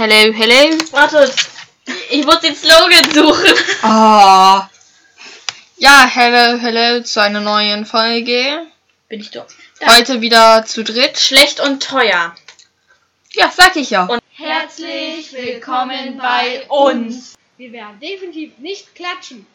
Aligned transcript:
Hello, 0.00 0.32
hello. 0.32 0.78
Warte, 0.92 1.30
ich 2.08 2.24
muss 2.24 2.40
den 2.40 2.56
Slogan 2.56 3.04
suchen. 3.12 3.52
Ah. 3.82 4.66
Ja, 5.76 6.06
hello, 6.06 6.58
hello 6.58 7.02
zu 7.02 7.20
einer 7.20 7.42
neuen 7.42 7.84
Folge. 7.84 8.66
Bin 9.10 9.20
ich 9.20 9.30
dumm? 9.30 9.44
Heute 9.84 10.22
wieder 10.22 10.64
zu 10.64 10.84
dritt. 10.84 11.18
Schlecht 11.20 11.60
und 11.60 11.82
teuer. 11.82 12.34
Ja, 13.34 13.52
sag 13.54 13.76
ich 13.76 13.90
ja. 13.90 14.04
Und 14.06 14.22
herzlich 14.36 15.34
willkommen 15.34 16.16
bei 16.16 16.64
uns. 16.68 17.34
Wir 17.58 17.70
werden 17.72 18.00
definitiv 18.00 18.56
nicht 18.56 18.94
klatschen. 18.94 19.46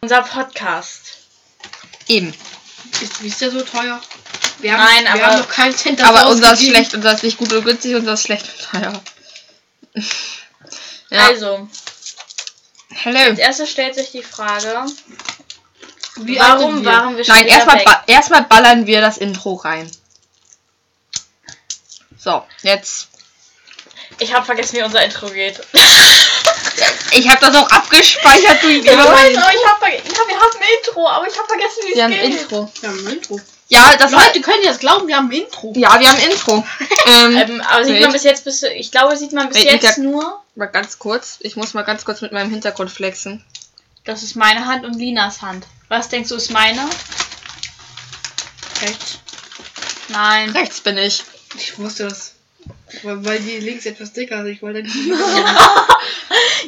Unser 0.00 0.22
Podcast. 0.22 1.18
Eben. 2.08 2.32
Ist, 3.02 3.20
ist 3.20 3.40
der 3.42 3.50
so 3.50 3.60
teuer? 3.60 4.00
Wir 4.60 4.72
Nein, 4.78 5.04
wir 5.04 5.12
aber- 5.12 5.26
haben 5.26 5.38
noch 5.40 5.48
keinen 5.50 5.76
Cent 5.76 6.02
Aber 6.02 6.30
unser 6.30 6.54
ist 6.54 6.64
schlecht, 6.64 6.94
unser 6.94 7.12
ist 7.12 7.22
nicht 7.22 7.36
gut 7.36 7.52
und 7.52 7.64
günstig, 7.66 7.94
unser 7.96 8.14
ist 8.14 8.22
schlecht 8.22 8.46
und 8.72 8.80
teuer. 8.80 9.02
ja. 11.10 11.26
Also, 11.28 11.68
hello. 12.90 13.18
als 13.18 13.38
erstes 13.38 13.70
stellt 13.70 13.94
sich 13.94 14.10
die 14.12 14.22
Frage, 14.22 14.84
Wie 16.16 16.38
warum 16.38 16.84
wir? 16.84 16.90
waren 16.92 17.16
wir 17.16 17.24
schon 17.24 17.34
Nein, 17.34 17.46
erstmal 17.46 17.82
ba 17.84 18.04
erstmal 18.06 18.42
ballern 18.44 18.86
wir 18.86 19.00
das 19.00 19.18
Intro 19.18 19.54
rein. 19.54 19.90
So, 22.18 22.44
jetzt. 22.62 23.08
Ich 24.18 24.32
habe 24.34 24.44
vergessen, 24.46 24.76
wie 24.76 24.82
unser 24.82 25.04
Intro 25.04 25.28
geht. 25.28 25.60
Ich 27.12 27.28
habe 27.28 27.38
das 27.40 27.54
auch 27.54 27.70
abgespeichert, 27.70 28.62
du 28.62 28.68
Ich 28.70 28.78
Idiot. 28.78 28.98
aber 28.98 29.28
ich 29.30 29.36
hab 29.38 29.82
ja, 29.82 29.90
wir 29.92 30.40
haben 30.40 30.56
ein 30.58 30.68
Intro, 30.84 31.08
aber 31.08 31.26
ich 31.28 31.36
habe 31.38 31.48
vergessen, 31.48 31.82
wie 31.84 31.90
es 31.90 31.96
Wir 31.96 32.04
haben 32.04 32.12
geht. 32.12 32.22
ein 32.22 32.32
Intro. 32.32 32.72
Wir 32.80 32.88
haben 32.88 33.06
ein 33.06 33.12
Intro. 33.12 33.40
Ja, 33.68 33.96
das 33.96 34.12
war. 34.12 34.24
Leute 34.24 34.40
können 34.40 34.62
jetzt 34.62 34.80
glauben, 34.80 35.08
wir 35.08 35.16
haben 35.16 35.28
ein 35.28 35.32
Intro. 35.42 35.72
Ja, 35.76 35.98
wir 35.98 36.08
haben 36.08 36.18
ein 36.18 36.30
Intro. 36.30 36.64
ähm, 37.06 37.36
Ähm, 37.36 37.60
aber 37.62 37.84
sieht 37.84 38.00
man 38.00 38.12
bis 38.12 38.22
jetzt 38.22 38.44
bis 38.44 38.62
ich 38.62 38.90
glaube 38.90 39.16
sieht 39.16 39.32
man 39.32 39.48
bis 39.48 39.58
Wait, 39.58 39.82
jetzt 39.82 39.98
nur. 39.98 40.42
mal 40.54 40.66
ganz 40.66 40.98
kurz. 40.98 41.38
Ich 41.40 41.56
muss 41.56 41.74
mal 41.74 41.82
ganz 41.82 42.04
kurz 42.04 42.20
mit 42.20 42.32
meinem 42.32 42.50
Hintergrund 42.50 42.90
flexen. 42.90 43.44
Das 44.04 44.22
ist 44.22 44.36
meine 44.36 44.66
Hand 44.66 44.84
und 44.84 44.94
Linas 44.94 45.42
Hand. 45.42 45.66
Was 45.88 46.08
denkst 46.08 46.28
du 46.28 46.36
ist 46.36 46.50
meine? 46.50 46.88
Rechts. 48.82 49.18
Nein. 50.08 50.50
Rechts 50.50 50.80
bin 50.80 50.96
ich. 50.98 51.24
Ich 51.56 51.78
wusste 51.78 52.04
das. 52.04 52.34
Weil, 53.02 53.24
weil 53.24 53.38
die 53.40 53.58
links 53.58 53.86
etwas 53.86 54.12
dicker 54.12 54.44
ist. 54.44 54.48
Ich 54.48 54.62
wollte 54.62 54.82
nicht. 54.82 54.94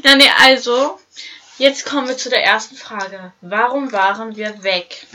Ja, 0.04 0.14
nee, 0.16 0.30
also 0.40 0.98
jetzt 1.58 1.84
kommen 1.84 2.08
wir 2.08 2.16
zu 2.16 2.30
der 2.30 2.44
ersten 2.44 2.76
Frage. 2.76 3.32
Warum 3.40 3.92
waren 3.92 4.36
wir 4.36 4.62
weg? 4.62 5.06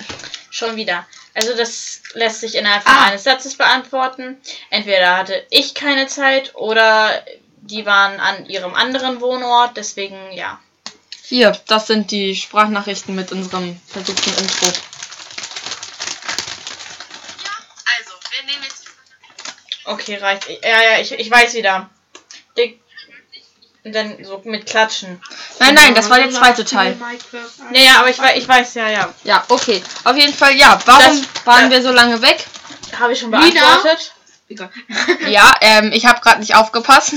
Schon 0.55 0.75
wieder. 0.75 1.07
Also 1.33 1.55
das 1.57 2.01
lässt 2.13 2.41
sich 2.41 2.53
innerhalb 2.53 2.83
Ah. 2.87 3.05
eines 3.05 3.23
Satzes 3.23 3.55
beantworten. 3.57 4.39
Entweder 4.69 5.17
hatte 5.17 5.43
ich 5.49 5.73
keine 5.73 6.05
Zeit 6.05 6.53
oder 6.53 7.25
die 7.61 7.87
waren 7.87 8.19
an 8.19 8.45
ihrem 8.45 8.75
anderen 8.75 9.19
Wohnort. 9.19 9.75
Deswegen 9.77 10.31
ja. 10.31 10.59
Hier, 11.23 11.59
das 11.67 11.87
sind 11.87 12.11
die 12.11 12.35
Sprachnachrichten 12.35 13.15
mit 13.15 13.31
unserem 13.31 13.81
versuchten 13.87 14.29
Intro. 14.37 14.67
Also, 17.97 18.13
wir 18.29 18.43
nehmen 18.45 18.63
jetzt. 18.63 18.85
Okay, 19.85 20.17
reicht. 20.17 20.47
Ja, 20.63 20.81
ja, 20.83 20.99
ich, 20.99 21.13
ich 21.13 21.31
weiß 21.31 21.55
wieder. 21.55 21.89
Die- 22.57 22.79
Und 23.85 23.93
dann 23.93 24.23
so 24.23 24.41
mit 24.45 24.65
Klatschen. 24.65 25.21
Nein, 25.59 25.75
nein, 25.75 25.93
das 25.93 26.09
war 26.09 26.17
der 26.17 26.31
zweite 26.31 26.63
Teil. 26.63 26.97
Ja, 27.73 27.81
ja, 27.81 27.99
aber 27.99 28.09
ich 28.09 28.17
weiß, 28.17 28.37
ich 28.37 28.47
weiß, 28.47 28.73
ja, 28.75 28.87
ja. 28.89 29.13
Ja, 29.25 29.43
okay. 29.49 29.83
Auf 30.05 30.15
jeden 30.15 30.33
Fall, 30.33 30.55
ja. 30.55 30.79
Warum 30.85 31.03
Das- 31.21 31.45
waren 31.45 31.67
äh, 31.67 31.71
wir 31.75 31.81
so 31.81 31.91
lange 31.91 32.21
weg? 32.21 32.45
Habe 32.97 33.11
ich 33.13 33.19
schon 33.19 33.31
beantwortet. 33.31 34.13
Egal. 34.49 34.69
Ja, 35.27 35.53
ähm, 35.61 35.91
ich 35.93 36.05
habe 36.05 36.21
gerade 36.21 36.39
nicht 36.39 36.55
aufgepasst. 36.55 37.13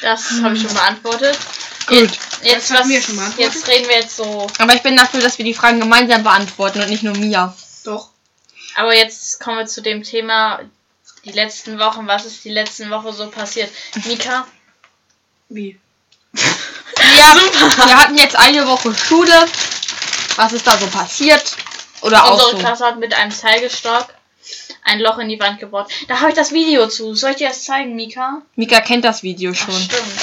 Das 0.00 0.30
habe 0.42 0.54
ich 0.56 0.62
schon 0.62 0.72
beantwortet. 0.74 1.38
Gut. 1.86 2.10
Jetzt, 2.42 2.70
Das 2.70 2.80
was, 2.80 2.88
wir 2.88 3.02
schon 3.02 3.16
beantwortet. 3.16 3.54
jetzt 3.54 3.68
reden 3.68 3.88
wir 3.88 3.96
jetzt 3.96 4.16
so. 4.16 4.46
Aber 4.58 4.74
ich 4.74 4.82
bin 4.82 4.96
dafür, 4.96 5.20
dass 5.20 5.36
wir 5.38 5.44
die 5.44 5.54
Fragen 5.54 5.80
gemeinsam 5.80 6.22
beantworten 6.22 6.80
und 6.80 6.88
nicht 6.88 7.02
nur 7.02 7.16
Mia. 7.16 7.54
Doch. 7.84 8.10
Aber 8.76 8.94
jetzt 8.96 9.40
kommen 9.40 9.58
wir 9.58 9.66
zu 9.66 9.82
dem 9.82 10.02
Thema 10.02 10.60
die 11.24 11.32
letzten 11.32 11.78
Wochen. 11.78 12.06
Was 12.06 12.24
ist 12.24 12.44
die 12.44 12.50
letzten 12.50 12.88
Woche 12.90 13.12
so 13.12 13.28
passiert? 13.28 13.70
Mika? 14.06 14.46
Wie? 15.48 15.78
Ja, 16.98 17.36
wir 17.86 17.96
hatten 17.96 18.16
jetzt 18.16 18.36
eine 18.38 18.66
Woche 18.66 18.94
Schule. 18.94 19.32
Was 20.36 20.52
ist 20.52 20.66
da 20.66 20.76
so 20.78 20.86
passiert? 20.86 21.42
Oder 22.00 22.24
auch 22.24 22.32
Unsere 22.32 22.50
so. 22.52 22.58
Klasse 22.58 22.84
hat 22.84 22.98
mit 22.98 23.14
einem 23.14 23.30
Zeigestock 23.30 24.08
ein 24.84 24.98
Loch 25.00 25.18
in 25.18 25.28
die 25.28 25.38
Wand 25.38 25.60
gebohrt. 25.60 25.90
Da 26.08 26.20
habe 26.20 26.30
ich 26.30 26.36
das 26.36 26.52
Video 26.52 26.88
zu. 26.88 27.14
Soll 27.14 27.30
ich 27.30 27.36
dir 27.36 27.48
das 27.48 27.64
zeigen, 27.64 27.94
Mika? 27.94 28.42
Mika 28.56 28.80
kennt 28.80 29.04
das 29.04 29.22
Video 29.22 29.52
Ach, 29.54 29.56
schon. 29.56 29.74
stimmt. 29.74 30.20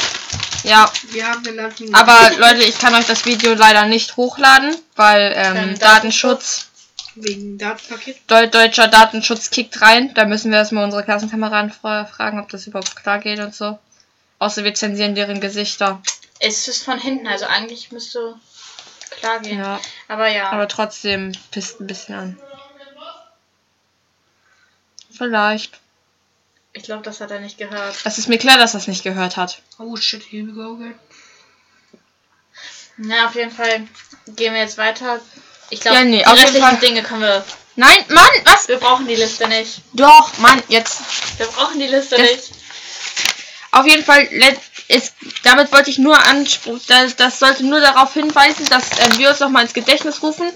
Ja, 0.63 0.91
Wir 1.11 1.25
haben 1.25 1.41
den 1.43 1.55
Land 1.55 1.75
aber 1.93 2.31
Leute, 2.37 2.63
ich 2.63 2.77
kann 2.77 2.93
euch 2.93 3.05
das 3.05 3.25
Video 3.25 3.53
leider 3.53 3.85
nicht 3.85 4.17
hochladen, 4.17 4.75
weil 4.97 5.31
ähm, 5.33 5.79
Datenschutz, 5.79 6.67
Wegen 7.15 7.57
Datenpaket. 7.57 8.17
Deu 8.27 8.47
deutscher 8.47 8.87
Datenschutz 8.89 9.49
kickt 9.51 9.81
rein. 9.81 10.13
Da 10.15 10.25
müssen 10.25 10.51
wir 10.51 10.57
erstmal 10.57 10.83
unsere 10.83 11.03
Klassenkameraden 11.03 11.71
fra 11.71 12.05
fragen, 12.05 12.39
ob 12.39 12.49
das 12.49 12.67
überhaupt 12.67 12.95
klar 12.95 13.19
geht 13.19 13.39
und 13.39 13.55
so. 13.55 13.79
Außer 14.37 14.63
wir 14.63 14.73
zensieren 14.73 15.15
deren 15.15 15.39
Gesichter. 15.39 16.01
Es 16.39 16.67
ist 16.67 16.83
von 16.83 16.97
hinten, 16.99 17.27
also 17.27 17.45
eigentlich 17.45 17.91
müsste 17.91 18.39
klar 19.11 19.39
gehen. 19.39 19.59
Ja, 19.59 19.79
Aber 20.07 20.27
ja. 20.29 20.49
aber 20.51 20.67
trotzdem 20.67 21.33
pisst 21.51 21.79
ein 21.81 21.87
bisschen 21.87 22.15
an. 22.15 22.41
Vielleicht. 25.15 25.79
ich 26.73 26.83
glaube, 26.83 27.03
das 27.03 27.19
hat 27.19 27.31
er 27.31 27.39
nicht 27.39 27.57
gehört. 27.57 27.95
Es 28.05 28.17
ist 28.17 28.29
mir 28.29 28.37
klar, 28.37 28.57
dass 28.57 28.73
er 28.73 28.79
es 28.79 28.87
nicht 28.87 29.03
gehört 29.03 29.35
hat. 29.37 29.61
Oh 29.79 29.95
shit, 29.97 30.23
here 30.31 30.45
we 30.47 30.53
go 30.53 30.75
again. 30.75 30.97
Na, 32.97 33.27
auf 33.27 33.35
jeden 33.35 33.51
Fall 33.51 33.87
gehen 34.27 34.53
wir 34.53 34.61
jetzt 34.61 34.77
weiter. 34.77 35.19
Ich 35.71 35.81
glaube, 35.81 35.97
Ja, 35.97 36.03
nee, 36.03 36.17
die 36.19 36.25
auf 36.27 36.33
jeden 36.37 36.43
restlichen 36.45 36.67
Fall. 36.67 36.79
Dinge 36.79 37.03
können 37.03 37.21
wir. 37.21 37.43
Nein, 37.75 37.97
Mann, 38.09 38.29
was? 38.45 38.67
Wir 38.67 38.77
brauchen 38.77 39.07
die 39.07 39.15
Liste 39.15 39.47
nicht. 39.47 39.81
Doch, 39.93 40.37
Mann, 40.37 40.61
jetzt. 40.67 41.01
Wir 41.39 41.47
brauchen 41.47 41.79
die 41.79 41.87
Liste 41.87 42.17
Das- 42.17 42.29
nicht. 42.29 42.51
Auf 43.71 43.85
jeden 43.85 44.03
Fall, 44.03 44.27
ist, 44.89 45.13
damit 45.43 45.71
wollte 45.71 45.89
ich 45.91 45.99
nur 45.99 46.17
ansprechen, 46.17 46.81
das, 46.87 47.15
das 47.15 47.39
sollte 47.39 47.63
nur 47.65 47.79
darauf 47.79 48.13
hinweisen, 48.13 48.65
dass 48.65 48.91
äh, 48.99 49.17
wir 49.17 49.29
uns 49.29 49.39
nochmal 49.39 49.61
ins 49.63 49.73
Gedächtnis 49.73 50.21
rufen, 50.21 50.51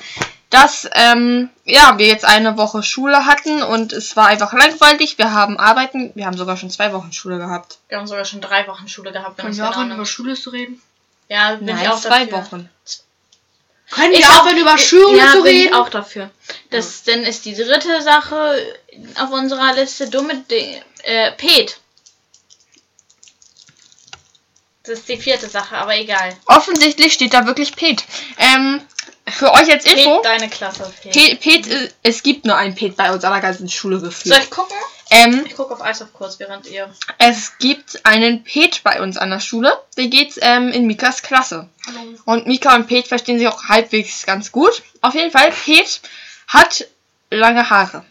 dass 0.50 0.90
ähm, 0.94 1.50
ja, 1.66 1.98
wir 1.98 2.08
jetzt 2.08 2.26
eine 2.26 2.58
Woche 2.58 2.84
Schule 2.84 3.26
hatten 3.26 3.64
und 3.64 3.94
es 3.94 4.16
war 4.16 4.28
einfach 4.28 4.52
langweilig. 4.54 5.18
Wir 5.18 5.32
haben 5.34 5.58
Arbeiten, 5.60 6.12
wir 6.16 6.26
haben 6.26 6.36
sogar 6.38 6.58
schon 6.58 6.70
zwei 6.72 6.92
Wochen 6.94 7.14
Schule 7.14 7.38
gehabt. 7.38 7.78
Wir 7.90 7.98
haben 8.00 8.08
sogar 8.08 8.26
schon 8.26 8.42
drei 8.42 8.68
Wochen 8.68 8.88
Schule 8.88 9.12
gehabt. 9.12 9.38
Können 9.40 9.56
wir 9.56 9.70
aufhören, 9.70 9.92
über 9.92 10.06
Schule 10.06 10.34
zu 10.36 10.50
reden? 10.50 10.82
Ja, 11.30 11.56
bin 11.56 11.68
ich 11.70 11.76
Nein, 11.76 11.88
auch 11.88 12.00
zwei 12.02 12.26
dafür. 12.26 12.38
Wochen. 12.52 12.70
Können 13.92 14.14
Ich 14.14 14.20
wir 14.20 14.30
auch- 14.30 14.42
aufhören, 14.42 14.58
über 14.58 14.78
Schule 14.78 15.18
ja, 15.18 15.32
zu 15.32 15.44
bin 15.44 15.56
ich 15.56 15.64
reden? 15.66 15.76
auch 15.76 15.90
dafür. 15.90 16.30
Das 16.72 17.04
dann 17.04 17.24
ist 17.24 17.46
die 17.46 17.54
dritte 17.56 18.02
Sache 18.02 18.56
auf 19.22 19.30
unserer 19.32 19.74
Liste 19.74 20.10
dumme 20.10 20.36
Dinge. 20.50 20.82
Äh, 21.04 21.32
Pet. 21.34 21.80
Das 24.84 25.00
ist 25.00 25.08
die 25.08 25.18
vierte 25.18 25.48
Sache, 25.48 25.78
aber 25.78 25.96
egal. 25.98 26.36
Offensichtlich 26.46 27.14
steht 27.14 27.34
da 27.34 27.46
wirklich 27.46 27.76
Pet. 27.76 28.04
Ähm, 28.38 28.82
für 29.30 29.52
euch 29.54 29.72
als 29.72 29.86
Info, 29.86 30.16
Pet, 30.18 30.26
deine 30.26 30.50
Klasse. 30.50 30.92
Pet. 31.02 31.14
Pet, 31.14 31.40
Pet, 31.40 31.68
äh, 31.68 31.90
es 32.04 32.22
gibt 32.24 32.46
nur 32.46 32.58
ein 32.58 32.76
Pet 32.76 32.98
bei 32.98 33.12
uns 33.14 33.24
an 33.24 33.32
der 33.32 33.42
ganzen 33.42 33.70
Schule 33.70 34.00
Soll 34.00 34.10
gefühlt. 34.10 34.38
ich 34.44 34.50
gucken? 34.50 34.76
Ähm, 35.10 35.46
Ich 35.46 35.56
gucke 35.56 35.74
auf 35.74 35.82
Eis 35.82 36.02
auf 36.02 36.12
kurz, 36.12 36.38
während 36.40 36.68
ihr. 36.68 36.94
es 37.18 37.58
gibt 37.60 38.06
einen 38.06 38.44
Pet 38.44 38.82
bei 38.84 39.02
uns 39.02 39.16
an 39.18 39.30
der 39.30 39.40
Schule. 39.40 39.72
Der 39.96 40.08
geht 40.08 40.34
ähm, 40.42 40.70
in 40.74 40.86
Mikas 40.86 41.22
Klasse. 41.22 41.70
Hallo. 41.88 42.18
Und 42.26 42.48
Mika 42.48 42.76
und 42.76 42.88
Pete 42.88 43.08
verstehen 43.08 43.40
sich 43.40 43.48
auch 43.48 43.64
halbwegs 43.70 44.26
ganz 44.26 44.52
gut. 44.52 44.84
Auf 45.02 45.14
jeden 45.14 45.32
Fall, 45.32 45.52
Pete 45.52 46.02
hat 46.50 46.88
lange 47.30 47.70
Haare. 47.70 48.04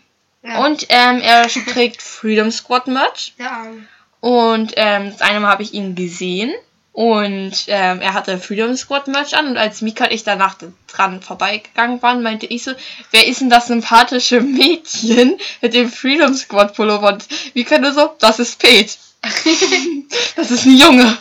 Ja. 0.43 0.65
Und 0.65 0.87
ähm, 0.89 1.21
er 1.21 1.49
trägt 1.49 2.00
Freedom 2.00 2.50
Squad 2.50 2.87
Merch. 2.87 3.34
Ja. 3.39 3.66
Und 4.22 4.75
ähm, 4.77 5.10
das 5.10 5.21
eine 5.21 5.41
Mal 5.41 5.51
habe 5.51 5.65
ich 5.65 5.74
ihn 5.74 5.97
gesehen. 5.97 6.54
Und 6.92 7.65
ähm, 7.66 8.01
er 8.01 8.15
hatte 8.15 8.39
Freedom 8.39 8.77
Squad 8.77 9.09
Merch 9.09 9.34
an. 9.34 9.48
Und 9.48 9.57
als 9.57 9.83
Mika 9.83 10.04
und 10.04 10.13
ich 10.13 10.22
danach 10.22 10.57
dran 10.86 11.21
vorbeigegangen 11.21 12.01
waren, 12.03 12.22
meinte 12.22 12.47
ich 12.47 12.63
so, 12.63 12.71
wer 13.10 13.27
ist 13.27 13.41
denn 13.41 13.51
das 13.51 13.66
sympathische 13.66 14.41
Mädchen 14.41 15.39
mit 15.60 15.74
dem 15.74 15.91
Freedom 15.91 16.34
Squad 16.34 16.77
Pullover? 16.77 17.15
Und 17.15 17.27
Mika 17.54 17.78
nur 17.78 17.92
so, 17.92 18.15
das 18.21 18.39
ist 18.39 18.60
Pete. 18.60 18.95
das 20.36 20.53
ist 20.53 20.66
ein 20.66 20.78
Junge. 20.78 21.18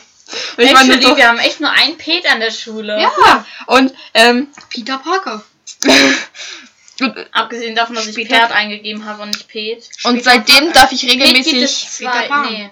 Und 0.57 0.63
ich 0.63 0.69
Actually, 0.69 1.01
so, 1.01 1.17
wir 1.17 1.27
haben 1.27 1.39
echt 1.39 1.59
nur 1.59 1.71
ein 1.71 1.97
Pet 1.97 2.31
an 2.31 2.39
der 2.39 2.51
Schule. 2.51 3.01
ja. 3.01 3.45
Und 3.65 3.95
ähm, 4.13 4.49
Peter 4.69 4.99
Parker. 4.99 5.43
und, 7.01 7.15
Abgesehen 7.31 7.75
davon, 7.75 7.95
dass 7.95 8.05
ich 8.05 8.27
Pferd 8.27 8.51
eingegeben 8.51 9.05
habe 9.05 9.23
und 9.23 9.29
nicht 9.29 9.47
Pet. 9.47 9.89
und 10.03 10.23
seitdem 10.23 10.71
darf 10.71 10.91
ich 10.91 11.01
Pet 11.01 11.09
gibt 11.09 11.23
regelmäßig, 11.23 11.63
es 11.63 11.97
Peter 11.97 12.11
zwei. 12.27 12.49
Nee. 12.51 12.69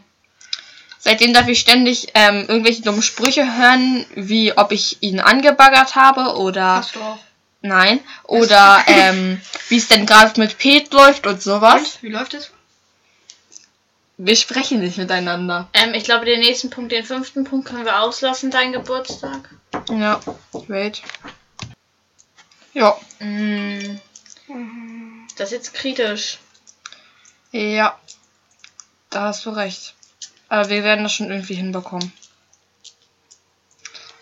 Seitdem 1.00 1.34
darf 1.34 1.48
ich 1.48 1.60
ständig 1.60 2.10
ähm, 2.14 2.46
irgendwelche 2.48 2.82
dummen 2.84 3.02
Sprüche 3.02 3.58
hören, 3.58 4.06
wie 4.16 4.56
ob 4.58 4.72
ich 4.72 4.98
ihn 5.02 5.20
angebaggert 5.20 5.96
habe 5.96 6.36
oder 6.38 6.76
Hast 6.78 6.96
du 6.96 7.02
auch. 7.02 7.18
nein 7.62 8.00
oder 8.26 8.84
ähm, 8.88 9.42
wie 9.70 9.78
es 9.78 9.88
denn 9.88 10.06
gerade 10.06 10.40
mit 10.40 10.58
Pete 10.58 10.96
läuft 10.96 11.26
und 11.26 11.42
sowas. 11.42 11.82
Und? 11.82 12.04
Wie 12.04 12.10
läuft 12.10 12.34
es? 12.36 12.52
Wir 14.22 14.36
sprechen 14.36 14.82
nicht 14.82 14.98
miteinander. 14.98 15.70
Ähm, 15.74 15.94
ich 15.94 16.04
glaube, 16.04 16.26
den 16.26 16.42
nächsten 16.42 16.70
Punkt, 16.70 16.92
den 16.92 17.06
fünften 17.06 17.46
Punkt 17.46 17.70
können 17.70 17.86
wir 17.86 18.02
auslassen, 18.02 18.52
dein 18.52 18.74
Geburtstag. 18.74 19.50
Ja, 19.90 20.20
wait. 20.68 21.02
Ja, 22.74 22.98
Mm, 23.22 23.98
das 25.38 25.50
ist 25.50 25.52
jetzt 25.52 25.74
kritisch. 25.74 26.38
ja. 27.52 27.98
Da 29.10 29.22
hast 29.24 29.46
du 29.46 29.50
recht. 29.52 29.96
Aber 30.50 30.70
wir 30.70 30.84
werden 30.84 31.04
das 31.04 31.14
schon 31.14 31.30
irgendwie 31.32 31.56
hinbekommen. 31.56 32.12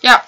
Ja, 0.01 0.24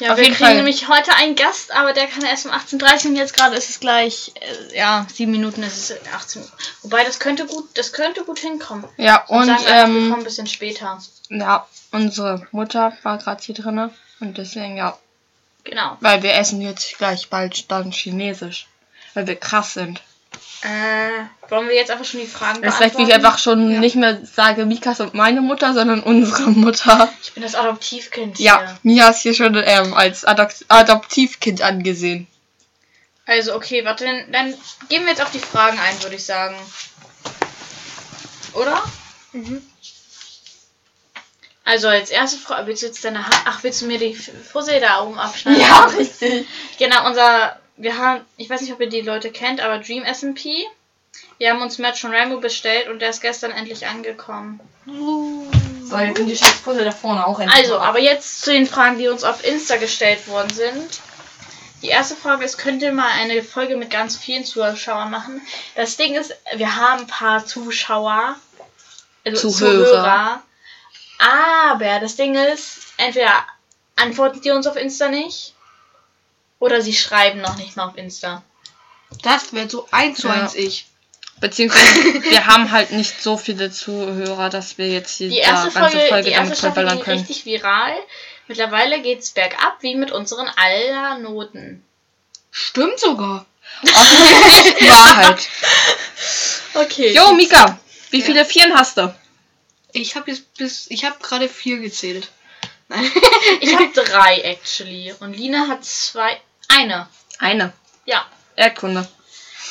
Ja, 0.00 0.12
Auf 0.12 0.16
wir 0.16 0.24
jeden 0.24 0.36
kriegen 0.36 0.46
Fall. 0.50 0.54
nämlich 0.54 0.88
heute 0.88 1.12
einen 1.16 1.34
Gast, 1.34 1.72
aber 1.74 1.92
der 1.92 2.06
kann 2.06 2.22
erst 2.24 2.46
um 2.46 2.52
18.30 2.52 3.04
Uhr 3.04 3.10
und 3.10 3.16
jetzt 3.16 3.34
gerade 3.34 3.56
ist 3.56 3.68
es 3.68 3.80
gleich, 3.80 4.32
äh, 4.40 4.76
ja, 4.78 5.04
sieben 5.12 5.32
Minuten 5.32 5.62
ist 5.64 5.90
es 5.90 6.06
18 6.14 6.42
Uhr. 6.42 6.48
Wobei, 6.82 7.02
das 7.02 7.18
könnte 7.18 7.46
gut, 7.46 7.68
das 7.76 7.92
könnte 7.92 8.22
gut 8.24 8.38
hinkommen. 8.38 8.84
ja, 8.96 9.24
Und 9.26 9.46
sagen, 9.46 9.66
einfach, 9.66 9.66
wir 9.66 9.82
kommen 9.82 10.06
ähm, 10.06 10.14
ein 10.14 10.22
bisschen 10.24 10.46
später. 10.46 11.02
ja, 11.30 11.66
unsere 11.90 12.46
Mutter 12.52 12.96
war 13.02 13.18
gerade 13.18 13.42
hier 13.42 13.56
drinne 13.56 13.92
und 14.20 14.38
deswegen 14.38 14.76
ja, 14.76 14.96
Genau. 15.64 15.96
weil 16.00 16.22
wir 16.22 16.34
essen 16.34 16.60
jetzt 16.62 16.96
gleich 16.98 17.28
bald 17.28 17.68
dann 17.70 17.90
Chinesisch, 17.90 18.68
weil 19.14 19.26
wir 19.26 19.34
krass 19.36 19.74
sind. 19.74 20.00
Äh, 20.62 21.50
wollen 21.50 21.68
wir 21.68 21.76
jetzt 21.76 21.90
einfach 21.90 22.04
schon 22.04 22.18
die 22.20 22.26
Fragen 22.26 22.60
Das 22.62 22.76
vielleicht, 22.76 22.98
wie 22.98 23.02
ich 23.02 23.08
beantworten? 23.08 23.26
einfach 23.26 23.38
schon 23.38 23.80
nicht 23.80 23.94
mehr 23.94 24.18
sage 24.24 24.66
Mikas 24.66 24.98
und 25.00 25.14
meine 25.14 25.40
Mutter, 25.40 25.72
sondern 25.72 26.00
unsere 26.02 26.50
Mutter. 26.50 27.12
Ich 27.22 27.32
bin 27.32 27.44
das 27.44 27.54
Adoptivkind 27.54 28.38
Ja, 28.40 28.58
hier. 28.58 28.78
Mia 28.82 29.08
ist 29.10 29.20
hier 29.20 29.34
schon 29.34 29.54
ähm, 29.64 29.94
als 29.94 30.24
Adop 30.24 30.50
Adoptivkind 30.66 31.62
angesehen. 31.62 32.26
Also, 33.26 33.54
okay, 33.54 33.84
warte, 33.84 34.04
dann, 34.04 34.32
dann 34.32 34.54
gehen 34.88 35.02
wir 35.02 35.10
jetzt 35.10 35.22
auf 35.22 35.30
die 35.30 35.38
Fragen 35.38 35.78
ein, 35.78 36.02
würde 36.02 36.16
ich 36.16 36.24
sagen. 36.24 36.56
Oder? 38.54 38.82
Mhm. 39.32 39.62
Also, 41.64 41.88
als 41.88 42.08
erste 42.10 42.38
Frage, 42.38 42.66
willst 42.66 42.82
du 42.82 42.86
jetzt 42.86 43.04
deine 43.04 43.24
Hand, 43.26 43.36
ach, 43.44 43.62
willst 43.62 43.82
du 43.82 43.86
mir 43.86 43.98
die 43.98 44.14
Fussel 44.14 44.80
da 44.80 45.02
oben 45.02 45.18
abschneiden? 45.18 45.62
richtig. 45.98 46.46
Genau, 46.78 47.06
unser, 47.06 47.60
wir 47.78 47.96
haben, 47.96 48.24
ich 48.36 48.50
weiß 48.50 48.60
nicht, 48.60 48.72
ob 48.72 48.80
ihr 48.80 48.88
die 48.88 49.00
Leute 49.00 49.30
kennt, 49.30 49.60
aber 49.60 49.78
Dream 49.78 50.04
SMP. 50.04 50.50
Wir 51.38 51.50
haben 51.50 51.62
uns 51.62 51.78
Match 51.78 52.00
von 52.00 52.12
Rambo 52.12 52.38
bestellt 52.38 52.88
und 52.88 53.00
der 53.00 53.10
ist 53.10 53.20
gestern 53.20 53.52
endlich 53.52 53.86
angekommen. 53.86 54.60
So, 54.84 55.96
jetzt 55.96 56.18
sind 56.18 56.26
die 56.26 56.36
scheiß 56.36 56.58
Puzzle 56.62 56.84
da 56.84 56.90
vorne 56.90 57.26
auch 57.26 57.38
endlich. 57.38 57.58
Also, 57.58 57.78
aber 57.78 58.00
jetzt 58.00 58.42
zu 58.42 58.50
den 58.52 58.66
Fragen, 58.66 58.98
die 58.98 59.08
uns 59.08 59.24
auf 59.24 59.44
Insta 59.44 59.76
gestellt 59.76 60.26
worden 60.28 60.50
sind. 60.50 61.00
Die 61.82 61.88
erste 61.88 62.16
Frage 62.16 62.44
ist, 62.44 62.58
könnt 62.58 62.82
ihr 62.82 62.92
mal 62.92 63.08
eine 63.08 63.42
Folge 63.44 63.76
mit 63.76 63.90
ganz 63.90 64.16
vielen 64.16 64.44
Zuschauern 64.44 65.10
machen? 65.10 65.40
Das 65.76 65.96
Ding 65.96 66.16
ist, 66.16 66.34
wir 66.56 66.74
haben 66.74 67.02
ein 67.02 67.06
paar 67.06 67.46
Zuschauer, 67.46 68.34
also 69.24 69.50
Zuhörer. 69.50 69.86
Zuhörer. 69.86 70.42
Aber 71.18 72.00
das 72.00 72.16
Ding 72.16 72.34
ist, 72.34 72.80
entweder 72.96 73.32
antworten 73.94 74.40
die 74.40 74.50
uns 74.50 74.66
auf 74.66 74.76
Insta 74.76 75.08
nicht 75.08 75.54
oder 76.58 76.82
sie 76.82 76.94
schreiben 76.94 77.40
noch 77.40 77.56
nicht 77.56 77.76
mal 77.76 77.86
auf 77.86 77.96
Insta. 77.96 78.42
Das 79.22 79.52
wäre 79.52 79.68
so 79.68 79.88
eins 79.90 80.18
zu 80.20 80.28
Ja. 80.28 80.34
eins 80.34 80.54
ich. 80.54 80.86
Beziehungsweise 81.40 82.22
wir 82.30 82.46
haben 82.46 82.70
halt 82.72 82.90
nicht 82.90 83.22
so 83.22 83.36
viele 83.36 83.70
Zuhörer, 83.70 84.50
dass 84.50 84.76
wir 84.78 84.88
jetzt 84.88 85.16
hier 85.18 85.28
Die 85.28 85.38
erste 85.38 85.70
da 85.70 85.80
ganze 85.80 85.96
Folge, 85.98 86.08
Folge 86.08 86.24
die 86.24 86.30
erste 86.30 86.44
damit 86.46 86.58
Staffel 86.58 86.86
ging 86.88 87.00
können. 87.04 87.18
richtig 87.18 87.44
viral. 87.46 87.94
Mittlerweile 88.48 89.00
geht's 89.02 89.30
bergab, 89.30 89.76
wie 89.82 89.94
mit 89.94 90.10
unseren 90.10 90.48
aller 90.56 91.18
Noten. 91.18 91.84
Stimmt 92.50 92.98
sogar. 92.98 93.46
Wahrheit. 93.82 95.48
Okay. 96.74 97.12
Jo, 97.12 97.32
Mika, 97.32 97.78
wie 98.10 98.22
viele 98.22 98.44
Vieren 98.44 98.74
hast 98.74 98.98
du? 98.98 99.12
Ich 99.92 100.14
habe 100.14 100.30
jetzt 100.30 100.54
bis. 100.54 100.86
Ich 100.90 101.04
habe 101.04 101.16
gerade 101.20 101.48
vier 101.48 101.78
gezählt. 101.78 102.30
Nein. 102.88 103.10
Ich 103.60 103.74
habe 103.74 103.88
drei, 103.94 104.40
actually. 104.42 105.12
Und 105.18 105.32
Lina 105.34 105.66
hat 105.66 105.84
zwei. 105.84 106.40
Eine. 106.68 107.08
Eine. 107.38 107.72
Ja. 108.04 108.26
Erdkunde. 108.56 109.06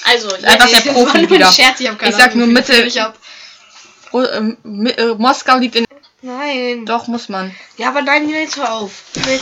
Also, 0.06 0.34
Einfach 0.34 0.68
jetzt, 0.70 0.86
der 0.86 0.94
Profi 0.94 1.30
wieder. 1.30 1.52
Scherz, 1.52 1.80
ich, 1.80 1.90
Ich 1.90 2.16
sag 2.16 2.32
Ahnung, 2.32 2.54
nur 2.54 2.60
wie 2.60 2.64
viel 2.64 2.76
Mitte- 2.76 2.88
Ich 2.88 3.00
hab. 3.00 3.18
Ro- 4.14 4.24
ähm, 4.26 4.58
äh, 4.88 5.06
Moskau 5.16 5.58
liegt 5.58 5.76
in. 5.76 5.86
Nein. 6.22 6.86
Doch, 6.86 7.08
muss 7.08 7.30
man. 7.30 7.54
Ja, 7.78 7.90
aber 7.90 8.02
nein, 8.02 8.28
jetzt 8.30 8.58
hör 8.58 8.74
auf. 8.74 8.92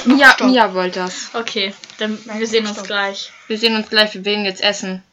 Mia, 0.05 0.31
Stopp. 0.33 0.47
Mia 0.49 0.73
wollte 0.73 0.99
das. 1.01 1.29
okay, 1.33 1.73
dann 1.99 2.19
wir 2.25 2.47
sehen 2.47 2.65
uns 2.65 2.75
stopp. 2.75 2.87
gleich. 2.87 3.31
Wir 3.47 3.57
sehen 3.57 3.75
uns 3.75 3.89
gleich, 3.89 4.13
wir 4.13 4.25
werden 4.25 4.45
jetzt 4.45 4.61
essen. 4.61 5.03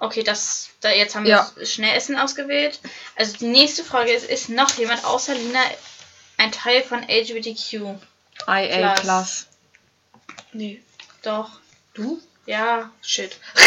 Okay, 0.00 0.22
das, 0.22 0.70
da 0.80 0.90
jetzt 0.90 1.14
haben 1.14 1.26
Ja. 1.26 1.48
wir 1.56 1.66
schnell 1.66 1.96
Essen 1.96 2.18
ausgewählt. 2.18 2.80
Also 3.16 3.36
die 3.38 3.46
nächste 3.46 3.84
Frage 3.84 4.10
ist, 4.12 4.28
ist 4.28 4.48
noch 4.48 4.76
jemand 4.76 5.04
außer 5.04 5.34
Lina 5.34 5.60
ein 6.38 6.50
Teil 6.52 6.82
von 6.82 7.02
LGBTQ? 7.08 7.96
IA 8.48 8.92
Plus. 8.94 9.00
Plus. 9.02 9.46
Nee. 10.52 10.82
Doch. 11.24 11.50
Du? 11.94 12.20
Ja, 12.46 12.90
shit. 13.02 13.36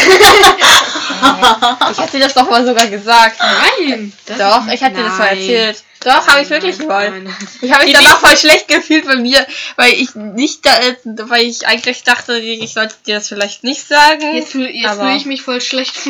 Ich 1.90 1.98
hatte 1.98 2.12
dir 2.18 2.24
das 2.24 2.34
doch 2.34 2.48
mal 2.48 2.64
sogar 2.64 2.86
gesagt. 2.86 3.38
Nein. 3.40 4.12
Doch, 4.38 4.66
ich 4.68 4.82
hatte 4.82 4.96
dir 4.96 5.02
das 5.04 5.18
mal 5.18 5.26
Nein. 5.30 5.38
erzählt. 5.38 5.82
Doch, 6.04 6.26
habe 6.28 6.42
ich 6.42 6.50
wirklich 6.50 6.78
mal. 6.78 7.10
Nein. 7.10 7.36
Ich 7.60 7.72
habe 7.72 7.84
mich 7.84 7.94
Die 7.96 8.00
danach 8.04 8.20
voll 8.20 8.36
schlecht 8.36 8.68
gefühlt 8.68 9.06
bei 9.06 9.16
mir, 9.16 9.44
weil 9.76 9.94
ich 9.94 10.14
nicht 10.14 10.64
da, 10.64 10.70
weil 11.04 11.42
ich 11.46 11.66
eigentlich 11.66 12.04
dachte, 12.04 12.38
ich 12.38 12.72
sollte 12.72 12.94
dir 13.06 13.16
das 13.16 13.28
vielleicht 13.28 13.64
nicht 13.64 13.86
sagen. 13.86 14.34
Jetzt 14.36 14.52
fühle 14.52 14.70
jetzt 14.70 14.86
Aber- 14.90 15.06
fühl 15.08 15.16
ich 15.16 15.26
mich 15.26 15.42
voll 15.42 15.60
schlecht. 15.60 15.94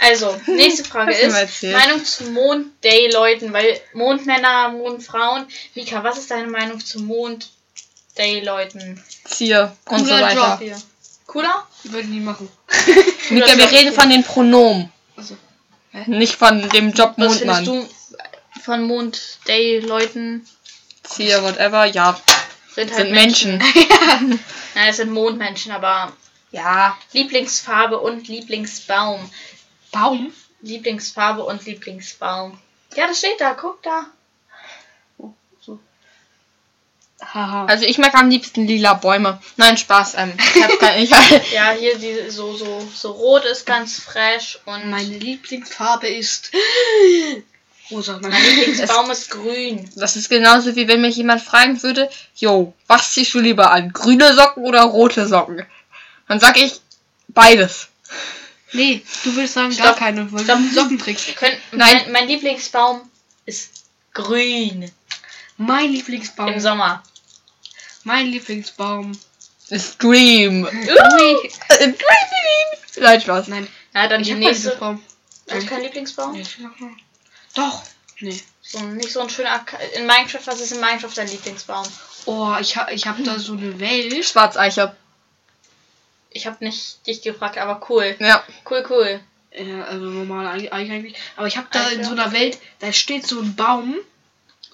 Also, 0.00 0.40
nächste 0.46 0.84
Frage 0.84 1.12
ist? 1.12 1.64
Meinung 1.64 2.04
zu 2.04 2.30
Mond-Day-Leuten, 2.30 3.52
weil 3.52 3.80
Mondmänner, 3.94 4.68
Mondfrauen. 4.68 5.48
Mika, 5.74 6.04
was 6.04 6.18
ist 6.18 6.30
deine 6.30 6.46
Meinung 6.46 6.78
zu 6.78 7.00
Mond-Day-Leuten? 8.18 9.02
Zier 9.24 9.76
und 9.86 9.98
so 10.00 10.04
Cooler 10.12 10.22
weiter. 10.22 10.58
Job. 10.62 10.76
Cooler? 11.26 11.66
Würde 11.84 12.00
ich 12.00 12.06
nie 12.08 12.20
machen. 12.20 12.48
Mika, 13.30 13.56
wir 13.56 13.70
reden 13.70 13.92
von 13.92 14.10
den 14.10 14.24
Pronomen. 14.24 14.90
Also, 15.16 15.36
Nicht 16.06 16.34
von 16.36 16.68
dem 16.70 16.92
Job 16.92 17.14
Was 17.16 17.28
Mondmann. 17.40 17.64
findest 17.64 17.88
du 18.56 18.60
von 18.62 18.82
Mond-Day-Leuten? 18.84 20.46
Zier, 21.04 21.42
whatever, 21.42 21.84
ja. 21.86 22.18
Sind 22.74 22.90
halt 22.92 23.04
Sind 23.06 23.12
Menschen. 23.12 23.58
Nein, 24.74 24.88
es 24.88 24.96
sind 24.96 25.12
Mondmenschen, 25.12 25.72
aber 25.72 26.12
Ja. 26.50 26.96
Lieblingsfarbe 27.12 27.98
und 27.98 28.28
Lieblingsbaum. 28.28 29.30
Baum? 29.92 30.32
Lieblingsfarbe 30.60 31.44
und 31.44 31.64
Lieblingsbaum. 31.64 32.58
Ja, 32.96 33.06
das 33.06 33.18
steht 33.18 33.40
da, 33.40 33.54
guck 33.54 33.82
da. 33.82 34.06
Haha. 37.20 37.66
Also 37.66 37.84
ich 37.84 37.98
mag 37.98 38.14
am 38.14 38.30
liebsten 38.30 38.66
lila 38.66 38.94
Bäume. 38.94 39.40
Nein, 39.56 39.76
Spaß. 39.76 40.14
Ähm, 40.16 40.32
ich 40.54 40.62
hab 40.62 40.78
kein, 40.78 41.02
ich, 41.02 41.10
Ja, 41.52 41.72
hier 41.72 41.98
die 41.98 42.30
so, 42.30 42.56
so, 42.56 42.86
so 42.94 43.10
rot 43.10 43.44
ist 43.44 43.66
ganz 43.66 43.98
fresh 43.98 44.58
und 44.66 44.88
Meine 44.88 45.18
Lieblingsfarbe 45.18 46.08
ist. 46.08 46.52
Rosa. 47.90 48.18
Mein 48.20 48.32
Lieblingsbaum 48.32 49.10
ist 49.10 49.30
grün. 49.30 49.90
das 49.96 50.14
ist 50.16 50.28
genauso 50.28 50.76
wie 50.76 50.88
wenn 50.88 51.00
mich 51.00 51.16
jemand 51.16 51.40
fragen 51.40 51.82
würde, 51.82 52.10
jo, 52.36 52.74
was 52.86 53.12
ziehst 53.14 53.32
du 53.34 53.40
lieber 53.40 53.70
an? 53.70 53.92
Grüne 53.92 54.34
Socken 54.34 54.64
oder 54.64 54.82
rote 54.82 55.26
Socken? 55.26 55.64
Dann 56.28 56.38
sag 56.38 56.56
ich 56.58 56.80
beides. 57.28 57.88
Nee, 58.72 59.02
du 59.24 59.34
willst 59.34 59.54
sagen 59.54 59.74
gar 59.74 59.86
Stopp. 59.86 59.98
keine, 59.98 60.30
weil 60.30 60.44
Stopp. 60.44 60.58
du 60.58 60.68
Socken 60.74 60.98
trägst. 60.98 61.28
Nein. 61.72 62.02
Mein, 62.04 62.12
mein 62.12 62.28
Lieblingsbaum 62.28 63.00
ist 63.46 63.70
grün 64.12 64.90
Mein 65.58 65.92
Lieblingsbaum. 65.92 66.48
im 66.54 66.60
Sommer. 66.60 67.02
Mein 68.04 68.26
Lieblingsbaum. 68.26 69.12
Ist 69.68 70.02
Dream. 70.02 70.64
Ui. 70.64 70.70
Dream. 70.70 71.96
Nein, 73.00 73.20
Spaß. 73.20 73.48
Nein, 73.48 73.68
Ja, 73.94 74.08
dann 74.08 74.22
ich 74.22 74.28
die 74.28 74.34
nächste. 74.34 74.70
Lieblingsbaum. 74.70 75.02
Du 75.46 75.54
hast 75.54 75.66
keinen 75.66 75.82
Lieblingsbaum? 75.82 76.32
Nee, 76.32 76.40
ich 76.42 76.58
mach 76.58 76.78
mal. 76.78 76.90
Doch. 77.54 77.82
Nee. 78.20 78.40
So, 78.62 78.80
nicht 78.80 79.12
so 79.12 79.20
ein 79.20 79.30
schöner. 79.30 79.52
Ak- 79.52 79.76
In 79.94 80.06
Minecraft, 80.06 80.46
was 80.46 80.60
ist 80.60 80.72
in 80.72 80.80
Minecraft 80.80 81.12
dein 81.14 81.28
Lieblingsbaum? 81.28 81.86
Oh, 82.26 82.54
ich 82.60 82.76
hab, 82.76 82.90
ich 82.90 83.06
hab 83.06 83.22
da 83.24 83.38
so 83.38 83.52
eine 83.52 83.78
Welt. 83.80 84.24
Schwarzeiche. 84.24 84.94
Ich 86.30 86.46
habe 86.46 86.62
nicht 86.64 87.06
dich 87.06 87.22
gefragt, 87.22 87.56
aber 87.58 87.80
cool. 87.88 88.16
Ja. 88.18 88.42
Cool, 88.68 88.84
cool. 88.90 89.20
Ja, 89.54 89.84
also 89.84 90.04
normal 90.04 90.46
eig- 90.58 90.70
eigentlich. 90.70 91.14
Aber 91.36 91.46
ich 91.46 91.56
hab 91.56 91.70
da 91.72 91.88
in 91.88 92.00
Eiche. 92.00 92.04
so 92.08 92.12
einer 92.12 92.32
Welt, 92.32 92.58
da 92.80 92.92
steht 92.92 93.26
so 93.26 93.40
ein 93.40 93.56
Baum. 93.56 93.96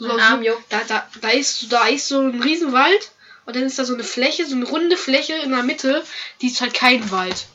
So, 0.04 0.16
so, 0.52 0.62
da, 0.68 0.80
da, 0.86 1.08
da, 1.20 1.28
ist, 1.30 1.72
da 1.72 1.86
ist 1.86 2.08
so 2.08 2.20
ein 2.20 2.42
Riesenwald. 2.42 3.10
Und 3.46 3.56
dann 3.56 3.64
ist 3.64 3.78
da 3.78 3.84
so 3.84 3.92
eine 3.94 4.04
Fläche, 4.04 4.46
so 4.46 4.56
eine 4.56 4.64
runde 4.64 4.96
Fläche 4.96 5.34
in 5.34 5.50
der 5.50 5.62
Mitte. 5.62 6.02
Die 6.40 6.46
ist 6.48 6.60
halt 6.62 6.72
kein 6.74 7.10
Wald. 7.10 7.46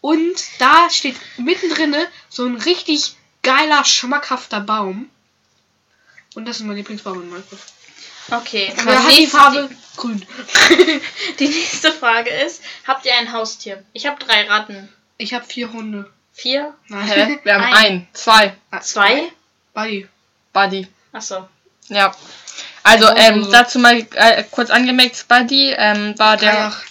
Und 0.00 0.34
da 0.58 0.90
steht 0.90 1.16
mittendrin 1.36 1.94
so 2.28 2.44
ein 2.44 2.56
richtig 2.56 3.14
geiler, 3.42 3.84
schmackhafter 3.84 4.60
Baum. 4.60 5.08
Und 6.34 6.44
das 6.46 6.56
ist 6.58 6.64
mein 6.66 6.76
Lieblingsbaum 6.76 7.22
in 7.22 7.30
Minecraft. 7.30 7.58
Okay. 8.32 8.72
Und 8.76 8.86
er 8.88 9.02
hat 9.04 9.10
die 9.12 9.20
nächste- 9.20 9.36
Farbe 9.36 9.70
grün. 9.96 10.26
Die 11.38 11.48
nächste 11.48 11.92
Frage 11.92 12.30
ist: 12.30 12.62
Habt 12.86 13.06
ihr 13.06 13.14
ein 13.16 13.32
Haustier? 13.32 13.84
Ich 13.92 14.06
habe 14.06 14.22
drei 14.22 14.48
Ratten. 14.48 14.92
Ich 15.18 15.32
habe 15.32 15.44
vier 15.46 15.72
Hunde. 15.72 16.10
Vier? 16.32 16.74
Nein. 16.88 17.06
Hä? 17.06 17.38
Wir 17.44 17.54
haben 17.54 17.62
Ein. 17.64 17.74
ein, 17.74 18.08
zwei. 18.12 18.56
Zwei? 18.82 19.32
Buddy. 19.72 20.08
Buddy. 20.52 20.88
Achso. 21.12 21.48
Ja. 21.88 22.14
Also, 22.82 23.08
Oh. 23.08 23.14
ähm, 23.16 23.48
dazu 23.50 23.78
mal 23.78 24.06
äh, 24.14 24.44
kurz 24.50 24.70
angemerkt, 24.70 25.26
Buddy 25.28 25.74
ähm, 25.76 26.16
war 26.18 26.36
der, 26.36 26.72
Ach, 26.72 26.82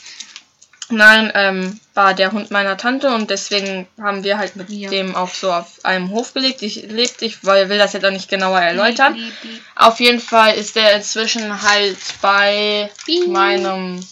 nein, 0.90 1.32
ähm, 1.34 1.80
war 1.94 2.14
der 2.14 2.32
Hund 2.34 2.52
meiner 2.52 2.75
Tante 2.78 3.14
und 3.16 3.30
deswegen 3.30 3.88
haben 4.02 4.24
wir 4.25 4.38
halt 4.38 4.58
mit 4.58 4.70
Ja. 4.70 4.90
dem 4.90 5.16
auch 5.16 5.34
so 5.34 5.52
auf 5.54 5.84
einem 5.84 6.10
Hof 6.10 6.34
gelebt. 6.34 6.62
Ich 6.62 6.75
lebt, 6.84 7.22
ich 7.22 7.46
weil- 7.46 7.70
will 7.70 7.78
das 7.78 7.94
jetzt 7.94 8.06
auch 8.06 8.12
nicht 8.12 8.28
genauer 8.30 8.60
erläutern. 8.60 9.14
Piep, 9.16 9.42
piep, 9.42 9.62
Auf 9.75 10.00
jeden 10.02 10.20
Fall 10.20 10.56
ist 10.56 10.75
der 10.75 10.94
inzwischen 10.96 11.62
halt 11.62 11.98
bei 12.22 12.90
meinem 13.28 14.06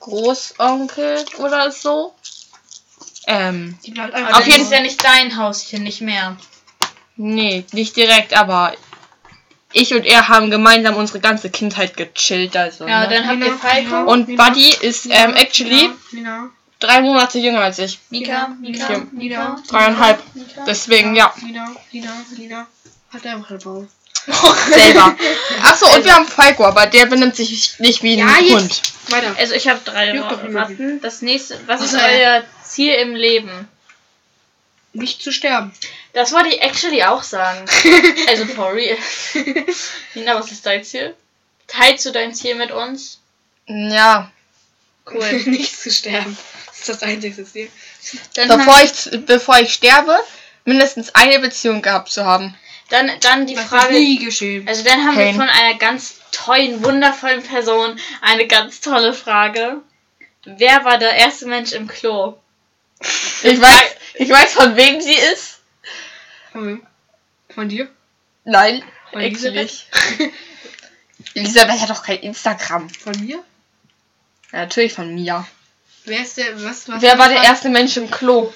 Großonkel 0.00 1.24
oder 1.38 1.70
so. 1.70 2.14
Ähm, 3.26 3.78
Auf 4.32 4.46
jeden 4.46 4.62
ist 4.62 4.72
ja 4.72 4.80
nicht 4.80 5.04
dein 5.04 5.36
Haustier, 5.36 5.78
nicht 5.78 6.00
mehr. 6.00 6.36
nee, 7.16 7.64
nicht 7.72 7.94
direkt, 7.96 8.34
aber 8.34 8.72
ich 9.78 9.94
und 9.94 10.04
er 10.04 10.28
haben 10.28 10.50
gemeinsam 10.50 10.96
unsere 10.96 11.20
ganze 11.20 11.50
Kindheit 11.50 11.96
gechillt, 11.96 12.56
also. 12.56 12.86
Ja, 12.86 13.06
ne? 13.06 13.14
dann 13.14 13.26
habt 13.26 13.44
ihr 13.44 13.56
Falco. 13.56 14.10
Und 14.10 14.28
Nina, 14.28 14.44
Buddy 14.44 14.74
ist 14.80 15.06
ähm, 15.10 15.34
actually 15.34 15.90
Nina, 16.12 16.50
drei 16.80 17.00
Monate 17.00 17.38
jünger 17.38 17.62
als 17.62 17.78
ich. 17.78 17.98
Mika, 18.10 18.48
Mika. 18.60 18.88
Mika, 18.88 19.06
Nina, 19.12 19.62
Dreieinhalb. 19.68 20.22
Mika. 20.34 20.64
Deswegen, 20.66 21.16
ja, 21.16 21.32
Nina, 21.42 21.70
Nina, 21.92 22.12
Nina. 22.36 22.66
Hat 23.12 23.24
er 23.24 23.36
einfach 23.36 23.50
eine 23.50 23.58
Baum. 23.58 23.88
selber. 24.70 25.16
Achso, 25.62 25.86
und 25.94 26.04
wir 26.04 26.14
haben 26.14 26.26
Falco, 26.26 26.64
aber 26.64 26.86
der 26.86 27.06
benimmt 27.06 27.36
sich 27.36 27.78
nicht 27.78 28.02
wie 28.02 28.20
ein 28.20 28.28
Ja, 28.28 28.38
jetzt. 28.40 28.52
Hund. 28.52 28.82
Weiter. 29.10 29.34
Also 29.38 29.54
ich 29.54 29.68
habe 29.68 29.80
drei. 29.84 30.18
Ratten. 30.20 31.00
Das 31.00 31.22
nächste, 31.22 31.58
was 31.66 31.80
ist 31.80 31.94
er. 31.94 32.04
euer 32.04 32.44
Ziel 32.62 32.92
im 32.94 33.14
Leben? 33.14 33.68
Nicht 34.92 35.22
zu 35.22 35.32
sterben. 35.32 35.72
Das 36.12 36.32
wollte 36.32 36.48
ich 36.48 36.62
actually 36.62 37.02
auch 37.04 37.22
sagen. 37.22 37.64
Also 38.28 38.44
for 38.46 38.74
real. 38.74 38.96
Nina, 40.14 40.38
was 40.38 40.50
ist 40.52 40.64
dein 40.66 40.82
Ziel? 40.84 41.14
Teilst 41.66 42.04
du 42.06 42.10
dein 42.12 42.34
Ziel 42.34 42.54
mit 42.54 42.70
uns? 42.70 43.20
Ja, 43.66 44.30
Cool. 45.10 45.32
nicht 45.46 45.78
zu 45.80 45.90
sterben. 45.90 46.36
Das 46.66 46.80
ist 46.80 46.88
das 46.88 47.02
einzige 47.02 47.44
Ziel. 47.44 47.70
Dann, 48.34 48.48
bevor 48.48 48.80
ich, 48.82 49.26
bevor 49.26 49.58
ich 49.58 49.72
sterbe, 49.72 50.18
mindestens 50.64 51.14
eine 51.14 51.38
Beziehung 51.38 51.80
gehabt 51.82 52.10
zu 52.10 52.24
haben. 52.26 52.54
dann, 52.90 53.10
dann 53.20 53.46
die 53.46 53.54
Das 53.54 53.64
ist 53.64 53.70
Frage. 53.70 53.94
nie 53.94 54.18
geschehen. 54.18 54.68
Also 54.68 54.84
dann 54.84 55.04
haben 55.06 55.16
wir 55.16 55.24
Pain. 55.26 55.36
von 55.36 55.48
einer 55.48 55.78
ganz 55.78 56.16
tollen, 56.32 56.84
wundervollen 56.84 57.42
Person 57.42 57.98
eine 58.20 58.46
ganz 58.46 58.80
tolle 58.80 59.12
Frage. 59.14 59.78
Wer 60.44 60.84
war 60.84 60.98
der 60.98 61.14
erste 61.14 61.46
Mensch 61.46 61.72
im 61.72 61.86
Klo? 61.88 62.36
Ich 63.00 63.60
weiß, 63.60 63.82
ich 64.14 64.28
weiß 64.30 64.52
von 64.54 64.76
wem 64.76 65.00
sie 65.00 65.14
ist. 65.32 65.57
Von 66.52 66.66
wem? 66.66 66.86
Von 67.54 67.68
dir? 67.68 67.88
Nein, 68.44 68.82
Von 69.12 69.20
Elisabeth? 69.20 69.86
nicht. 70.18 70.32
Elisabeth 71.34 71.80
hat 71.80 71.90
doch 71.90 72.02
kein 72.02 72.18
Instagram. 72.18 72.88
Von 72.90 73.18
mir? 73.20 73.42
Ja, 74.52 74.60
natürlich 74.60 74.92
von 74.92 75.14
mir. 75.14 75.46
Wer 76.04 76.22
ist 76.22 76.38
der, 76.38 76.64
was, 76.64 76.88
was 76.88 77.02
Wer 77.02 77.18
war 77.18 77.28
der 77.28 77.42
erste 77.42 77.68
Mensch 77.68 77.96
im 77.96 78.10
Klo? 78.10 78.52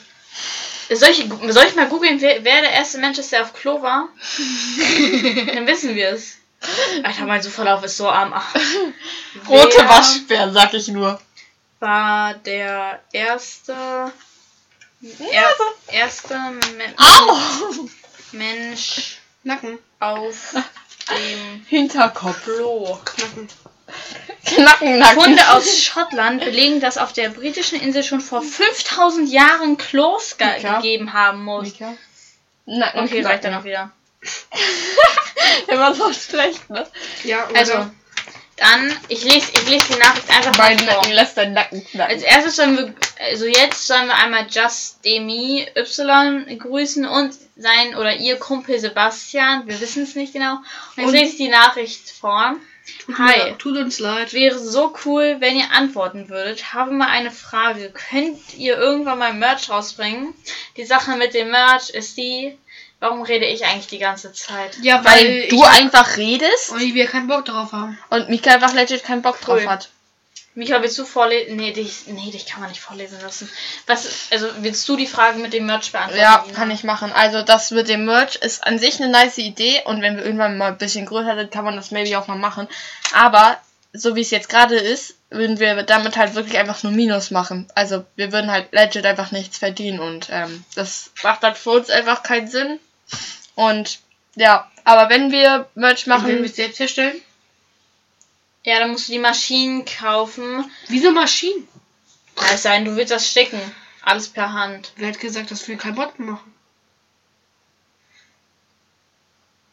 Soll 0.90 1.10
ich, 1.10 1.28
soll 1.48 1.64
ich 1.66 1.74
mal 1.74 1.88
googeln, 1.88 2.20
wer, 2.20 2.44
wer 2.44 2.60
der 2.62 2.72
erste 2.72 2.98
Mensch 2.98 3.18
ist, 3.18 3.32
der 3.32 3.42
auf 3.42 3.52
Klo 3.52 3.82
war? 3.82 4.08
Dann 5.54 5.66
wissen 5.66 5.94
wir 5.94 6.10
es. 6.10 6.38
Alter, 7.02 7.26
mein 7.26 7.42
Suchverlauf 7.42 7.82
ist 7.84 7.96
so 7.96 8.08
arm. 8.08 8.32
Ach. 8.34 8.54
Rote 9.48 9.88
Waschbär, 9.88 10.52
sag 10.52 10.72
ich 10.74 10.88
nur. 10.88 11.20
War 11.80 12.34
der 12.34 13.00
erste. 13.12 13.74
Er, 15.02 15.48
erste 15.88 16.34
Men 16.76 16.94
Au! 16.96 17.36
Mensch 18.32 19.18
Nacken. 19.42 19.78
auf 19.98 20.54
dem 21.10 21.64
Hinterkopf. 21.68 22.44
Klo. 22.44 22.98
Knacken. 23.04 23.48
Knackennacken. 24.44 25.20
Funde 25.22 25.50
aus 25.50 25.82
Schottland 25.82 26.44
belegen, 26.44 26.80
dass 26.80 26.98
auf 26.98 27.12
der 27.12 27.30
britischen 27.30 27.80
Insel 27.80 28.04
schon 28.04 28.20
vor 28.20 28.42
5000 28.42 29.28
Jahren 29.30 29.76
Klos 29.76 30.38
ge 30.38 30.46
Mika? 30.56 30.76
gegeben 30.76 31.12
haben 31.12 31.44
muss. 31.44 31.64
Mika? 31.64 31.94
Nacken. 32.66 33.00
Okay, 33.04 33.22
reicht 33.22 33.44
dann 33.44 33.54
auch 33.54 33.64
wieder. 33.64 33.90
Immer 35.66 35.94
so 35.94 36.12
schlecht, 36.12 36.70
ne? 36.70 36.86
Ja, 37.24 37.48
oder? 37.48 37.58
Also, 37.58 37.90
dann, 38.56 38.94
ich 39.08 39.24
lese, 39.24 39.50
ich 39.54 39.68
lese 39.68 39.92
die 39.94 39.98
Nachricht 39.98 40.28
einfach 40.30 40.56
Mein 40.58 40.76
mal 40.76 40.84
vor. 40.84 40.94
Nacken 40.96 41.12
lässt 41.12 41.36
deinen 41.36 41.54
Nacken 41.54 41.84
knacken. 41.86 42.14
Als 42.14 42.22
erstes 42.22 42.56
sollen 42.56 42.76
wir, 42.76 42.94
also 43.26 43.46
jetzt 43.46 43.86
sollen 43.86 44.06
wir 44.06 44.14
einmal 44.16 44.46
Just 44.50 45.04
Demi 45.04 45.66
Y 45.76 46.58
grüßen 46.58 47.06
und 47.06 47.34
sein 47.56 47.94
oder 47.96 48.14
ihr 48.16 48.36
Kumpel 48.38 48.78
Sebastian. 48.78 49.66
Wir 49.66 49.80
wissen 49.80 50.02
es 50.04 50.14
nicht 50.14 50.32
genau. 50.32 50.56
Und 50.56 50.62
jetzt 50.98 51.06
Und- 51.08 51.12
lese 51.14 51.30
ich 51.32 51.36
die 51.36 51.48
Nachricht 51.48 52.10
vor. 52.10 52.56
tut, 53.06 53.18
Hi. 53.18 53.50
Mir, 53.50 53.58
tut 53.58 53.76
uns 53.78 53.98
leid. 54.00 54.32
Wäre 54.32 54.58
so 54.58 54.92
cool, 55.04 55.36
wenn 55.38 55.56
ihr 55.56 55.70
antworten 55.72 56.28
würdet. 56.28 56.74
Habe 56.74 56.90
mal 56.90 57.08
eine 57.08 57.30
Frage. 57.30 57.92
Könnt 58.10 58.54
ihr 58.56 58.76
irgendwann 58.76 59.18
mal 59.18 59.32
Merch 59.34 59.70
rausbringen? 59.70 60.34
Die 60.76 60.84
Sache 60.84 61.16
mit 61.16 61.32
dem 61.32 61.50
Merch 61.52 61.90
ist 61.90 62.16
die, 62.16 62.58
warum 63.02 63.22
rede 63.22 63.46
ich 63.46 63.64
eigentlich 63.66 63.88
die 63.88 63.98
ganze 63.98 64.32
Zeit? 64.32 64.78
Ja, 64.80 65.04
Weil 65.04 65.24
weil, 65.26 65.48
du 65.48 65.62
einfach 65.64 66.16
redest 66.16 66.70
und 66.70 66.80
wir 66.80 67.06
keinen 67.06 67.26
Bock 67.26 67.44
drauf 67.44 67.72
haben. 67.72 67.98
und 68.10 68.28
Mika 68.30 68.52
einfach 68.54 68.72
legit 68.74 69.02
keinen 69.02 69.22
Bock 69.22 69.40
drauf 69.40 69.58
Cool. 69.60 69.68
hat. 69.68 69.88
Micha, 70.54 70.82
willst 70.82 70.98
du 70.98 71.06
vorlesen? 71.06 71.56
Nee, 71.56 71.72
dich, 71.72 72.06
nee, 72.08 72.30
dich 72.30 72.44
kann 72.46 72.60
man 72.60 72.68
nicht 72.68 72.82
vorlesen 72.82 73.18
lassen. 73.22 73.50
Was, 73.86 74.06
also 74.30 74.46
willst 74.58 74.86
du 74.86 74.96
die 74.96 75.06
Fragen 75.06 75.40
mit 75.40 75.54
dem 75.54 75.64
Merch 75.64 75.92
beantworten? 75.92 76.20
Ja, 76.20 76.44
kann 76.54 76.70
ich 76.70 76.84
machen. 76.84 77.10
Also 77.10 77.40
das 77.42 77.70
mit 77.70 77.88
dem 77.88 78.04
Merch 78.04 78.36
ist 78.36 78.62
an 78.66 78.78
sich 78.78 79.00
eine 79.00 79.10
nice 79.10 79.38
Idee 79.38 79.80
und 79.86 80.02
wenn 80.02 80.16
wir 80.16 80.24
irgendwann 80.24 80.58
mal 80.58 80.68
ein 80.72 80.78
bisschen 80.78 81.06
größer 81.06 81.36
sind, 81.36 81.50
kann 81.50 81.64
man 81.64 81.74
das 81.76 81.90
maybe 81.90 82.18
auch 82.18 82.26
mal 82.28 82.36
machen. 82.36 82.68
Aber 83.14 83.56
so 83.94 84.14
wie 84.14 84.20
es 84.20 84.30
jetzt 84.30 84.50
gerade 84.50 84.76
ist, 84.76 85.14
würden 85.30 85.58
wir 85.58 85.82
damit 85.84 86.18
halt 86.18 86.34
wirklich 86.34 86.58
einfach 86.58 86.82
nur 86.82 86.92
Minus 86.92 87.30
machen. 87.30 87.66
Also 87.74 88.04
wir 88.16 88.30
würden 88.32 88.50
halt 88.50 88.72
legit 88.72 89.06
einfach 89.06 89.32
nichts 89.32 89.56
verdienen 89.56 90.00
und 90.00 90.28
ähm, 90.30 90.64
das 90.74 91.12
macht 91.22 91.42
halt 91.42 91.56
für 91.56 91.70
uns 91.70 91.88
einfach 91.88 92.22
keinen 92.22 92.48
Sinn. 92.48 92.78
Und 93.54 94.00
ja, 94.34 94.70
aber 94.84 95.10
wenn 95.10 95.30
wir 95.30 95.68
Merch 95.74 96.06
Und 96.06 96.14
wenn 96.14 96.26
wir 96.26 96.34
machen, 96.34 96.44
es 96.44 96.56
selbst 96.56 96.78
herstellen? 96.80 97.20
Ja, 98.64 98.78
dann 98.78 98.92
musst 98.92 99.08
du 99.08 99.12
die 99.12 99.18
Maschinen 99.18 99.84
kaufen. 99.84 100.70
Wieso 100.88 101.10
Maschinen? 101.10 101.66
Kann 102.36 102.54
es 102.54 102.62
sein, 102.62 102.84
du 102.84 102.96
willst 102.96 103.12
das 103.12 103.28
sticken. 103.28 103.60
Alles 104.02 104.28
per 104.28 104.52
Hand. 104.52 104.92
Wer 104.96 105.08
hat 105.08 105.20
gesagt, 105.20 105.50
dass 105.50 105.66
wir 105.68 105.76
keinen 105.76 105.96
Botten 105.96 106.26
machen? 106.26 106.52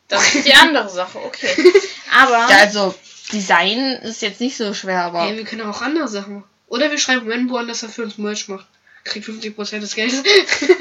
Das 0.07 0.35
ist 0.35 0.45
die 0.45 0.53
andere 0.55 0.89
Sache, 0.89 1.19
okay. 1.19 1.55
Aber 2.11 2.49
ja, 2.49 2.57
also 2.59 2.95
Design 3.31 3.79
ist 4.01 4.21
jetzt 4.21 4.41
nicht 4.41 4.57
so 4.57 4.73
schwer, 4.73 5.03
aber 5.03 5.21
Hey, 5.21 5.37
wir 5.37 5.45
können 5.45 5.61
auch 5.61 5.81
andere 5.83 6.07
Sachen 6.07 6.35
machen. 6.35 6.49
Oder 6.67 6.89
wir 6.89 6.97
schreiben 6.97 7.29
Rainbow 7.29 7.57
an, 7.57 7.67
dass 7.67 7.83
er 7.83 7.89
für 7.89 8.03
uns 8.03 8.17
Merch 8.17 8.47
macht. 8.47 8.67
Kriegt 9.03 9.27
50% 9.27 9.79
des 9.79 9.95
Geldes. 9.95 10.23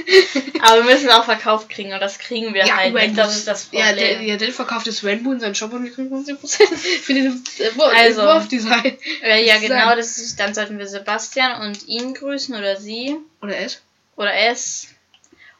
Aber 0.60 0.84
wir 0.84 0.94
müssen 0.94 1.08
auch 1.10 1.24
verkauft 1.24 1.68
kriegen 1.68 1.92
und 1.92 2.00
das 2.00 2.18
kriegen 2.18 2.52
wir 2.52 2.64
halt 2.64 2.92
nicht. 2.94 3.16
Das 3.16 3.36
ist 3.36 3.46
das 3.48 3.68
ja, 3.72 3.92
der, 3.92 4.08
Problem. 4.08 4.28
ja, 4.28 4.36
der 4.36 4.52
verkauft 4.52 4.86
das 4.86 5.04
Rainbow 5.04 5.32
in 5.32 5.40
seinen 5.40 5.54
Shop 5.54 5.72
und 5.72 5.84
wir 5.84 5.92
kriegen 5.92 6.12
50% 6.12 6.38
für 7.02 7.14
den 7.14 7.44
äh, 7.58 7.82
Also. 7.96 8.22
Wurfdesign. 8.22 8.98
Äh, 9.22 9.46
ja, 9.46 9.58
genau, 9.58 9.94
das 9.94 10.18
ist, 10.18 10.38
dann 10.40 10.54
sollten 10.54 10.78
wir 10.78 10.86
Sebastian 10.86 11.62
und 11.62 11.86
ihn 11.88 12.14
grüßen 12.14 12.54
oder 12.54 12.76
sie 12.76 13.16
Oder 13.40 13.56
es? 13.58 13.80
oder 14.16 14.34
es. 14.34 14.88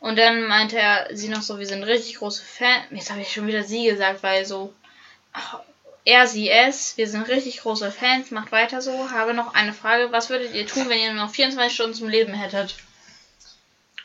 Und 0.01 0.17
dann 0.19 0.45
meinte 0.45 0.79
er, 0.79 1.09
sie 1.13 1.29
noch 1.29 1.43
so, 1.43 1.59
wir 1.59 1.67
sind 1.67 1.83
richtig 1.83 2.17
große 2.17 2.43
Fans. 2.43 2.85
Jetzt 2.91 3.11
habe 3.11 3.21
ich 3.21 3.33
schon 3.33 3.47
wieder 3.47 3.65
sie 3.65 3.87
gesagt, 3.87 4.23
weil 4.23 4.45
so 4.45 4.73
ach, 5.33 5.61
er, 6.09 6.27
sie, 6.27 6.49
es, 6.49 6.97
wir 6.97 7.07
sind 7.07 7.29
richtig 7.29 7.61
große 7.61 7.93
Fans, 7.93 8.31
macht 8.31 8.51
weiter 8.51 8.81
so. 8.81 9.11
Habe 9.11 9.35
noch 9.35 9.53
eine 9.53 9.75
Frage, 9.75 10.11
was 10.11 10.31
würdet 10.31 10.55
ihr 10.55 10.67
tun, 10.67 10.89
wenn 10.89 10.99
ihr 10.99 11.13
nur 11.13 11.27
noch 11.27 11.31
24 11.31 11.75
Stunden 11.75 11.95
zum 11.95 12.09
Leben 12.09 12.33
hättet? 12.33 12.77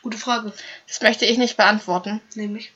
Gute 0.02 0.18
Frage. 0.18 0.52
das 0.86 1.00
möchte 1.00 1.24
ich 1.24 1.38
nicht 1.38 1.56
beantworten. 1.56 2.20
Nämlich. 2.34 2.72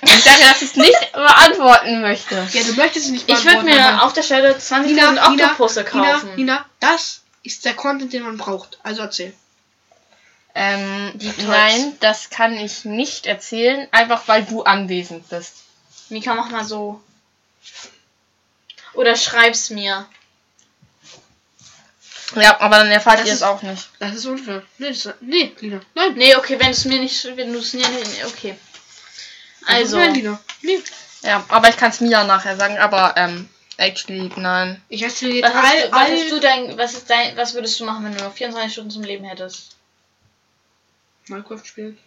Ich 0.00 0.24
sage, 0.24 0.40
dass 0.40 0.62
ich 0.62 0.70
es 0.70 0.76
nicht 0.76 1.12
beantworten 1.12 2.00
möchte. 2.00 2.48
Ja, 2.52 2.62
du 2.62 2.72
möchtest 2.76 3.06
es 3.06 3.12
nicht 3.12 3.28
Ich 3.28 3.44
würde 3.44 3.62
beantworten, 3.62 3.94
mir 3.94 4.02
auf 4.02 4.14
der 4.14 4.22
Stelle 4.22 4.56
20.000 4.56 4.82
Nina, 4.84 5.10
Nina, 5.10 5.28
Oktopusse 5.28 5.84
kaufen. 5.84 6.30
Nina, 6.30 6.36
Nina, 6.36 6.66
das 6.80 7.20
ist 7.42 7.66
der 7.66 7.74
Content, 7.74 8.14
den 8.14 8.22
man 8.22 8.38
braucht. 8.38 8.78
Also 8.82 9.02
erzähl. 9.02 9.34
Ähm, 10.54 11.12
nein, 11.46 11.92
das 12.00 12.30
kann 12.30 12.54
ich 12.56 12.86
nicht 12.86 13.26
erzählen, 13.26 13.86
einfach 13.92 14.26
weil 14.28 14.44
du 14.44 14.62
anwesend 14.62 15.28
bist. 15.28 15.56
Mika, 16.08 16.34
mach 16.34 16.48
mal 16.48 16.64
so. 16.64 17.02
Oder 18.98 19.14
schreib's 19.16 19.70
mir. 19.70 20.06
Ja, 22.34 22.60
aber 22.60 22.78
dann 22.78 22.90
erfahrt 22.90 23.20
Das 23.20 23.26
ihr 23.28 23.32
ist- 23.34 23.38
es 23.40 23.42
auch 23.44 23.62
nicht. 23.62 23.88
Das 24.00 24.12
ist 24.14 24.26
unfair. 24.26 24.62
Nee, 24.78 24.88
das, 24.88 25.08
nee 25.20 25.54
Lina. 25.60 25.80
Nein. 25.94 26.14
Nee, 26.14 26.34
okay, 26.34 26.58
wenn 26.58 26.70
es 26.72 26.84
mir 26.84 26.98
nicht, 27.00 27.24
wenn 27.36 27.52
du 27.52 27.60
es 27.60 27.72
mir 27.74 27.88
nicht, 27.88 28.24
okay. 28.26 28.58
Also, 29.66 29.96
Nein, 29.98 30.14
Lina. 30.14 30.40
Nee. 30.62 30.82
Ja, 31.22 31.44
aber 31.48 31.68
ich 31.68 31.76
kann 31.76 31.90
es 31.90 32.00
Mia 32.00 32.24
nachher 32.24 32.56
sagen, 32.56 32.76
aber 32.78 33.14
ähm, 33.16 33.48
actually, 33.76 34.30
nein. 34.36 34.82
Ich 34.88 35.00
erzähle 35.02 35.34
jetzt 35.34 35.54
was, 35.54 35.54
hast, 35.54 35.72
all, 35.72 35.80
du- 35.82 35.92
was 35.92 36.00
hast 36.00 36.10
all, 36.10 36.28
du 36.30 36.40
dein, 36.40 36.78
was 36.78 36.92
ist 36.94 37.08
dein, 37.10 37.36
was 37.36 37.54
würdest 37.54 37.78
du 37.80 37.84
machen, 37.84 38.04
wenn 38.04 38.16
du 38.16 38.24
noch 38.24 38.34
24 38.34 38.72
Stunden 38.72 38.90
zum 38.90 39.04
Leben 39.04 39.24
hättest? 39.24 39.76
Minecraft 41.28 41.64
spielen. 41.64 41.98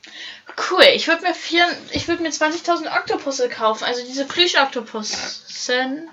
Cool, 0.69 0.83
ich 0.93 1.07
würde 1.07 1.21
mir 1.23 1.33
vier, 1.35 1.65
ich 1.91 2.07
würde 2.07 2.21
mir 2.23 2.31
20.000 2.31 2.87
Oktopusse 2.97 3.47
kaufen, 3.49 3.85
also 3.85 4.05
diese 4.05 4.25
Plüsch-Oktopussen. 4.25 6.09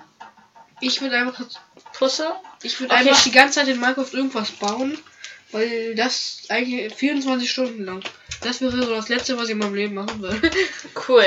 Ich 0.81 1.01
würde 1.01 1.17
einfach, 1.17 1.45
Pusse? 1.93 2.31
ich 2.63 2.79
würde 2.79 2.93
Okay. 2.93 3.09
einfach 3.09 3.23
die 3.23 3.31
ganze 3.31 3.59
Zeit 3.59 3.67
in 3.67 3.79
Minecraft 3.79 4.13
irgendwas 4.13 4.51
bauen, 4.51 4.97
weil 5.51 5.95
das 5.95 6.41
eigentlich 6.49 6.93
24 6.93 7.49
Stunden 7.49 7.83
lang. 7.85 8.01
Das 8.41 8.61
wäre 8.61 8.71
so 8.71 8.95
das 8.95 9.09
Letzte, 9.09 9.35
was 9.37 9.45
ich 9.45 9.51
in 9.51 9.57
meinem 9.57 9.75
Leben 9.75 9.95
machen 9.95 10.21
würde. 10.21 10.49
Cool. 11.07 11.25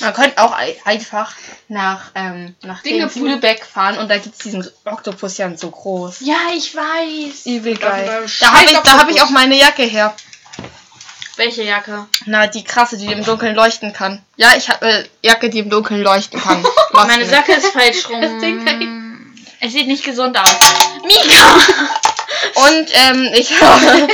Man 0.00 0.12
könnte 0.14 0.38
auch 0.42 0.52
ei- 0.56 0.76
einfach 0.84 1.34
nach, 1.68 2.10
ähm, 2.14 2.54
nach 2.62 2.82
Singapur. 2.82 3.28
Lübeck 3.28 3.64
fahren 3.64 3.98
und 3.98 4.08
da 4.10 4.18
gibt 4.18 4.34
es 4.36 4.42
diesen 4.42 4.68
Oktopus 4.84 5.38
ja 5.38 5.56
so 5.56 5.70
groß. 5.70 6.18
Ja, 6.20 6.36
ich 6.54 6.74
weiß. 6.74 7.46
Übel 7.46 7.76
geil. 7.76 8.26
Da 8.40 8.52
habe 8.52 8.64
ich, 8.64 8.72
da 8.78 8.98
hab 8.98 9.10
ich 9.10 9.22
auch 9.22 9.30
meine 9.30 9.56
Jacke 9.56 9.82
her. 9.84 10.14
Welche 11.36 11.62
Jacke? 11.62 12.06
Na, 12.26 12.46
die 12.46 12.62
krasse, 12.62 12.98
die 12.98 13.06
im 13.06 13.24
Dunkeln 13.24 13.54
leuchten 13.54 13.92
kann. 13.94 14.22
Ja, 14.36 14.54
ich 14.56 14.68
habe 14.68 14.84
eine 14.84 15.08
Jacke, 15.22 15.48
die 15.48 15.60
im 15.60 15.70
Dunkeln 15.70 16.02
leuchten 16.02 16.38
kann. 16.38 16.62
Meine 16.92 17.24
Jacke 17.24 17.52
ist 17.54 17.68
falsch 17.68 18.08
rum. 18.10 18.20
Das 18.20 18.38
Ding 18.42 18.62
Es 19.64 19.72
sieht 19.72 19.86
nicht 19.86 20.04
gesund 20.04 20.36
aus. 20.36 20.50
Mika! 21.04 21.56
Und 22.66 22.90
ähm, 22.94 23.30
ich 23.34 23.50
habe 23.60 24.08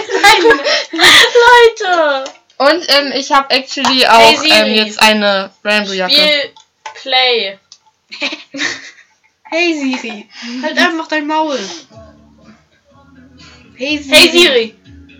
Leute! 0.92 2.24
und 2.58 2.84
ähm, 2.88 3.12
ich 3.14 3.30
habe 3.32 3.48
actually 3.50 4.04
auch 4.06 4.36
Siri. 4.40 4.50
ähm, 4.50 4.74
jetzt 4.74 5.00
eine 5.00 5.50
Rainbow 5.64 5.92
Jacke. 5.92 6.12
Spiel 6.12 6.54
Play. 7.02 7.58
Hey 9.50 9.72
Siri, 9.78 10.28
halt 10.62 10.76
einfach 10.76 11.08
dein 11.08 11.26
Maul. 11.26 11.58
Hey 13.76 13.96
Siri. 13.96 14.16
Hey 14.16 14.30
Siri! 14.30 14.74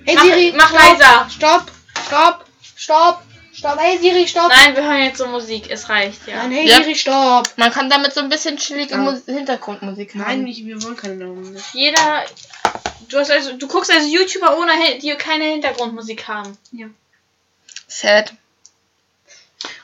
Hey 0.04 0.14
Mach- 0.16 0.22
Siri, 0.24 0.52
mach 0.54 0.68
stopp, 0.68 0.80
leiser. 0.82 1.30
Stopp, 1.30 1.70
stopp, 2.06 2.44
stopp, 2.76 3.22
stopp. 3.58 3.78
Hey 3.78 3.98
Siri, 3.98 4.26
stopp. 4.28 4.48
Nein, 4.48 4.76
wir 4.76 4.82
hören 4.84 5.02
jetzt 5.04 5.18
so 5.18 5.26
Musik. 5.26 5.70
Es 5.70 5.88
reicht, 5.88 6.26
ja. 6.26 6.36
Nein, 6.36 6.52
hey 6.52 6.68
Ja. 6.68 6.76
Siri, 6.76 6.94
stopp. 6.94 7.48
Man 7.56 7.70
kann 7.72 7.90
damit 7.90 8.14
so 8.14 8.20
ein 8.20 8.28
bisschen 8.28 8.56
chillige 8.56 8.92
Ja. 8.92 8.98
Mus 8.98 9.22
Hintergrundmusik 9.26 10.14
Nein, 10.14 10.26
haben. 10.26 10.46
ich, 10.46 10.64
wir 10.64 10.82
wollen 10.82 10.96
keine 10.96 11.16
Namen. 11.16 11.56
Jeder. 11.72 12.24
Du, 13.08 13.18
hast 13.18 13.30
also, 13.30 13.52
du 13.56 13.66
guckst 13.68 13.90
also 13.90 14.06
YouTuber 14.06 14.56
ohne 14.58 14.72
Hin- 14.72 15.00
die 15.00 15.14
keine 15.16 15.44
Hintergrundmusik 15.44 16.28
haben. 16.28 16.56
Sad. 17.86 18.32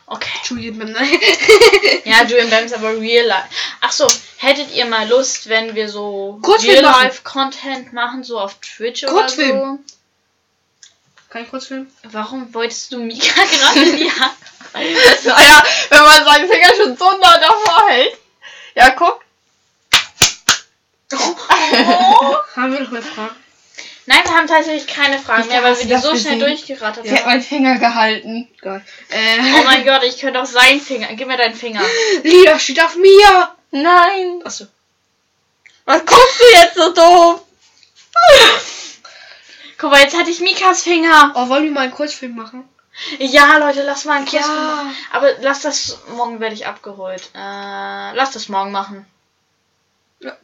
Okay. 0.06 0.28
Julian 0.44 0.78
beim 0.78 0.92
Nein. 0.92 1.08
Ja, 2.04 2.22
Julian 2.24 2.50
Bam 2.50 2.64
ist 2.66 2.74
aber 2.74 2.98
real 3.00 3.26
life. 3.26 3.48
Ach 3.80 3.90
so, 3.90 4.06
hättet 4.36 4.70
ihr 4.74 4.84
mal 4.84 5.08
Lust, 5.08 5.48
wenn 5.48 5.74
wir 5.74 5.88
so 5.88 6.38
Kurzfilm 6.42 6.80
real 6.80 6.82
machen. 6.82 7.04
life 7.04 7.22
Content 7.24 7.92
machen, 7.94 8.22
so 8.22 8.38
auf 8.38 8.54
Twitch 8.60 9.04
oder 9.04 9.12
Kurzfilm. 11.34 11.34
so? 11.34 11.38
Kein 11.38 11.50
Kurzfilm? 11.50 11.86
Warum 12.12 12.54
wolltest 12.54 12.92
du 12.92 12.98
Mika 12.98 13.42
gerade 13.58 13.80
in 13.80 13.96
die 13.96 14.10
Hand? 14.10 14.32
Naja, 14.74 15.62
wenn 15.88 16.02
man 16.02 16.24
seinen 16.24 16.48
Finger 16.50 16.74
schon 16.74 16.96
so 16.96 17.10
nah 17.18 17.38
davor 17.38 17.88
hält. 17.88 18.16
Ja, 18.74 18.90
guck. 18.90 19.20
Haben 22.56 22.72
wir 22.72 22.80
noch 22.80 22.90
mehr 22.90 23.02
Fragen? 23.02 23.36
Nein, 24.06 24.20
wir 24.24 24.34
haben 24.34 24.48
tatsächlich 24.48 24.86
keine 24.92 25.18
Fragen 25.20 25.42
Ich 25.42 25.48
mehr, 25.48 25.62
weil 25.62 25.78
wir 25.78 25.86
die 25.86 25.96
so 26.02 26.16
schnell 26.16 26.40
durchgerattert 26.40 27.04
Sie 27.06 27.12
hat 27.12 27.20
haben. 27.20 27.26
meinen 27.30 27.42
Finger 27.42 27.78
gehalten. 27.78 28.48
Geil. 28.60 28.84
Oh 28.84 29.14
Äh, 29.14 29.62
mein 29.64 29.84
Gott, 29.84 30.02
ich 30.02 30.18
könnte 30.20 30.42
auch 30.42 30.46
seinen 30.46 30.80
Finger. 30.80 31.06
Gib 31.14 31.28
mir 31.28 31.36
deinen 31.36 31.54
Finger. 31.54 31.80
Lia 32.24 32.58
steht 32.58 32.82
auf 32.82 32.96
mir. 32.96 33.54
Nein. 33.70 34.42
Achso. 34.44 34.66
Was 35.84 36.04
guckst 36.04 36.40
du 36.40 36.44
jetzt 36.58 36.74
so 36.74 36.92
doof? 36.92 37.42
Guck 39.78 39.90
mal, 39.90 40.00
jetzt 40.02 40.16
hatte 40.16 40.30
ich 40.30 40.40
Mikas 40.40 40.82
Finger. 40.82 41.32
Oh, 41.34 41.48
wollen 41.48 41.64
wir 41.64 41.70
mal 41.70 41.80
einen 41.82 41.92
Kurzfilm 41.92 42.34
machen? 42.36 42.68
Ja, 43.18 43.56
Leute, 43.58 43.82
lass 43.82 44.04
mal 44.04 44.18
einen 44.18 44.26
Kuss 44.26 44.34
Ja. 44.40 44.46
machen. 44.46 44.96
Aber 45.12 45.32
lass 45.40 45.60
das. 45.62 45.98
Morgen 46.14 46.38
werde 46.40 46.54
ich 46.54 46.66
abgeholt. 46.66 47.30
Äh, 47.34 48.12
lass 48.14 48.30
das 48.32 48.48
morgen 48.48 48.70
machen. 48.70 49.04
Ja. 50.20 50.36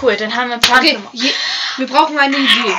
Cool, 0.00 0.16
dann 0.16 0.34
haben 0.36 0.48
wir 0.48 0.54
einen 0.54 0.60
Plan. 0.62 0.78
Okay, 0.80 0.98
je, 1.12 1.30
wir 1.78 1.86
brauchen 1.86 2.18
eine 2.18 2.36
Idee. 2.36 2.76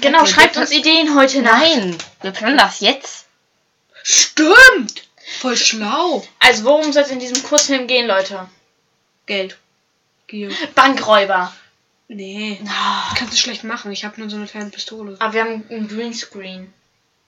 Genau, 0.00 0.22
Okay, 0.22 0.30
schreibt 0.32 0.56
uns 0.56 0.70
Ideen 0.72 1.14
heute 1.16 1.42
Nacht. 1.42 1.60
Nein. 1.60 1.98
Wir 2.22 2.30
planen 2.32 2.58
das 2.58 2.80
jetzt. 2.80 3.26
Stimmt. 4.02 5.02
Voll 5.40 5.56
schlau. 5.56 6.26
Also, 6.40 6.64
worum 6.64 6.92
soll 6.92 7.02
es 7.02 7.10
in 7.10 7.18
diesem 7.20 7.42
Kurzfilm 7.42 7.86
gehen, 7.86 8.06
Leute? 8.06 8.48
Geld. 9.26 9.56
Gier. 10.28 10.50
Bankräuber. 10.74 11.52
Nee. 12.08 12.60
Ah, 12.68 13.14
Kannst 13.16 13.32
du 13.34 13.38
schlecht 13.38 13.64
machen. 13.64 13.90
Ich 13.92 14.04
habe 14.04 14.20
nur 14.20 14.30
so 14.30 14.36
eine 14.36 14.46
kleine 14.46 14.70
Pistole. 14.70 15.16
Aber 15.18 15.32
wir 15.32 15.40
haben 15.42 15.64
einen 15.68 15.88
Greenscreen. 15.88 16.72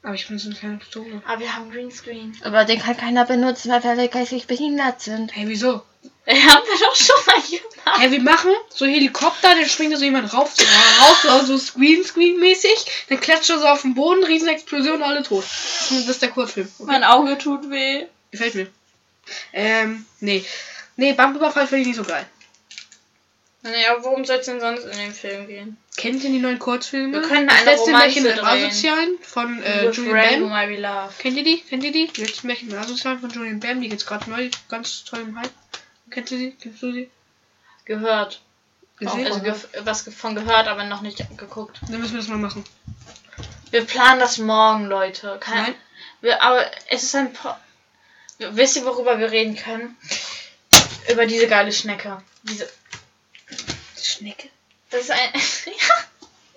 Aber 0.03 0.15
ich 0.15 0.29
bin 0.29 0.39
so 0.39 0.49
eine 0.49 0.57
kleine 0.59 0.77
Pistole. 0.79 1.21
Aber 1.27 1.41
wir 1.41 1.55
haben 1.55 1.71
Greenscreen. 1.71 2.37
Aber 2.45 2.65
den 2.65 2.79
kann 2.79 2.97
keiner 2.97 3.25
benutzen, 3.25 3.71
weil 3.73 3.83
wir 3.99 4.09
geistig 4.09 4.47
behindert 4.47 5.01
sind. 5.01 5.35
Hey, 5.35 5.49
wieso? 5.49 5.83
Haben 6.29 6.63
wir 6.67 6.87
doch 6.87 6.95
schon 6.95 7.17
mal 7.27 7.41
gemacht. 7.41 7.99
Hey, 8.01 8.11
wir 8.13 8.21
machen 8.21 8.51
so 8.69 8.85
Helikopter, 8.87 9.49
dann 9.55 9.67
springt 9.69 9.93
da 9.95 9.97
so 9.97 10.05
jemand 10.05 10.33
rauf, 10.33 10.55
so, 10.55 10.63
raus, 10.63 11.47
so, 11.47 11.47
so 11.47 11.59
Screen, 11.59 12.05
Screen-mäßig. 12.05 12.85
Dann 13.09 13.19
klatscht 13.19 13.49
er 13.51 13.59
so 13.59 13.67
auf 13.67 13.81
den 13.83 13.95
Boden, 13.95 14.23
Riesenexplosion, 14.23 15.03
alle 15.03 15.23
tot. 15.23 15.43
Das 15.45 15.91
ist- 15.91 16.03
das 16.07 16.17
ist 16.17 16.23
der 16.23 16.31
Kurzfilm. 16.31 16.69
Mein 16.81 17.03
Auge 17.03 17.37
tut 17.39 17.69
weh. 17.71 18.05
Gefällt 18.31 18.55
mir. 18.55 18.69
Ähm, 19.53 20.05
nee. 20.21 20.45
Nee, 20.97 21.15
Banküberfall 21.15 21.67
finde 21.67 21.81
ich 21.83 21.87
nicht 21.89 21.97
so 21.97 22.05
geil. 22.05 22.27
Naja, 23.63 23.97
worum 24.03 24.25
soll 24.25 24.37
es 24.37 24.47
denn 24.47 24.61
sonst 24.61 24.85
in 24.85 24.97
dem 24.97 25.13
Film 25.13 25.47
gehen? 25.49 25.77
Kennt 25.97 26.23
ihr 26.23 26.31
die 26.31 26.39
neuen 26.39 26.61
Kurzfilme? 26.61 27.21
Wir 27.21 27.29
können 27.29 27.49
das 27.49 27.57
eine 27.57 27.71
letzte 27.71 27.91
Romanze 27.91 28.21
Märchen 28.21 28.39
im. 28.39 28.45
Asozialen 28.45 29.19
von 29.21 29.63
äh, 29.63 29.91
Julian 29.91 30.49
Bam. 30.49 31.09
Kennt 31.19 31.37
ihr 31.37 31.45
die? 31.45 31.61
Kennt 31.61 31.83
ihr 31.83 31.93
die? 31.93 32.07
Die 32.07 32.21
letzte 32.21 32.47
Märchen 32.47 32.71
im 32.71 32.79
Asozialen 32.79 33.19
von 33.19 33.31
Julian 33.31 33.59
Bam, 33.59 33.81
die 33.81 33.89
geht's 33.89 34.07
gerade 34.07 34.31
neu, 34.31 34.49
ganz 34.69 35.05
toll 35.05 35.21
im 35.21 35.39
Hype. 35.39 35.51
Kennst 36.11 36.31
du 36.33 36.37
die? 36.37 36.53
Kennst 36.53 36.83
du 36.83 36.93
die? 36.93 37.11
Gehört. 37.85 38.41
Gesehen? 38.99 39.27
Also 39.27 39.41
ge 39.41 39.55
was 39.85 40.03
von 40.03 40.35
gehört, 40.35 40.69
aber 40.69 40.85
noch 40.85 41.03
nicht 41.03 41.19
geguckt. 41.37 41.81
Dann 41.89 42.01
müssen 42.01 42.15
wir 42.15 42.21
das 42.21 42.29
mal 42.29 42.39
machen. 42.39 42.65
Wir 43.71 43.85
planen 43.85 44.21
das 44.21 44.39
morgen, 44.39 44.87
Leute. 44.87 45.37
Kein, 45.41 45.63
Nein. 45.63 45.75
Wir, 46.21 46.43
aber 46.43 46.65
es 46.89 47.03
ist 47.03 47.15
ein. 47.15 47.33
Po 47.33 47.55
Wisst 48.39 48.77
ihr, 48.77 48.85
worüber 48.85 49.19
wir 49.19 49.33
reden 49.33 49.57
können? 49.57 49.97
Über 51.11 51.27
diese 51.27 51.49
geile 51.49 51.73
Schnecke. 51.73 52.23
Diese. 52.45 52.69
Schnecke? 54.07 54.49
Das 54.91 55.03
ist 55.03 55.11
ein. 55.11 55.19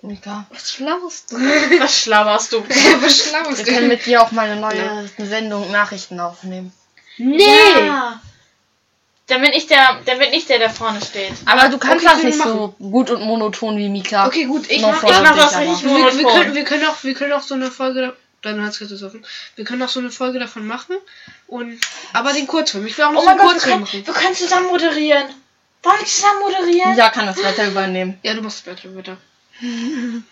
Mika. 0.02 0.46
Was 0.50 0.72
schlauest 0.72 1.30
du? 1.30 1.36
Was 1.36 2.02
schlauerst 2.02 2.52
du? 2.52 2.64
Was 3.00 3.18
schlauest 3.28 3.58
Wir 3.66 3.72
können 3.72 3.88
du? 3.88 3.94
mit 3.94 4.04
dir 4.04 4.22
auch 4.22 4.32
mal 4.32 4.50
eine 4.50 4.60
neue 4.60 5.08
Sendung 5.18 5.70
Nachrichten 5.70 6.18
aufnehmen. 6.18 6.72
Nee! 7.18 7.86
Ja. 7.86 8.20
Dann 9.28 9.40
bin 9.40 9.52
ich 9.52 9.66
der, 9.68 10.00
dann 10.04 10.18
bin 10.18 10.32
ich 10.32 10.46
der, 10.46 10.58
der 10.58 10.70
vorne 10.70 11.00
steht. 11.00 11.32
Aber 11.46 11.68
du 11.68 11.78
kannst 11.78 12.04
Okay, 12.04 12.12
das 12.12 12.14
können 12.20 12.26
nicht 12.26 12.44
wir 12.44 12.52
so 12.52 12.74
gut 12.80 13.10
und 13.10 13.22
monoton 13.22 13.76
wie 13.78 13.88
Mika. 13.88 14.26
Okay, 14.26 14.44
gut, 14.44 14.68
ich 14.68 14.82
Noch 14.82 14.90
mach, 14.90 15.04
ich 15.04 15.10
das 15.10 15.54
aber. 15.54 15.60
richtig 15.70 15.84
wir, 15.84 15.90
wir, 15.96 16.04
können, 16.10 16.22
monoton. 16.22 16.54
wir 16.54 16.64
können 16.64 16.86
auch, 16.86 17.04
wir 17.04 17.14
können 17.14 17.32
auch 17.32 17.42
so 17.42 17.54
eine 17.54 17.70
Folge, 17.70 18.16
Herz 18.42 18.80
ist 18.80 19.02
offen. 19.04 19.24
Wir 19.54 19.64
können 19.64 19.82
auch 19.84 19.88
so 19.88 20.00
eine 20.00 20.10
Folge 20.10 20.40
davon 20.40 20.66
machen 20.66 20.96
und, 21.46 21.78
aber 22.12 22.32
den 22.32 22.48
Kurzfilm. 22.48 22.84
Ich 22.86 22.98
will 22.98 23.04
auch 23.04 23.12
noch 23.12 23.20
Oh 23.20 23.24
so 23.24 23.28
einen 23.30 23.38
mein 23.38 23.46
Gott, 23.46 23.54
wir 23.54 23.72
Kurzfilm 23.72 23.84
können, 23.84 24.02
machen. 24.02 24.06
wir 24.06 24.14
können 24.14 24.34
zusammen 24.34 24.66
moderieren. 24.66 25.26
Wollen 25.82 25.98
wir 26.00 26.06
zusammen 26.06 26.40
moderieren? 26.40 26.96
Ja, 26.96 27.10
kann 27.10 27.26
das 27.26 27.42
weiter 27.42 27.66
übernehmen. 27.66 28.18
Ja, 28.22 28.34
du 28.34 28.42
machst 28.42 28.58
es 28.58 28.62
bitte, 28.74 28.88
bitte. 28.88 29.16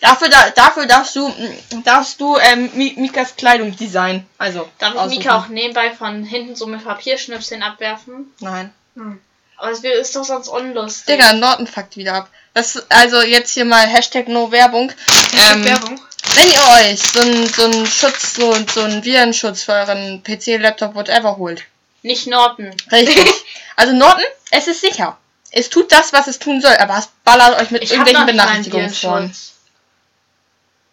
Dafür, 0.00 0.28
da, 0.28 0.50
dafür 0.50 0.86
darfst 0.86 1.16
du, 1.16 1.28
mm, 1.28 1.82
darfst 1.84 2.20
du 2.20 2.36
ähm, 2.38 2.70
Mi- 2.74 2.94
Mikas 3.00 3.34
Kleidung 3.36 3.74
designen. 3.74 4.26
Also. 4.36 4.68
Darf 4.78 4.92
ich 4.94 5.00
aussuchen. 5.00 5.18
Mika 5.18 5.38
auch 5.38 5.48
nebenbei 5.48 5.90
von 5.90 6.22
hinten 6.22 6.54
so 6.54 6.66
mit 6.66 6.84
Papierschnipseln 6.84 7.62
abwerfen? 7.62 8.30
Nein. 8.40 8.72
Hm. 8.94 9.18
Aber 9.56 9.70
es 9.70 9.80
ist 9.82 10.14
doch 10.14 10.24
sonst 10.24 10.48
unlustig. 10.48 11.06
Digga, 11.16 11.32
Norton 11.32 11.66
fuckt 11.66 11.96
wieder 11.96 12.12
ab. 12.14 12.28
Das, 12.52 12.84
also 12.90 13.22
jetzt 13.22 13.54
hier 13.54 13.64
mal 13.64 13.86
Hashtag 13.86 14.28
No 14.28 14.52
Werbung. 14.52 14.92
Hashtag 15.08 15.56
Ähm, 15.56 15.64
Werbung. 15.64 16.00
Wenn 16.34 16.50
ihr 16.50 16.90
euch 16.92 17.00
so 17.02 17.20
einen 17.20 17.46
so 17.48 17.86
Schutz, 17.86 18.34
so, 18.34 18.54
so 18.72 18.82
einen 18.82 19.02
Virenschutz 19.02 19.62
für 19.62 19.72
euren 19.72 20.22
PC, 20.22 20.58
Laptop, 20.58 20.94
whatever 20.94 21.38
holt. 21.38 21.62
Nicht 22.02 22.26
Norton. 22.26 22.70
Richtig. 22.92 23.16
also 23.76 23.92
Norton, 23.92 24.24
es 24.50 24.66
ist 24.66 24.80
sicher. 24.80 25.16
Es 25.52 25.70
tut 25.70 25.90
das, 25.92 26.12
was 26.12 26.26
es 26.26 26.38
tun 26.38 26.60
soll, 26.60 26.76
aber 26.76 26.98
es 26.98 27.08
ballert 27.24 27.60
euch 27.60 27.70
mit 27.70 27.82
Ich 27.82 27.90
irgendwelchen 27.92 28.26
Benachrichtigungen 28.26 28.90
vor. 28.90 29.30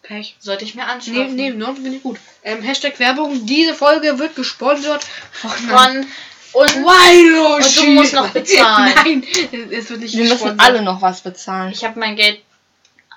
Pech. 0.04 0.36
Sollte 0.40 0.66
ich 0.66 0.76
mir 0.76 0.86
Nee, 0.86 0.92
anschauen. 0.92 1.36
nee, 1.36 1.50
Nord 1.50 1.76
finde 1.78 1.96
ich 1.98 2.04
gut. 2.04 2.20
Ähm, 2.44 2.62
Hashtag 2.62 3.00
Werbung. 3.00 3.46
Diese 3.46 3.74
Folge 3.74 4.20
wird 4.20 4.36
gesponsert 4.36 5.06
von, 5.32 5.50
Von 5.52 6.08
und 6.54 6.76
Wilo 6.76 7.56
Und 7.56 7.78
du 7.78 7.86
musst 7.92 8.14
noch 8.14 8.30
bezahlen. 8.34 8.94
Nein, 8.96 9.24
es 9.72 9.90
wird 9.90 10.02
nicht 10.02 10.16
Wir 10.16 10.26
müssen 10.26 10.60
alle 10.60 10.82
noch 10.82 11.02
was 11.02 11.22
bezahlen. 11.22 11.72
ich 11.72 11.84
habe 11.86 11.98
mein 12.00 12.16
Geld 12.18 12.42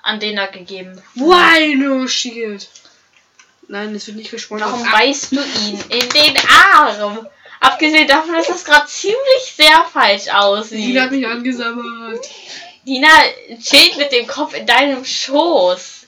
an 0.01 0.19
den 0.21 0.37
da 0.37 0.45
gegeben. 0.47 0.99
Wino 1.15 2.07
Shield. 2.07 2.69
Nein, 3.67 3.93
es 3.93 4.07
wird 4.07 4.15
nicht 4.17 4.31
gesponsert. 4.31 4.71
Warum 4.71 4.87
Ah, 4.87 4.91
beißt 4.91 5.33
du 5.33 5.41
ihn 5.41 5.79
in 5.89 6.09
den 6.09 6.37
Arm? 6.73 7.27
Abgesehen 7.59 8.07
davon, 8.07 8.33
dass 8.35 8.47
das 8.47 8.63
gerade 8.65 8.87
ziemlich 8.87 9.53
sehr 9.55 9.85
falsch 9.91 10.25
Die 10.25 10.29
hat 10.31 10.43
aussieht. 10.43 11.11
mich 11.11 11.27
angesammelt. 11.27 12.27
Dina 12.85 13.07
chillt 13.61 13.97
mit 13.97 14.11
dem 14.11 14.27
Kopf 14.27 14.53
in 14.53 14.65
deinem 14.65 15.03
Schoß. 15.03 16.05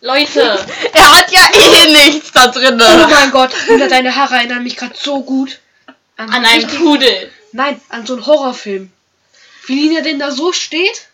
Leute, 0.00 0.40
Er 0.92 1.18
hat 1.18 1.30
ja 1.32 1.48
eh 1.54 1.92
nichts 1.92 2.32
da 2.32 2.48
drin. 2.48 2.80
Oh 2.80 3.06
mein 3.08 3.30
Gott, 3.30 3.50
Lina, 3.68 3.86
deine 3.88 4.14
Haare 4.14 4.36
erinnern 4.36 4.62
mich 4.62 4.76
gerade 4.76 4.94
so 4.96 5.22
gut 5.22 5.58
an 6.16 6.30
einen 6.32 6.46
richtig- 6.64 6.78
Pudel. 6.78 7.32
Nein, 7.52 7.80
an 7.88 8.06
so 8.06 8.14
einen 8.14 8.26
Horrorfilm. 8.26 8.90
Wie 9.66 9.74
Lina 9.88 10.00
denn 10.02 10.18
da 10.18 10.30
so 10.30 10.52
steht 10.52 11.06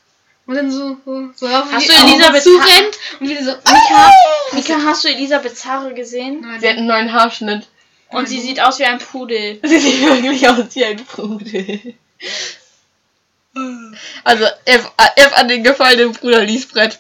und 0.46 0.56
dann 0.56 0.70
so, 0.70 0.96
so, 1.36 1.46
auf 1.46 1.72
Hast 1.72 1.84
die 1.88 1.92
du 1.92 1.94
Elisabeth 1.94 2.42
zurennt 2.42 2.98
und 3.20 3.28
wieder 3.28 3.44
so. 3.44 3.50
Mika, 3.52 4.10
Mika, 4.52 4.74
hast 4.84 5.04
du 5.04 5.08
Elisabeth 5.08 5.56
Zare 5.56 5.94
gesehen? 5.94 6.40
Nein, 6.40 6.60
Sie 6.60 6.68
hat 6.68 6.76
einen 6.76 6.86
neuen 6.86 7.12
Haarschnitt. 7.12 7.66
Und 8.12 8.28
sie 8.28 8.40
sieht 8.40 8.60
aus 8.60 8.78
wie 8.78 8.84
ein 8.84 8.98
Pudel. 8.98 9.58
Sie 9.64 9.78
sieht 9.78 10.00
wirklich 10.02 10.48
aus 10.48 10.74
wie 10.74 10.84
ein 10.84 11.04
Pudel. 11.04 11.94
Also, 14.24 14.46
F, 14.64 14.90
F 15.16 15.32
an 15.34 15.48
den 15.48 15.62
gefallenen 15.64 16.12
Bruder 16.12 16.42
Liesbrett. 16.42 16.98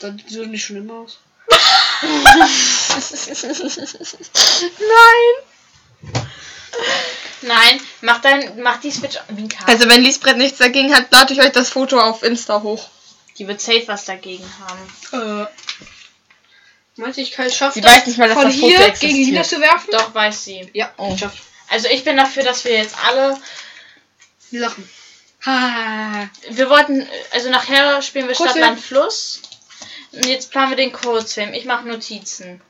das 0.00 0.12
sieht 0.16 0.30
so 0.30 0.44
nicht 0.44 0.64
schlimm 0.64 0.90
aus. 0.90 1.18
Nein! 4.78 6.14
Nein, 7.42 7.80
mach 8.00 8.20
dein, 8.20 8.60
mach 8.62 8.80
die 8.80 8.90
Switch. 8.90 9.18
Mika, 9.28 9.64
Also, 9.66 9.88
wenn 9.88 10.02
Liesbrett 10.02 10.36
nichts 10.38 10.58
dagegen 10.58 10.94
hat, 10.94 11.12
lade 11.12 11.32
ich 11.32 11.40
euch 11.40 11.52
das 11.52 11.70
Foto 11.70 12.00
auf 12.00 12.22
Insta 12.22 12.62
hoch. 12.62 12.88
die 13.38 13.46
wird 13.46 13.60
safe 13.60 13.84
was 13.86 14.04
dagegen 14.04 14.48
haben. 15.12 15.42
Äh. 15.42 15.46
Meinst 16.96 17.18
du, 17.18 17.22
ich 17.22 17.32
kann 17.32 17.46
es 17.46 17.56
schaffen, 17.56 17.82
Sie 17.82 17.86
weiß 17.88 18.06
nicht 18.06 18.18
mal, 18.18 18.28
dass 18.28 18.36
von 18.38 18.46
das 18.46 18.54
Foto 18.54 18.66
hier 18.68 18.78
existiert. 18.86 19.12
gegen 19.12 19.24
Lina 19.24 19.42
zu 19.42 19.60
werfen? 19.60 19.88
Doch, 19.90 20.14
weiß 20.14 20.44
sie. 20.44 20.70
Ja, 20.74 20.92
Oh. 20.96 21.16
schafft. 21.16 21.42
Also 21.68 21.88
ich 21.88 22.04
bin 22.04 22.16
dafür, 22.16 22.44
dass 22.44 22.64
wir 22.64 22.72
jetzt 22.72 22.94
alle. 23.04 23.36
Wir 24.50 24.60
lachen. 24.60 24.88
Ha. 25.44 26.30
Wir 26.50 26.70
wollten. 26.70 27.06
Also 27.32 27.50
nachher 27.50 28.00
spielen 28.02 28.28
wir 28.28 28.34
Stadt, 28.34 28.46
Kurzfilm. 28.48 28.66
Land, 28.66 28.80
Fluss. 28.80 29.42
Und 30.12 30.26
jetzt 30.26 30.50
planen 30.52 30.70
wir 30.70 30.76
den 30.76 30.92
Kurzfilm. 30.92 31.52
Ich 31.54 31.64
mache 31.64 31.88
Notizen. 31.88 32.60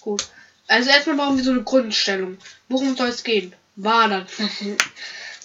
Gut. 0.00 0.26
Also 0.68 0.88
erstmal 0.90 1.16
brauchen 1.16 1.36
wir 1.36 1.44
so 1.44 1.50
eine 1.50 1.62
Grundstellung. 1.62 2.38
Worum 2.68 2.96
soll 2.96 3.08
es 3.08 3.22
gehen? 3.24 3.54
Wandern. 3.76 4.26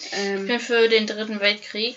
Ich 0.04 0.18
ähm, 0.18 0.46
bin 0.48 0.58
für 0.58 0.88
den 0.88 1.06
dritten 1.06 1.38
Weltkrieg. 1.38 1.96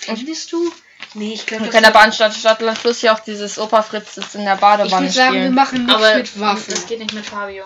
findest 0.00 0.50
du? 0.52 0.72
Nee, 1.14 1.34
ich 1.34 1.44
glaube, 1.46 1.64
Wir 1.64 1.70
können 1.70 1.84
aber 1.86 2.00
anstatt 2.00 2.34
Stadtland 2.34 2.78
Fluss 2.78 3.00
hier 3.00 3.12
auch 3.12 3.20
dieses 3.20 3.58
Opa 3.58 3.82
Fritz 3.82 4.14
sitzt 4.14 4.34
in 4.34 4.44
der 4.44 4.54
ich 4.54 4.60
Badewanne 4.60 5.06
würde 5.06 5.12
sagen, 5.12 5.34
wir 5.34 5.40
spielen. 5.42 5.54
machen 5.54 5.78
nichts 5.86 5.94
Aber 5.94 6.14
mit 6.16 6.40
Waffen. 6.40 6.74
das 6.74 6.86
geht 6.86 6.98
nicht 7.00 7.12
mit 7.12 7.26
Fabio. 7.26 7.64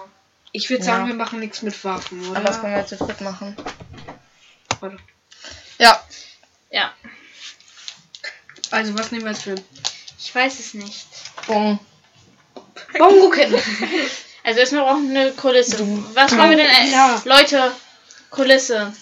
Ich 0.53 0.69
würde 0.71 0.85
Ja. 0.85 0.93
sagen, 0.93 1.07
wir 1.07 1.15
machen 1.15 1.39
nichts 1.41 1.63
mit 1.63 1.85
Waffen, 1.85 2.29
oder? 2.29 2.39
Aber 2.41 2.49
das 2.49 2.61
können 2.61 2.75
wir 2.75 2.87
zu 2.87 2.97
dritt 2.97 3.21
machen. 3.21 3.57
Warte. 4.81 4.97
Ja. 5.79 6.03
Ja, 6.71 6.93
Also, 8.71 8.99
was 8.99 9.13
nehmen 9.13 9.25
wir 9.25 9.31
als 9.31 9.43
Film? 9.43 9.63
ich 10.19 10.35
weiß 10.35 10.59
es 10.59 10.75
nicht. 10.75 11.07
Boom. 11.47 11.79
Bongo 12.99 13.31
kennen. 13.31 13.55
Also 14.43 14.61
erstmal 14.61 14.85
brauchen 14.85 15.13
wir 15.13 15.21
eine 15.21 15.33
Kulisse. 15.33 15.79
Was 16.15 16.37
wollen 16.37 16.51
wir 16.51 16.57
denn? 16.57 16.67
Äh, 16.67 16.91
Ja. 16.91 17.21
Leute, 17.25 17.73
Kulisse. 18.31 18.93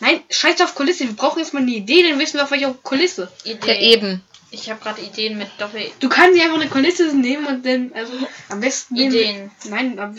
Nein, 0.00 0.22
scheiß 0.30 0.60
auf 0.62 0.74
Kulisse. 0.74 1.04
Wir 1.04 1.14
brauchen 1.14 1.40
erstmal 1.40 1.62
eine 1.62 1.72
Idee, 1.72 2.08
dann 2.08 2.18
wissen 2.18 2.34
wir 2.38 2.44
auf 2.44 2.50
welcher 2.50 2.72
Kulisse. 2.82 3.30
Idee. 3.44 3.66
Ja, 3.68 3.74
eben. 3.78 4.22
Ich 4.50 4.68
habe 4.68 4.80
gerade 4.80 5.00
Ideen 5.02 5.38
mit 5.38 5.48
Doppel. 5.58 5.90
Du 6.00 6.08
kannst 6.08 6.34
nicht 6.34 6.42
einfach 6.42 6.58
eine 6.60 6.68
Kulisse 6.68 7.14
nehmen 7.14 7.46
und 7.46 7.64
dann, 7.64 7.92
also, 7.94 8.12
am 8.48 8.60
besten 8.60 8.94
nehmen 8.94 9.12
wir- 9.12 9.20
Ideen. 9.22 9.50
Nein, 9.64 9.98
aber 9.98 10.14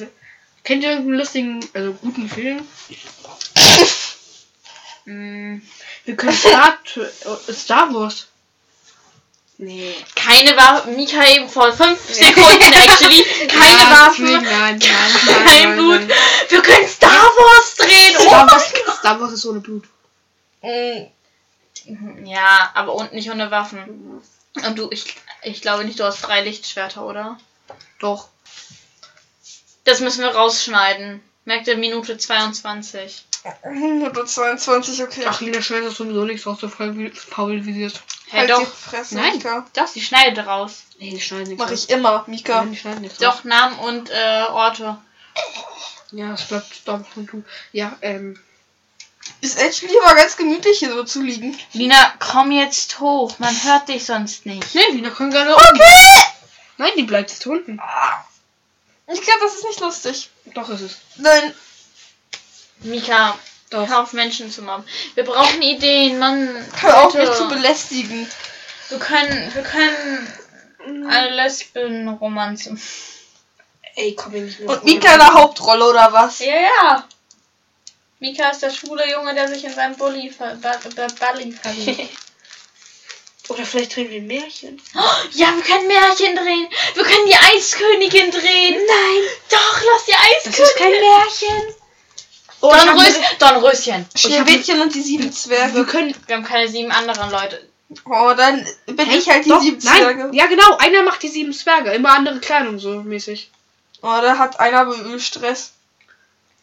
kennt 0.63 0.83
ihr 0.83 0.91
irgendeinen 0.91 1.17
lustigen, 1.19 1.59
also 1.73 1.93
guten 1.93 2.29
Film? 2.29 2.65
Hm, 5.05 5.61
Wir 6.05 6.15
können 6.15 6.33
Star, 6.33 6.77
äh, 6.95 7.53
Star 7.53 7.93
Wars. 7.93 8.27
Nee. 9.63 9.93
keine 10.15 10.57
Waffen. 10.57 10.95
Mika 10.95 11.23
eben 11.29 11.47
vor 11.47 11.71
fünf 11.71 11.99
Sekunden 12.11 12.73
actually. 12.73 13.23
Keine 13.47 13.75
Nein, 13.83 13.91
Waffen. 13.91 14.31
Nein, 14.31 14.43
nein, 14.43 14.79
nein, 14.79 15.45
Kein 15.45 15.45
nein, 15.45 15.75
Blut. 15.75 15.99
nein. 15.99 16.11
Wir 16.49 16.61
können 16.63 16.87
Star 16.87 17.11
Wars 17.11 17.75
drehen. 17.75 18.15
Oh 18.17 18.21
Star, 18.23 18.37
mein 18.45 18.49
Wars, 18.49 18.73
Star 19.01 19.19
Wars 19.19 19.33
ist 19.33 19.45
ohne 19.45 19.59
Blut. 19.59 19.85
Mm. 20.61 22.25
Ja, 22.25 22.71
aber 22.75 22.93
und 22.93 23.13
nicht 23.13 23.31
ohne 23.31 23.49
Waffen. 23.49 24.21
Und 24.63 24.77
du, 24.77 24.89
ich, 24.91 25.15
ich 25.41 25.61
glaube 25.61 25.85
nicht, 25.85 25.99
du 25.99 26.03
hast 26.03 26.21
drei 26.21 26.41
Lichtschwerter, 26.41 27.03
oder? 27.05 27.39
Doch. 27.99 28.29
Das 29.85 29.99
müssen 29.99 30.21
wir 30.21 30.35
rausschneiden. 30.35 31.19
Merkt 31.45 31.67
ihr 31.67 31.77
Minute 31.77 32.17
22. 32.17 33.25
Minute 33.71 34.23
22, 34.23 35.01
okay. 35.01 35.23
Ach, 35.25 35.41
Lina 35.41 35.63
schneidet 35.63 35.87
das 35.87 35.95
sowieso 35.95 36.25
nichts 36.25 36.45
raus, 36.45 36.59
so 36.61 36.69
faul 36.69 36.95
wie, 36.95 37.09
faul 37.09 37.65
wie 37.65 37.73
sie 37.73 37.83
ist. 37.85 38.03
Hä, 38.29 38.37
halt 38.37 38.51
doch. 38.51 38.59
die 38.59 38.65
Fresse, 38.65 39.15
Nein. 39.15 39.37
Mika. 39.37 39.65
Das, 39.73 39.93
die 39.93 40.01
schneidet 40.01 40.45
raus. 40.45 40.83
Nee, 40.99 41.09
die 41.09 41.19
schneiden 41.19 41.47
nichts 41.47 41.63
Mach 41.63 41.71
raus. 41.71 41.85
ich 41.85 41.89
immer, 41.89 42.23
Mika. 42.27 42.61
Nein, 42.61 42.71
die 42.73 42.77
schneiden 42.77 43.01
nichts 43.01 43.19
raus. 43.19 43.37
Doch, 43.37 43.43
Namen 43.45 43.79
und 43.79 44.11
äh, 44.11 44.43
Orte. 44.51 44.99
Ja, 46.11 46.33
es 46.33 46.43
bleibt 46.43 46.81
du. 46.85 47.43
Ja, 47.71 47.97
ähm. 48.01 48.39
Ist 49.39 49.57
echt 49.59 49.81
lieber 49.81 50.15
ganz 50.15 50.35
gemütlich 50.37 50.79
hier 50.79 50.91
so 50.93 51.03
zu 51.03 51.21
liegen. 51.21 51.57
Lina, 51.73 52.13
komm 52.19 52.51
jetzt 52.51 52.99
hoch. 52.99 53.39
Man 53.39 53.55
hört 53.63 53.87
dich 53.87 54.05
sonst 54.05 54.45
nicht. 54.45 54.75
Nee, 54.75 54.91
Lina 54.91 55.09
kann 55.09 55.31
gerne 55.31 55.55
okay. 55.55 56.23
Nein, 56.77 56.91
die 56.97 57.03
bleibt 57.03 57.29
jetzt 57.31 57.45
unten. 57.47 57.79
Ich 59.07 59.21
glaube, 59.21 59.39
das 59.43 59.55
ist 59.55 59.65
nicht 59.65 59.79
lustig. 59.79 60.29
Doch, 60.53 60.69
ist 60.69 60.81
es. 60.81 60.97
Nein. 61.17 61.53
Mika, 62.79 63.37
Doch. 63.69 63.87
hör 63.87 64.01
auf 64.01 64.13
Menschen 64.13 64.51
zu 64.51 64.63
mobben. 64.63 64.83
Wir 65.15 65.23
brauchen 65.23 65.61
Ideen, 65.61 66.17
Mann. 66.17 66.49
Hör 66.79 67.03
auf, 67.03 67.13
mich 67.13 67.31
zu 67.31 67.47
belästigen. 67.47 68.27
Wir 68.89 68.99
können, 68.99 69.53
wir 69.53 69.63
können 69.63 71.07
eine 71.07 71.35
Lesben-Romanze. 71.35 72.77
Ey, 73.95 74.15
komm 74.15 74.31
hier 74.31 74.41
nicht 74.43 74.59
mehr. 74.59 74.69
Und 74.69 74.83
Mika 74.83 75.13
in 75.13 75.19
der 75.19 75.33
Hauptrolle, 75.33 75.85
oder 75.85 76.11
was? 76.11 76.39
Ja, 76.39 76.55
ja. 76.55 77.07
Mika 78.21 78.51
ist 78.51 78.61
der 78.61 78.69
schwule 78.69 79.09
Junge, 79.09 79.33
der 79.33 79.47
sich 79.47 79.63
in 79.63 79.73
seinen 79.73 79.97
Bulli 79.97 80.29
ver 80.29 80.55
ba 80.61 80.79
ba 80.95 81.07
Balli 81.19 81.51
verliebt. 81.51 82.11
Oder 83.49 83.65
vielleicht 83.65 83.95
drehen 83.95 84.11
wir 84.11 84.19
ein 84.21 84.27
Märchen. 84.27 84.79
ja, 85.31 85.47
wir 85.55 85.63
können 85.63 85.87
Märchen 85.87 86.35
drehen. 86.35 86.67
Wir 86.93 87.03
können 87.03 87.25
die 87.25 87.33
Eiskönigin 87.35 88.29
drehen. 88.29 88.75
Nein. 88.75 89.23
Doch, 89.49 89.81
lass 89.83 90.05
die 90.05 90.11
Das 90.45 90.59
ist 90.59 90.75
kein 90.77 90.93
Eiskönigin. 90.93 91.09
Märchen. 91.09 91.75
Oh, 92.61 92.71
hab 92.71 93.39
Dornröschen. 93.39 94.05
Schneewittchen 94.15 94.81
und 94.81 94.93
die 94.93 95.01
sieben 95.01 95.23
Wir 95.23 95.31
Zwerge. 95.31 95.85
können. 95.85 96.15
Wir 96.27 96.35
haben 96.35 96.45
keine 96.45 96.69
sieben 96.69 96.91
anderen 96.91 97.31
Leute. 97.31 97.67
Oh, 98.05 98.33
dann 98.37 98.63
bin 98.85 99.09
ich 99.09 99.27
halt 99.27 99.45
die 99.45 99.49
Doch, 99.49 99.61
sieben 99.61 99.79
nein. 99.83 99.97
Zwerge. 100.03 100.29
Ja, 100.33 100.45
genau. 100.45 100.77
Einer 100.77 101.01
macht 101.01 101.23
die 101.23 101.27
sieben 101.27 101.53
Zwerge. 101.53 101.91
Immer 101.91 102.11
andere 102.11 102.39
Kleidung, 102.39 102.77
so 102.77 103.01
mäßig. 103.01 103.49
Oh, 104.03 104.19
da 104.21 104.37
hat 104.37 104.59
einer 104.59 104.93
Stress. 105.19 105.73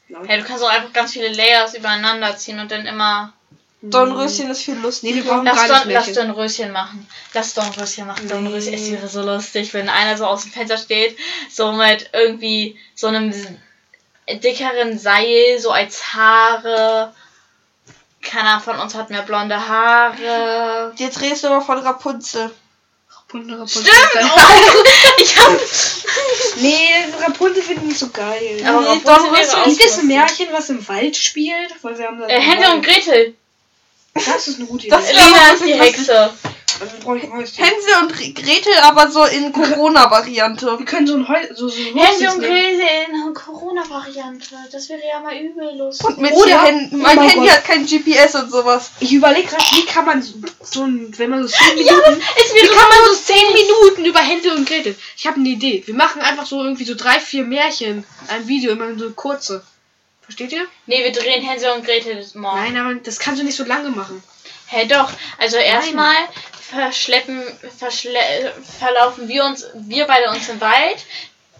Ja, 0.09 0.37
du 0.37 0.43
kannst 0.45 0.65
auch 0.65 0.71
einfach 0.71 0.93
ganz 0.93 1.13
viele 1.13 1.29
Layers 1.29 1.75
übereinander 1.75 2.37
ziehen 2.37 2.59
und 2.61 2.71
dann 2.71 2.87
immer. 2.87 3.33
Dornröschen 3.81 4.51
ist 4.51 4.63
viel 4.63 4.75
Nee, 4.75 4.81
wir 4.81 4.87
lustiger. 4.87 5.23
brauchen 5.23 5.45
Lass, 5.45 5.57
geiles 5.69 5.83
Don, 5.83 5.93
lass. 5.93 6.13
Dornröschen 6.13 6.73
machen. 6.73 7.09
Lass 7.33 7.55
Dornröschen 7.55 8.07
machen. 8.07 8.25
Nee. 8.25 8.31
Dornröschen. 8.31 8.75
Es 8.75 8.91
wäre 8.91 9.09
so 9.09 9.23
lustig, 9.23 9.73
wenn 9.75 9.89
einer 9.89 10.17
so 10.17 10.27
aus 10.27 10.43
dem 10.43 10.53
Fenster 10.53 10.77
steht, 10.79 11.17
so 11.49 11.71
mit 11.73 12.11
irgendwie 12.13 12.77
so 12.97 13.07
einem 13.07 13.33
dickeren 14.29 14.99
Seil, 14.99 15.59
so 15.61 15.71
als 15.71 16.15
Haare. 16.15 17.15
Keiner 18.21 18.61
von 18.61 18.79
uns 18.81 18.95
hat 18.97 19.11
mehr 19.11 19.23
blonde 19.23 19.69
Haare. 19.69 20.93
Jetzt 20.97 21.21
redest 21.21 21.45
du 21.45 21.49
aber 21.49 21.61
von 21.61 21.79
Rapunzel. 21.79 22.51
Rapunzel, 23.31 23.55
Rapunzel. 23.57 23.83
Stimmt! 23.85 24.31
Oh, 24.37 24.85
ich 25.21 25.39
hab. 25.39 25.61
Nee, 26.57 26.89
Rapunzel 27.21 27.63
finde 27.63 27.83
ich 27.83 27.89
nicht 27.89 27.99
so 27.99 28.09
geil. 28.09 28.63
Aber 28.67 28.81
Nee, 28.81 29.01
Rapunzel 29.05 29.33
wäre 29.33 29.65
Gibt 29.69 29.85
es 29.85 29.99
ein. 29.99 30.07
Märchen, 30.07 30.47
was 30.53 30.71
im 30.71 30.87
Wald 30.89 31.17
spielt? 31.17 31.75
Weil 31.83 31.99
wir 31.99 32.07
haben 32.07 32.19
da 32.19 32.27
Äh, 32.27 32.41
Hänsel 32.41 32.73
und 32.73 32.85
Gretel. 32.85 33.35
Das 34.15 34.49
ist 34.49 34.57
eine 34.59 34.67
gute 34.67 34.87
Idee. 34.87 34.97
Das- 34.97 35.13
Lena 35.13 35.51
ist 35.53 35.65
die 35.65 35.75
Hexe. 35.75 36.33
Also 36.81 36.95
brauche 37.03 37.19
ich 37.19 37.31
Häuschen. 37.31 37.65
Hänsel 37.65 37.93
und 38.03 38.13
Gre- 38.13 38.35
Gretel, 38.35 38.73
aber 38.83 39.11
so 39.11 39.25
in 39.25 39.53
Corona-Variante. 39.53 40.79
Wir 40.79 40.87
können 40.87 41.07
so 41.07 41.15
ein 41.15 41.29
Heu 41.29 41.35
so, 41.55 41.69
so 41.69 41.81
ein 41.81 41.97
Hänsel 41.97 42.29
und. 42.29 42.41
Gretel 42.41 42.81
in 43.27 43.35
Corona-Variante. 43.35 44.55
Das 44.71 44.89
wäre 44.89 45.01
ja 45.11 45.21
mal 45.21 45.37
übel 45.37 45.77
lustig. 45.77 46.07
Und 46.07 46.19
mit 46.19 46.33
Oder- 46.33 46.63
Händen. 46.63 46.97
Oh 46.97 47.03
Mein 47.03 47.17
mein 47.17 47.29
Handy 47.31 47.47
Gott. 47.47 47.57
hat 47.57 47.65
kein 47.65 47.87
GPS 47.87 48.35
und 48.37 48.51
sowas. 48.51 48.91
Ich 49.01 49.13
überlege 49.13 49.49
gerade, 49.49 49.63
wie 49.73 49.85
kann 49.87 50.05
man 50.05 50.23
so, 50.23 50.35
so 50.63 50.85
ein, 50.85 51.13
wenn 51.19 51.31
man 51.31 51.43
so 51.47 51.49
10 51.49 51.79
Ja, 51.79 51.93
Minuten, 51.95 52.23
es 52.37 52.55
wie 52.55 52.63
wäre 52.63 52.75
kann 52.75 52.89
man 52.89 52.99
so 53.09 53.15
10 53.15 53.37
Minuten 53.53 54.05
über 54.05 54.21
Hänsel 54.21 54.53
und 54.53 54.69
Gretel? 54.69 54.95
Ich 55.17 55.27
habe 55.27 55.37
eine 55.41 55.49
Idee. 55.49 55.83
Wir 55.87 55.95
machen 55.95 56.21
einfach 56.21 56.47
so 56.47 56.63
irgendwie 56.63 56.85
so 56.85 56.95
drei, 56.95 57.19
vier 57.21 57.45
Märchen, 57.45 58.05
ein 58.29 58.47
Video, 58.47 58.73
immer 58.73 58.97
so 58.99 59.11
kurze. 59.11 59.65
Versteht 60.23 60.53
ihr? 60.53 60.67
Nee, 60.87 61.03
wir 61.05 61.13
drehen 61.13 61.43
Hänsel 61.43 61.71
und 61.71 61.85
Gretel 61.87 62.25
morgen. 62.35 62.57
Nein, 62.59 62.77
aber 62.77 62.95
das 62.97 63.19
kannst 63.19 63.41
du 63.41 63.45
nicht 63.47 63.57
so 63.57 63.65
lange 63.65 63.89
machen. 63.89 64.23
Hä, 64.69 64.87
doch. 64.87 65.11
Also 65.39 65.57
erstmal 65.57 66.15
verschleppen, 66.71 67.43
verschle 67.79 68.19
verlaufen 68.79 69.29
wir 69.29 69.45
uns, 69.45 69.67
wir 69.75 70.07
beide 70.07 70.31
uns 70.31 70.49
im 70.49 70.61
Wald. 70.61 70.99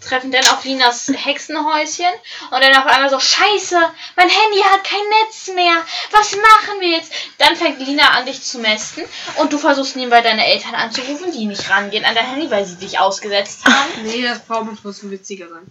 treffen 0.01 0.31
dann 0.31 0.45
auf 0.47 0.63
Linas 0.63 1.11
Hexenhäuschen 1.13 2.11
und 2.51 2.63
dann 2.63 2.75
auf 2.75 2.85
einmal 2.85 3.09
so, 3.09 3.19
scheiße, 3.19 3.75
mein 4.15 4.29
Handy 4.29 4.59
hat 4.61 4.83
kein 4.83 4.99
Netz 5.23 5.47
mehr, 5.53 5.83
was 6.11 6.31
machen 6.35 6.79
wir 6.79 6.89
jetzt? 6.89 7.11
Dann 7.37 7.55
fängt 7.55 7.79
Lina 7.79 8.09
an, 8.11 8.25
dich 8.25 8.41
zu 8.41 8.59
mästen 8.59 9.03
und 9.37 9.51
du 9.51 9.57
versuchst 9.57 9.95
nebenbei 9.95 10.21
deine 10.21 10.45
Eltern 10.45 10.75
anzurufen, 10.75 11.31
die 11.31 11.45
nicht 11.45 11.69
rangehen 11.69 12.05
an 12.05 12.15
dein 12.15 12.27
Handy, 12.27 12.49
weil 12.49 12.65
sie 12.65 12.77
dich 12.77 12.99
ausgesetzt 12.99 13.65
haben. 13.65 14.03
Nee, 14.03 14.21
das 14.21 14.39
man 14.47 14.77
trotzdem 14.81 15.11
witziger 15.11 15.49
sein. 15.49 15.69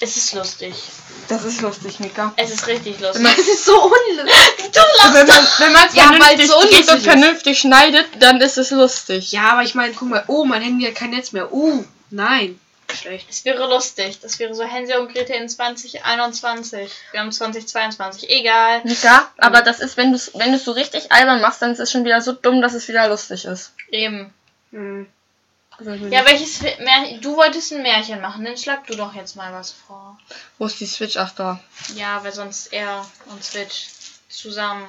Es 0.00 0.16
ist 0.16 0.34
lustig. 0.34 0.74
Das 1.28 1.44
ist 1.44 1.60
lustig, 1.60 1.98
Mika. 2.00 2.32
Es 2.36 2.50
ist 2.50 2.66
richtig 2.66 3.00
lustig. 3.00 3.22
Das 3.24 3.38
ist 3.38 3.64
so 3.64 3.74
unlustig. 3.82 4.34
Wenn 5.12 5.26
man 5.26 5.44
wenn 5.58 5.72
man 5.72 5.88
es 5.88 5.94
Ja, 5.94 6.10
weil 6.10 6.36
vernünftig 6.36 6.44
es 6.44 6.48
so 6.50 6.60
dreht 6.60 6.70
unlustig 6.70 6.90
und 6.90 6.96
ist. 6.98 7.04
vernünftig 7.04 7.58
schneidet, 7.58 8.06
dann 8.20 8.40
ist 8.40 8.58
es 8.58 8.70
lustig. 8.70 9.32
Ja, 9.32 9.52
aber 9.52 9.62
ich 9.62 9.74
meine, 9.74 9.94
guck 9.94 10.08
mal, 10.08 10.24
oh, 10.28 10.44
mein 10.44 10.62
Handy 10.62 10.84
hat 10.84 10.94
kein 10.94 11.10
Netz 11.10 11.32
mehr. 11.32 11.52
Oh, 11.52 11.84
nein. 12.10 12.60
Schlecht. 12.94 13.26
Es 13.28 13.44
wäre 13.44 13.68
lustig. 13.68 14.20
Das 14.20 14.38
wäre 14.38 14.54
so 14.54 14.62
Hänsel 14.62 14.98
und 14.98 15.12
Gretel 15.12 15.36
in 15.36 15.48
2021. 15.48 16.90
Wir 17.10 17.20
haben 17.20 17.32
2022. 17.32 18.30
Egal. 18.30 18.82
Mika, 18.84 19.28
aber 19.38 19.62
das 19.62 19.80
ist, 19.80 19.96
wenn 19.96 20.10
du 20.10 20.16
es 20.16 20.30
wenn 20.34 20.52
du's 20.52 20.64
so 20.64 20.72
richtig 20.72 21.10
albern 21.10 21.40
machst, 21.40 21.60
dann 21.62 21.72
ist 21.72 21.80
es 21.80 21.90
schon 21.90 22.04
wieder 22.04 22.20
so 22.20 22.32
dumm, 22.32 22.62
dass 22.62 22.74
es 22.74 22.86
wieder 22.86 23.08
lustig 23.08 23.44
ist. 23.44 23.72
Eben. 23.90 24.32
Hm. 24.70 25.06
Ja, 25.78 26.24
welches 26.24 26.62
Märchen? 26.62 27.20
Du 27.20 27.36
wolltest 27.36 27.72
ein 27.72 27.82
Märchen 27.82 28.20
machen, 28.20 28.44
dann 28.44 28.56
schlag 28.56 28.86
du 28.86 28.96
doch 28.96 29.14
jetzt 29.14 29.36
mal 29.36 29.52
was 29.52 29.72
vor. 29.72 30.18
Wo 30.58 30.66
ist 30.66 30.80
die 30.80 30.86
Switch? 30.86 31.16
Ach 31.16 31.32
da. 31.32 31.60
Ja, 31.94 32.24
weil 32.24 32.32
sonst 32.32 32.72
er 32.72 33.06
und 33.26 33.44
Switch 33.44 33.88
zusammen. 34.28 34.86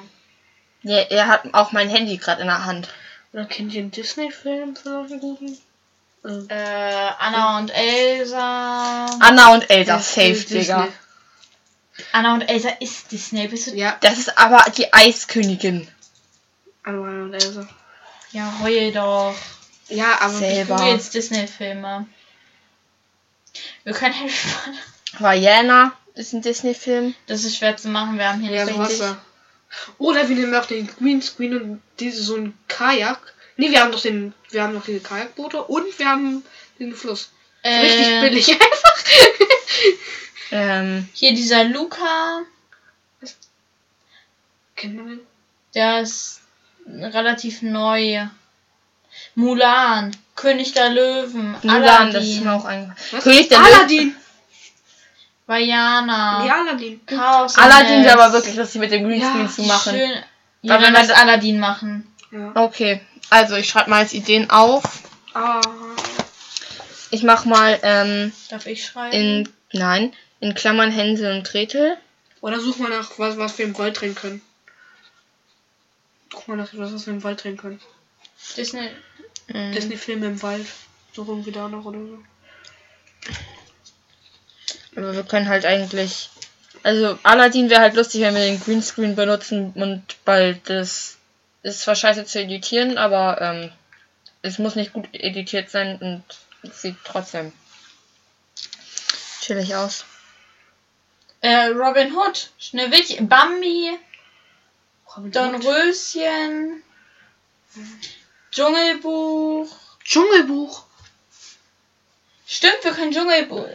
Ja, 0.82 0.98
er 0.98 1.26
hat 1.26 1.42
auch 1.52 1.72
mein 1.72 1.88
Handy 1.90 2.16
gerade 2.16 2.40
in 2.40 2.46
der 2.46 2.64
Hand. 2.64 2.88
Oder 3.32 3.44
kennt 3.44 3.74
ihr 3.74 3.80
einen 3.80 3.90
Disney-Film 3.90 4.76
von 4.76 4.92
solchen 5.08 5.20
guten? 5.20 5.58
Äh, 6.48 7.10
Anna 7.18 7.58
und 7.58 7.70
Elsa. 7.70 9.06
Anna 9.20 9.54
und 9.54 9.68
Elsa, 9.70 9.98
safe, 9.98 10.32
Disney. 10.32 10.60
Digga. 10.60 10.88
Anna 12.12 12.34
und 12.34 12.42
Elsa 12.42 12.70
ist 12.80 13.12
Disney. 13.12 13.46
Bist 13.48 13.66
du? 13.66 13.74
Ja, 13.74 13.96
Das 14.00 14.18
ist 14.18 14.38
aber 14.38 14.64
die 14.70 14.92
Eiskönigin. 14.92 15.86
Anna 16.82 17.24
und 17.24 17.34
Elsa. 17.34 17.68
Ja, 18.32 18.52
heul 18.62 18.92
doch. 18.92 19.34
Ja, 19.88 20.20
aber 20.20 20.34
Selber. 20.34 20.76
Du 20.76 20.84
jetzt 20.84 21.14
Disney-Filme. 21.14 22.06
Wir 23.84 23.92
können 23.94 24.14
Harry 24.14 24.30
Potter. 24.30 25.22
Vajana 25.24 25.92
ist 26.14 26.32
ein 26.34 26.42
Disney-Film. 26.42 27.14
Das 27.26 27.44
ist 27.44 27.56
schwer 27.56 27.76
zu 27.76 27.88
machen, 27.88 28.18
wir 28.18 28.28
haben 28.28 28.40
hier 28.42 28.52
Ja, 28.52 28.64
nicht. 28.66 28.78
Wasser. 28.78 29.20
Oder 29.98 30.28
wir 30.28 30.36
nehmen 30.36 30.54
auch 30.54 30.66
den 30.66 30.86
Greenscreen 30.86 31.60
und 31.60 31.82
diese 32.00 32.22
so 32.22 32.36
ein 32.36 32.56
Kajak. 32.68 33.34
Nee, 33.56 33.70
wir 33.70 33.80
haben 33.82 33.92
doch 33.92 34.00
den, 34.00 34.32
wir 34.50 34.62
haben 34.62 34.74
noch 34.74 34.84
diese 34.84 35.00
Kajakboote 35.00 35.62
und 35.64 35.98
wir 35.98 36.06
haben 36.08 36.44
den 36.78 36.94
Fluss. 36.94 37.30
So 37.62 37.68
Äh, 37.68 37.80
Richtig 37.80 38.20
billig 38.20 38.48
einfach. 38.52 39.04
Ähm, 40.50 41.08
Hier 41.12 41.34
dieser 41.34 41.64
Luca, 41.64 42.42
Kennt 44.76 44.96
man 44.96 45.08
den? 45.08 45.20
der 45.74 46.00
ist 46.02 46.40
relativ 46.86 47.62
neu. 47.62 48.26
Mulan, 49.34 50.16
König 50.36 50.72
der 50.72 50.90
Löwen, 50.90 51.56
Mulan, 51.62 52.12
das 52.12 52.24
ist 52.24 52.30
Aladdin, 52.40 52.44
mir 52.44 52.52
auch 52.52 52.64
ein. 52.64 52.96
Was? 53.12 53.24
König 53.24 53.48
der 53.48 53.58
Löwen. 53.58 53.74
Aladdin. 53.74 54.16
Vajana, 55.46 56.44
Ja, 56.44 56.60
Aladdin. 56.60 57.00
Chaos. 57.06 57.56
Aladdin 57.56 58.04
wäre 58.04 58.20
aber 58.22 58.32
wirklich 58.34 58.54
lustig 58.56 58.80
mit 58.80 58.90
dem 58.92 59.04
Greenscreen 59.04 59.46
Ja, 59.46 59.48
zu 59.50 59.62
machen. 59.62 59.92
Schön. 59.94 60.10
Aber 60.10 60.24
Ja, 60.62 60.82
wenn 60.82 60.92
wir 60.92 61.00
das 61.00 61.10
Aladdin 61.10 61.58
machen. 61.58 62.14
Ja. 62.30 62.50
Okay, 62.54 63.00
also 63.30 63.56
ich 63.56 63.68
schreibe 63.68 63.88
mal 63.90 64.00
als 64.00 64.12
Ideen 64.12 64.50
auf. 64.50 64.84
Ah. 65.34 65.60
Ich 67.10 67.22
mach 67.22 67.46
mal 67.46 67.78
ähm, 67.82 68.32
Darf 68.50 68.66
ich 68.66 68.84
schreiben? 68.84 69.12
in 69.12 69.48
nein 69.72 70.12
in 70.40 70.54
Klammern 70.54 70.90
Hänsel 70.90 71.32
und 71.34 71.44
Gretel. 71.48 71.96
Oder 72.42 72.60
such 72.60 72.76
mal 72.78 72.90
nach 72.90 73.10
was, 73.18 73.38
was 73.38 73.56
wir 73.58 73.64
im 73.64 73.76
Wald 73.78 74.00
drehen 74.00 74.14
können. 74.14 74.42
Guck 76.32 76.46
mal 76.48 76.56
nach 76.58 76.72
etwas, 76.72 76.92
was 76.92 77.06
wir 77.06 77.14
im 77.14 77.24
Wald 77.24 77.42
drehen 77.42 77.56
können. 77.56 77.80
Disney. 78.56 78.90
Mhm. 79.48 79.72
Disney-Filme 79.72 80.26
im 80.26 80.42
Wald. 80.42 80.66
So 81.12 81.24
irgendwie 81.26 81.52
da 81.52 81.68
noch 81.68 81.84
oder 81.84 81.98
so. 81.98 82.18
Aber 84.96 85.14
wir 85.14 85.24
können 85.24 85.48
halt 85.48 85.64
eigentlich. 85.64 86.30
Also 86.82 87.18
Aladdin 87.22 87.70
wäre 87.70 87.80
halt 87.80 87.94
lustig, 87.94 88.20
wenn 88.22 88.34
wir 88.34 88.42
den 88.42 88.60
Greenscreen 88.60 89.16
benutzen 89.16 89.72
und 89.74 90.16
weil 90.24 90.60
das 90.64 91.16
ist 91.62 91.80
zwar 91.80 91.96
scheiße 91.96 92.24
zu 92.24 92.40
editieren, 92.40 92.98
aber 92.98 93.40
ähm, 93.40 93.72
es 94.42 94.58
muss 94.58 94.76
nicht 94.76 94.92
gut 94.92 95.08
editiert 95.12 95.70
sein 95.70 95.98
und 95.98 96.22
es 96.62 96.82
sieht 96.82 96.96
trotzdem 97.04 97.52
chillig 99.40 99.74
aus. 99.74 100.04
Äh, 101.40 101.66
Robin 101.66 102.14
Hood, 102.14 102.50
Schneewittchen, 102.58 103.28
Bambi, 103.28 103.96
Robin 105.16 105.26
Hood. 105.26 105.36
Dornröschen, 105.36 106.82
Dschungelbuch. 108.50 109.68
Dschungelbuch. 110.04 110.84
Stimmt, 112.46 112.82
wir 112.82 112.92
können 112.92 113.12
Dschungelbuch. 113.12 113.68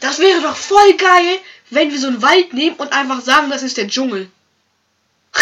Das 0.00 0.18
wäre 0.18 0.40
doch 0.40 0.56
voll 0.56 0.94
geil, 0.96 1.40
wenn 1.70 1.90
wir 1.90 1.98
so 1.98 2.06
einen 2.06 2.22
Wald 2.22 2.52
nehmen 2.54 2.76
und 2.76 2.92
einfach 2.92 3.20
sagen, 3.20 3.50
das 3.50 3.62
ist 3.62 3.76
der 3.76 3.88
Dschungel. 3.88 4.30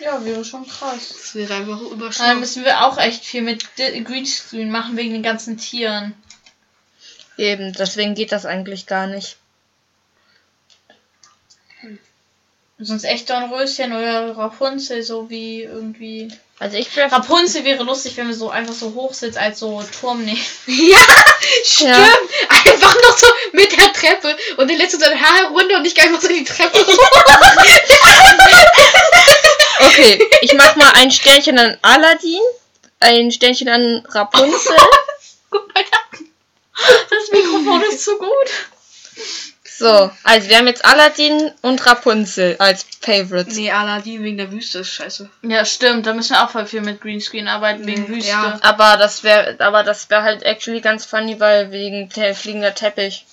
Ja, 0.00 0.24
wäre 0.24 0.44
schon 0.44 0.66
krass. 0.66 1.08
Das 1.08 1.34
wäre 1.34 1.54
einfach 1.54 1.80
Dann 1.80 1.90
überschaubar. 1.90 2.34
müssen 2.36 2.64
wir 2.64 2.84
auch 2.84 2.98
echt 2.98 3.24
viel 3.24 3.42
mit 3.42 3.74
Greenscreen 3.74 4.70
machen 4.70 4.96
wegen 4.96 5.12
den 5.12 5.24
ganzen 5.24 5.58
Tieren. 5.58 6.14
Eben, 7.36 7.72
deswegen 7.72 8.14
geht 8.14 8.30
das 8.30 8.46
eigentlich 8.46 8.86
gar 8.86 9.08
nicht. 9.08 9.38
Sonst 12.80 13.04
echt 13.04 13.28
Dornröschen 13.28 13.92
oder 13.92 14.36
Rapunzel, 14.36 15.02
so 15.02 15.28
wie 15.28 15.62
irgendwie. 15.62 16.28
Also 16.60 16.76
ich 16.76 16.94
wäre 16.94 17.10
Rapunzel 17.10 17.64
wäre 17.64 17.82
lustig, 17.82 18.16
wenn 18.16 18.28
wir 18.28 18.34
so 18.34 18.50
einfach 18.50 18.74
so 18.74 18.94
hoch 18.94 19.14
sitzen 19.14 19.38
als 19.38 19.58
so 19.58 19.82
Turm 20.00 20.24
nehmen. 20.24 20.40
Ja, 20.66 20.98
stimmt. 21.64 21.90
Ja. 21.90 22.08
Einfach 22.48 22.94
noch 22.94 23.18
so 23.18 23.26
mit 23.52 23.72
der 23.76 23.92
Treppe 23.92 24.36
und 24.56 24.68
der 24.68 24.76
letzte 24.76 24.98
sein 24.98 25.20
Haar 25.20 25.50
runter 25.50 25.76
und 25.76 25.86
ich 25.86 25.94
gehe 25.94 26.04
einfach 26.04 26.20
so 26.20 26.28
die 26.28 26.44
Treppe 26.44 26.78
hoch. 26.78 26.98
Okay, 29.80 30.20
ich 30.40 30.54
mach 30.54 30.74
mal 30.76 30.90
ein 30.96 31.10
Sternchen 31.10 31.58
an 31.58 31.78
Aladdin, 31.82 32.40
ein 33.00 33.30
Sternchen 33.30 33.68
an 33.68 34.04
Rapunzel. 34.08 34.76
Mal 35.50 35.84
da. 35.90 36.18
Das 37.10 37.30
Mikrofon 37.32 37.82
ist 37.82 38.04
zu 38.04 38.18
gut. 38.18 38.50
So, 39.78 40.10
also 40.24 40.48
wir 40.48 40.58
haben 40.58 40.66
jetzt 40.66 40.84
Aladdin 40.84 41.52
und 41.62 41.86
Rapunzel 41.86 42.56
als 42.58 42.84
Favorites. 43.00 43.54
Nee, 43.56 43.70
Aladdin 43.70 44.24
wegen 44.24 44.36
der 44.36 44.50
Wüste 44.50 44.80
ist 44.80 44.90
scheiße. 44.90 45.30
Ja, 45.42 45.64
stimmt. 45.64 46.04
Da 46.04 46.14
müssen 46.14 46.30
wir 46.34 46.42
auch 46.44 46.50
voll 46.50 46.66
viel 46.66 46.80
mit 46.80 47.00
Greenscreen 47.00 47.46
arbeiten 47.46 47.86
wegen 47.86 48.02
Mhm, 48.02 48.08
Wüste. 48.08 48.30
ja. 48.30 48.58
Aber 48.62 48.96
das 48.96 49.22
wäre, 49.22 49.54
aber 49.60 49.84
das 49.84 50.10
wäre 50.10 50.22
halt 50.24 50.42
actually 50.42 50.80
ganz 50.80 51.04
funny, 51.06 51.38
weil 51.38 51.70
wegen 51.70 52.08
der 52.08 52.34
fliegender 52.34 52.74
Teppich. 52.74 53.24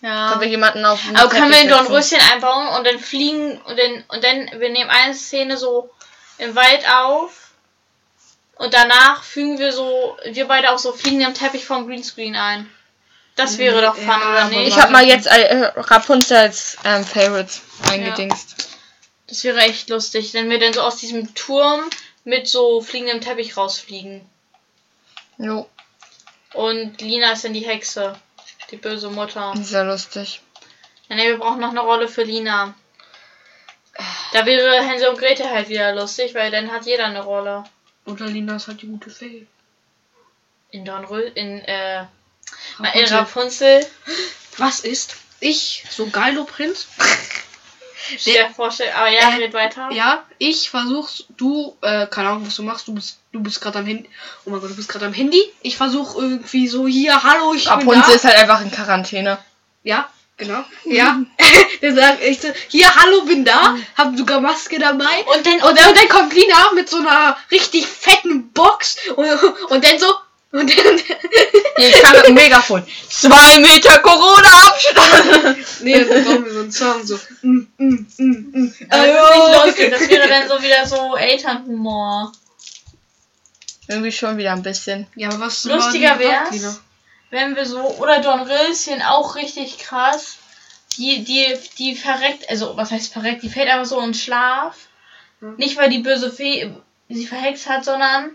Ja. 0.00 0.30
Können 0.30 0.40
wir 0.40 0.48
jemanden 0.48 0.82
auf 0.86 0.98
den 1.02 1.14
Aber 1.14 1.28
können 1.28 1.50
wir 1.50 1.60
in 1.60 1.68
Teppich. 1.68 1.86
Dornröschen 1.86 2.18
einbauen 2.32 2.68
und 2.68 2.86
dann 2.86 2.98
fliegen 2.98 3.58
und 3.60 3.78
dann 3.78 4.04
und 4.08 4.24
dann 4.24 4.60
wir 4.60 4.70
nehmen 4.70 4.88
eine 4.90 5.14
Szene 5.14 5.58
so 5.58 5.90
im 6.38 6.54
Wald 6.56 6.88
auf 6.90 7.50
und 8.56 8.72
danach 8.72 9.22
fügen 9.22 9.58
wir 9.58 9.72
so 9.72 10.16
wir 10.24 10.46
beide 10.48 10.70
auf 10.70 10.80
so 10.80 10.92
fliegenden 10.92 11.34
Teppich 11.34 11.66
vom 11.66 11.86
Greenscreen 11.86 12.34
ein. 12.34 12.68
Das 13.36 13.58
wäre 13.58 13.80
doch 13.80 13.96
fun, 13.96 14.06
Ja, 14.06 14.30
oder 14.30 14.48
nicht? 14.48 14.68
Ich 14.68 14.76
habe 14.78 14.92
mal 14.92 15.06
jetzt 15.06 15.26
äh, 15.26 15.72
Rapunzel 15.76 16.36
als 16.36 16.76
ähm, 16.84 17.04
Favorites 17.04 17.62
eingedingst. 17.90 18.68
Das 19.26 19.42
wäre 19.44 19.60
echt 19.60 19.88
lustig, 19.88 20.34
wenn 20.34 20.50
wir 20.50 20.58
dann 20.58 20.74
so 20.74 20.82
aus 20.82 20.96
diesem 20.96 21.34
Turm 21.34 21.80
mit 22.24 22.46
so 22.46 22.82
fliegendem 22.82 23.20
Teppich 23.22 23.56
rausfliegen. 23.56 24.20
Jo, 25.38 25.68
Und 26.52 27.00
Lina 27.00 27.32
ist 27.32 27.44
dann 27.44 27.54
die 27.54 27.66
Hexe. 27.66 28.14
Die 28.70 28.76
böse 28.76 29.10
Mutter. 29.10 29.52
sehr 29.56 29.84
lustig. 29.84 30.40
Ja, 31.08 31.16
nee, 31.16 31.28
wir 31.28 31.38
brauchen 31.38 31.60
noch 31.60 31.70
eine 31.70 31.80
Rolle 31.80 32.08
für 32.08 32.22
Lina. 32.22 32.74
Da 34.32 34.46
wäre 34.46 34.82
Hänsel 34.82 35.08
und 35.08 35.18
Gretel 35.18 35.48
halt 35.50 35.68
wieder 35.68 35.94
lustig, 35.94 36.34
weil 36.34 36.50
dann 36.50 36.70
hat 36.72 36.86
jeder 36.86 37.06
eine 37.06 37.22
Rolle. 37.22 37.64
Oder 38.06 38.26
Lina 38.26 38.56
ist 38.56 38.68
halt 38.68 38.80
die 38.82 38.86
gute 38.86 39.10
Fee. 39.10 39.46
In 40.70 40.84
Dornrö 40.86 41.20
in, 41.34 41.60
äh, 41.60 42.04
in 42.78 43.04
Rapunzel. 43.04 43.76
Rapunzel. 43.80 43.86
Was 44.58 44.80
ist? 44.80 45.16
Ich, 45.40 45.84
so 45.90 46.06
Geilo 46.08 46.44
Prinz? 46.44 46.86
Sehr 48.18 48.50
vorstellen. 48.56 48.94
Aber 48.94 49.08
ja, 49.08 49.30
Äh, 49.30 49.36
red 49.44 49.54
weiter. 49.54 49.90
Ja, 49.92 50.24
ich 50.38 50.70
versuch's, 50.70 51.24
du, 51.36 51.76
äh, 51.82 52.06
keine 52.06 52.28
Ahnung, 52.30 52.46
was 52.46 52.56
du 52.56 52.62
machst, 52.62 52.86
du 52.88 52.94
bist, 52.94 53.18
du 53.32 53.40
bist 53.40 53.60
gerade 53.60 53.78
am 53.80 53.86
Handy. 53.86 54.08
Oh 54.44 54.50
mein 54.50 54.60
Gott, 54.60 54.70
du 54.70 54.76
bist 54.76 54.88
gerade 54.88 55.06
am 55.06 55.12
Handy. 55.12 55.42
Ich 55.62 55.76
versuch 55.76 56.16
irgendwie 56.16 56.68
so, 56.68 56.86
hier, 56.86 57.22
hallo, 57.22 57.54
ich 57.54 57.64
bin 57.64 57.72
Rapunzel 57.72 58.14
ist 58.14 58.24
halt 58.24 58.36
einfach 58.36 58.60
in 58.60 58.70
Quarantäne. 58.70 59.38
Ja, 59.82 60.08
genau. 60.36 60.64
Ja. 60.84 61.20
Ich 62.20 62.40
so, 62.40 62.48
hier, 62.68 62.94
hallo, 62.94 63.22
bin 63.22 63.44
da. 63.44 63.76
Hab 63.98 64.16
sogar 64.16 64.40
Maske 64.40 64.78
dabei. 64.78 65.24
Und 65.34 65.44
dann, 65.44 65.54
Und 65.62 65.76
dann, 65.76 65.88
und 65.88 65.96
dann 65.98 66.08
kommt 66.08 66.32
Lina 66.32 66.70
mit 66.76 66.88
so 66.88 66.98
einer 66.98 67.36
richtig 67.50 67.88
fetten 67.88 68.52
Box 68.52 68.98
und, 69.16 69.26
und 69.68 69.84
dann 69.84 69.98
so, 69.98 70.06
Und 70.52 70.70
ich 70.70 71.92
kann 72.02 72.16
mit 72.16 72.26
dem 72.28 72.34
Megafon. 72.34 72.86
Zwei 73.08 73.58
Meter 73.58 73.98
Corona-Abstand. 74.00 75.56
nee, 75.80 76.04
dann 76.04 76.24
brauchen 76.24 76.44
wir 76.44 76.52
so 76.52 76.60
einen 76.60 76.72
Song, 76.72 77.06
so. 77.06 77.18
Mm, 77.40 77.66
mm, 77.78 78.06
mm, 78.18 78.50
mm. 78.52 78.74
Aber 78.90 79.06
das 79.06 79.30
ist 79.30 79.36
nicht 79.36 79.64
lustig, 79.64 79.90
das 79.90 80.08
wäre 80.10 80.28
dann 80.28 80.48
so 80.48 80.62
wieder 80.62 80.86
so 80.86 81.16
Elternhumor. 81.16 82.32
Irgendwie 83.88 84.12
schon 84.12 84.36
wieder 84.36 84.52
ein 84.52 84.62
bisschen. 84.62 85.06
Ja, 85.16 85.28
aber 85.30 85.40
was 85.40 85.64
Lustiger. 85.64 86.10
Hauptlinie? 86.10 86.76
Wenn 87.30 87.56
wir 87.56 87.64
so, 87.64 87.80
oder 87.80 88.20
Dornröschen 88.20 89.00
auch 89.02 89.36
richtig 89.36 89.78
krass. 89.78 90.36
Die, 90.98 91.24
die, 91.24 91.56
die 91.78 91.96
verreckt, 91.96 92.50
also 92.50 92.76
was 92.76 92.90
heißt 92.90 93.10
verreckt, 93.10 93.42
die 93.42 93.48
fällt 93.48 93.70
einfach 93.70 93.86
so 93.86 93.98
in 94.00 94.12
Schlaf. 94.12 94.76
Hm. 95.40 95.56
Nicht 95.56 95.78
weil 95.78 95.88
die 95.88 96.00
böse 96.00 96.30
Fee 96.30 96.70
sie 97.08 97.26
verhext 97.26 97.66
hat, 97.68 97.86
sondern, 97.86 98.32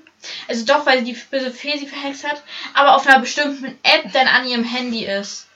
also 0.47 0.65
doch, 0.65 0.86
weil 0.86 1.03
die 1.03 1.13
böse 1.13 1.51
Fee 1.51 1.77
sie 1.77 1.88
verhext 1.88 2.23
hat, 2.23 2.43
aber 2.73 2.95
auf 2.95 3.06
einer 3.06 3.19
bestimmten 3.19 3.77
App 3.84 4.12
dann 4.13 4.27
an 4.27 4.47
ihrem 4.47 4.63
Handy 4.63 5.06
ist. 5.06 5.47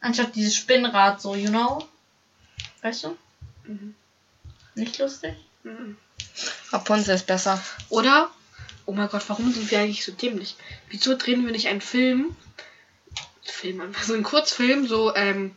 Anstatt 0.00 0.34
dieses 0.34 0.54
Spinnrad 0.54 1.20
so, 1.20 1.34
you 1.34 1.48
know? 1.48 1.86
Weißt 2.82 3.04
du? 3.04 3.16
Mhm. 3.64 3.94
Nicht 4.74 4.98
lustig? 4.98 5.34
Mhm. 5.62 5.96
Rapunzel 6.70 7.14
ist 7.14 7.26
besser. 7.26 7.62
Oder, 7.88 8.30
oh 8.86 8.92
mein 8.92 9.08
Gott, 9.08 9.22
warum 9.28 9.52
sind 9.52 9.70
wir 9.70 9.80
eigentlich 9.80 10.04
so 10.04 10.12
dämlich? 10.12 10.56
Wieso 10.90 11.16
drehen 11.16 11.44
wir 11.44 11.52
nicht 11.52 11.68
einen 11.68 11.80
Film? 11.80 12.36
Film, 13.42 13.80
einfach 13.80 14.02
so 14.02 14.14
einen 14.14 14.24
Kurzfilm, 14.24 14.86
so, 14.86 15.14
ähm, 15.14 15.54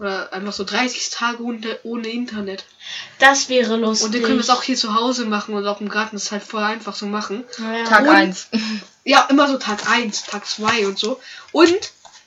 oder 0.00 0.32
einfach 0.32 0.52
so 0.54 0.64
30 0.64 1.10
Tage 1.10 1.42
ohne, 1.42 1.78
ohne 1.84 2.08
Internet. 2.08 2.64
Das 3.18 3.48
wäre 3.50 3.76
lustig. 3.76 4.06
Und 4.06 4.14
dann 4.14 4.22
können 4.22 4.36
wir 4.36 4.40
es 4.42 4.50
auch 4.50 4.62
hier 4.62 4.76
zu 4.76 4.94
Hause 4.94 5.26
machen 5.26 5.54
und 5.54 5.66
auch 5.66 5.80
im 5.80 5.88
Garten. 5.90 6.16
Das 6.16 6.24
ist 6.24 6.32
halt 6.32 6.42
voll 6.42 6.62
einfach 6.62 6.94
so 6.96 7.06
machen. 7.06 7.44
ja. 7.58 7.84
Tag 7.84 8.00
Und- 8.02 8.08
1. 8.08 8.48
Ja, 9.04 9.26
immer 9.30 9.48
so 9.48 9.56
Tag 9.56 9.88
1, 9.90 10.24
Tag 10.24 10.46
2 10.46 10.86
und 10.86 10.98
so. 10.98 11.18
Und 11.52 11.74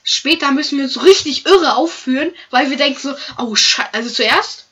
später 0.02 0.50
müssen 0.50 0.76
wir 0.78 0.84
uns 0.84 1.02
richtig 1.04 1.46
irre 1.46 1.76
aufführen, 1.76 2.32
weil 2.50 2.68
wir 2.70 2.76
denken 2.76 2.98
so, 3.00 3.14
oh 3.38 3.54
Scheiße, 3.54 3.88
also 3.94 4.10
zuerst, 4.10 4.66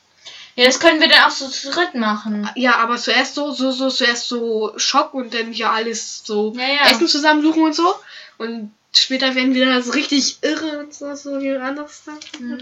Ja, 0.55 0.65
das 0.65 0.79
können 0.81 0.99
wir 0.99 1.07
dann 1.07 1.23
auch 1.23 1.31
so 1.31 1.47
zu 1.47 1.71
dritt 1.71 1.95
machen. 1.95 2.49
ja, 2.55 2.75
aber 2.75 2.97
zuerst 2.97 3.35
so, 3.35 3.51
so, 3.53 3.71
so, 3.71 3.89
zuerst 3.89 4.27
so 4.27 4.73
Schock 4.77 5.13
und 5.13 5.33
dann 5.33 5.53
ja 5.53 5.71
alles 5.71 6.23
so 6.25 6.53
Ja, 6.57 6.67
ja. 6.67 6.89
Essen 6.91 7.07
zusammensuchen 7.07 7.63
und 7.63 7.73
so. 7.75 7.95
Und 8.37 8.71
später 8.93 9.35
werden 9.35 9.53
wir 9.53 9.65
dann 9.65 9.83
so 9.83 9.91
richtig 9.91 10.37
irre 10.41 10.79
und 10.79 10.93
so, 10.93 11.13
so 11.15 11.39
wie 11.41 11.55
anders. 11.55 12.03
Mhm. 12.39 12.59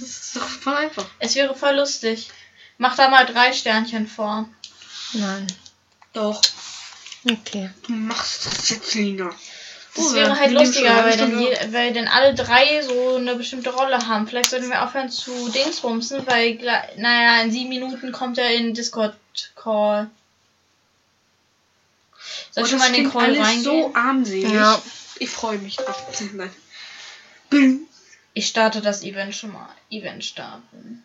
Das 0.00 0.08
ist 0.08 0.36
doch 0.36 0.48
voll 0.48 0.74
einfach. 0.74 1.06
Es 1.18 1.34
wäre 1.34 1.54
voll 1.54 1.76
lustig. 1.76 2.30
Mach 2.78 2.96
da 2.96 3.08
mal 3.08 3.24
drei 3.24 3.52
Sternchen 3.52 4.06
vor. 4.06 4.48
Nein. 5.14 5.46
Doch. 6.12 6.42
Okay. 7.28 7.70
Du 7.86 7.92
machst 7.92 8.46
das 8.46 8.70
jetzt, 8.70 8.94
Lina. 8.94 9.30
Das 9.94 10.12
wäre 10.14 10.38
halt 10.38 10.52
lustiger, 10.52 11.04
weil 11.04 11.16
dann, 11.16 11.40
je, 11.40 11.56
weil 11.70 11.94
dann 11.94 12.06
alle 12.06 12.34
drei 12.34 12.82
so 12.82 13.16
eine 13.16 13.34
bestimmte 13.34 13.70
Rolle 13.70 13.96
haben. 14.06 14.28
Vielleicht 14.28 14.50
sollten 14.50 14.68
wir 14.68 14.84
aufhören 14.84 15.08
zu 15.10 15.48
Dingsbumsen, 15.48 16.26
weil, 16.26 16.58
naja, 16.98 17.40
in 17.42 17.50
sieben 17.50 17.70
Minuten 17.70 18.12
kommt 18.12 18.36
er 18.36 18.50
in 18.54 18.74
Discord-Call. 18.74 20.10
Soll 22.50 22.64
ich 22.64 22.68
Oh, 22.68 22.70
schon 22.70 22.78
mal 22.78 22.86
in 22.88 22.92
den 22.92 23.00
klingt 23.10 23.12
Call 23.14 23.24
alles 23.24 23.38
reingehen? 23.38 23.64
so 23.64 23.94
armselig. 23.94 24.52
Ja. 24.52 24.82
Ich 25.18 25.30
freue 25.30 25.58
mich 25.58 25.76
drauf. 25.76 26.06
Nein. 26.34 26.54
Bing. 27.48 27.86
Ich 28.34 28.48
starte 28.48 28.82
das 28.82 29.02
Event 29.02 29.34
schon 29.34 29.52
mal. 29.52 29.68
Event 29.90 30.24
starten. 30.24 31.02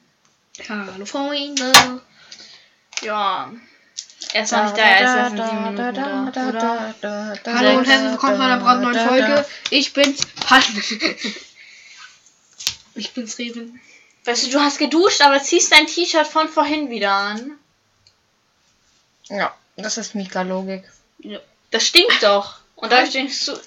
Hallo 0.67 1.05
Freunde. 1.05 2.01
Ja. 3.01 3.51
Er 4.33 4.43
ist 4.43 4.51
noch 4.51 4.63
nicht 4.65 4.77
da, 4.77 4.81
er 4.81 4.99
erst 4.99 5.31
sieben 5.31 5.63
Minuten 5.63 5.95
da. 5.95 6.27
Oder? 6.49 6.95
Hallo 7.45 7.77
und 7.77 7.85
herzlich 7.85 8.11
willkommen 8.11 8.35
zu 8.35 8.43
einer 8.43 8.59
brandneuen 8.59 9.07
Folge. 9.07 9.45
Ich 9.69 9.93
bin's. 9.93 10.21
Ich 12.95 13.13
bin's 13.13 13.37
Reven. 13.37 13.79
Weißt 14.25 14.45
du, 14.45 14.51
du 14.51 14.59
hast 14.59 14.77
geduscht, 14.77 15.21
aber 15.21 15.41
ziehst 15.41 15.71
dein 15.71 15.87
T-Shirt 15.87 16.27
von 16.27 16.49
vorhin 16.49 16.89
wieder 16.89 17.11
an. 17.11 17.57
Ja, 19.29 19.55
das 19.77 19.97
ist 19.97 20.13
Mika-Logik. 20.13 20.83
Das 21.71 21.87
stinkt 21.87 22.21
doch. 22.21 22.59
Und 22.75 22.91
da 22.91 23.03
denkst 23.03 23.45
du, 23.45 23.59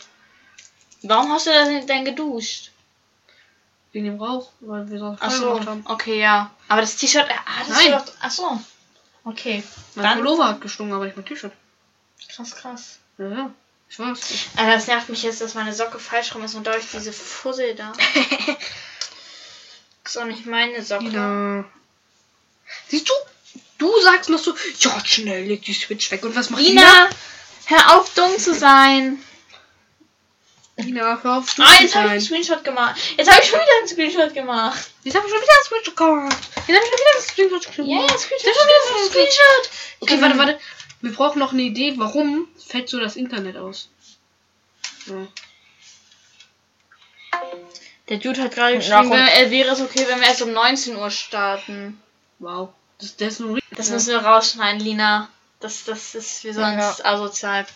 warum 1.05 1.33
hast 1.33 1.47
du 1.47 1.51
denn 1.51 1.87
denn 1.87 2.05
geduscht? 2.05 2.71
Wegen 3.93 4.07
dem 4.07 4.21
Rauch, 4.21 4.51
weil 4.61 4.90
wir 4.90 4.99
so 4.99 5.17
Ach 5.21 5.31
so, 5.31 5.61
haben. 5.64 5.85
okay, 5.87 6.21
ja. 6.21 6.51
Aber 6.69 6.81
das 6.81 6.97
T-Shirt, 6.97 7.27
ah, 7.31 7.61
das 7.61 7.69
Nein. 7.79 7.93
war 7.93 8.05
doch, 8.05 8.12
ach 8.21 8.31
so. 8.31 8.61
Okay, 9.25 9.62
Mein 9.95 10.05
Dann- 10.05 10.19
Pullover 10.19 10.49
hat 10.49 10.61
gestunken, 10.61 10.95
aber 10.95 11.05
nicht 11.07 11.17
mein 11.17 11.25
T-Shirt. 11.25 11.53
krass, 12.35 12.55
krass. 12.57 12.99
Ja, 13.19 13.29
ja. 13.29 13.51
Ich 13.88 13.99
weiß. 13.99 14.19
Aber 14.57 14.71
das 14.73 14.88
nervt 14.88 15.09
mich 15.09 15.23
jetzt, 15.23 15.40
dass 15.40 15.55
meine 15.55 15.73
Socke 15.73 16.01
falsch 16.01 16.35
rum 16.35 16.43
ist 16.43 16.55
und 16.57 16.67
dadurch 16.67 16.87
diese 16.93 17.12
Fussel 17.12 17.75
da. 17.77 17.93
ist 20.05 20.19
auch 20.19 20.25
nicht 20.25 20.47
meine 20.47 20.83
Socke. 20.83 21.05
Ina. 21.05 21.64
Siehst 22.88 23.09
du? 23.09 23.12
Du 23.79 23.93
sagst 24.03 24.31
noch 24.31 24.38
so, 24.38 24.55
ja, 24.81 25.05
schnell, 25.05 25.45
leg 25.45 25.62
die 25.64 25.75
Switch 25.75 26.11
weg. 26.11 26.25
Und 26.25 26.35
was 26.35 26.51
macht 26.51 26.62
Ina? 26.62 26.83
Ina, 26.83 27.09
hör 27.67 27.99
auf 28.01 28.12
dumm 28.14 28.37
zu 28.38 28.55
sein. 28.55 29.23
Ina, 30.76 31.20
hör 31.22 31.38
auf, 31.38 31.54
Ah, 31.58 31.80
jetzt 31.80 31.94
habe 31.94 32.06
ich 32.06 32.12
einen. 32.12 32.20
Screenshot 32.20 32.64
gemacht. 32.64 33.00
Jetzt 33.16 33.30
habe 33.30 33.40
ich 33.42 33.48
schon 33.48 33.60
wieder 33.60 33.78
einen 33.78 33.88
Screenshot 33.88 34.34
gemacht. 34.34 34.90
Jetzt 35.04 35.14
hab 35.16 35.24
ich 35.24 35.30
schon 35.30 35.40
wieder 35.40 35.52
ein 35.52 35.64
Switch 35.64 35.94
gemacht. 35.94 36.38
Jetzt 36.66 36.76
hab 36.76 36.84
ich 36.84 36.90
schon 36.90 36.98
wieder 36.98 37.16
ein 37.16 37.22
Screenshot 37.22 37.76
gemacht. 37.76 37.88
Ja, 37.88 37.96
ja, 37.96 38.06
Jetzt 38.10 38.22
Screenshot, 38.22 38.48
ich 38.48 38.56
schon 38.56 38.66
wieder 38.66 38.76
ein 38.76 39.10
Screenshot, 39.10 39.10
Screenshot. 39.12 39.70
Okay, 40.00 40.20
warte, 40.20 40.38
warte. 40.38 40.58
Wir 41.00 41.12
brauchen 41.12 41.38
noch 41.38 41.52
eine 41.52 41.62
Idee, 41.62 41.94
warum 41.96 42.48
fällt 42.56 42.88
so 42.88 42.98
das 42.98 43.14
Internet 43.16 43.56
aus? 43.56 43.88
Ja. 45.06 45.26
Der 48.08 48.18
Dude 48.18 48.42
hat 48.42 48.54
gerade 48.54 48.72
Ja, 48.74 48.78
geschrieben, 48.78 49.10
wenn, 49.10 49.46
äh, 49.46 49.50
wäre 49.50 49.70
es 49.72 49.80
okay, 49.80 50.04
wenn 50.08 50.20
wir 50.20 50.26
erst 50.26 50.42
um 50.42 50.52
19 50.52 50.96
Uhr 50.96 51.10
starten. 51.10 52.00
Wow. 52.38 52.70
Das, 52.98 53.16
das 53.16 53.34
ist 53.34 53.40
nur 53.40 53.56
richtig. 53.56 53.76
Das 53.76 53.90
müssen 53.90 54.10
wir 54.10 54.18
rausschneiden, 54.18 54.80
Lina. 54.80 55.28
Das, 55.60 55.84
das 55.84 56.14
ist 56.14 56.44
wie 56.44 56.52
sonst 56.52 57.04
asozial. 57.04 57.66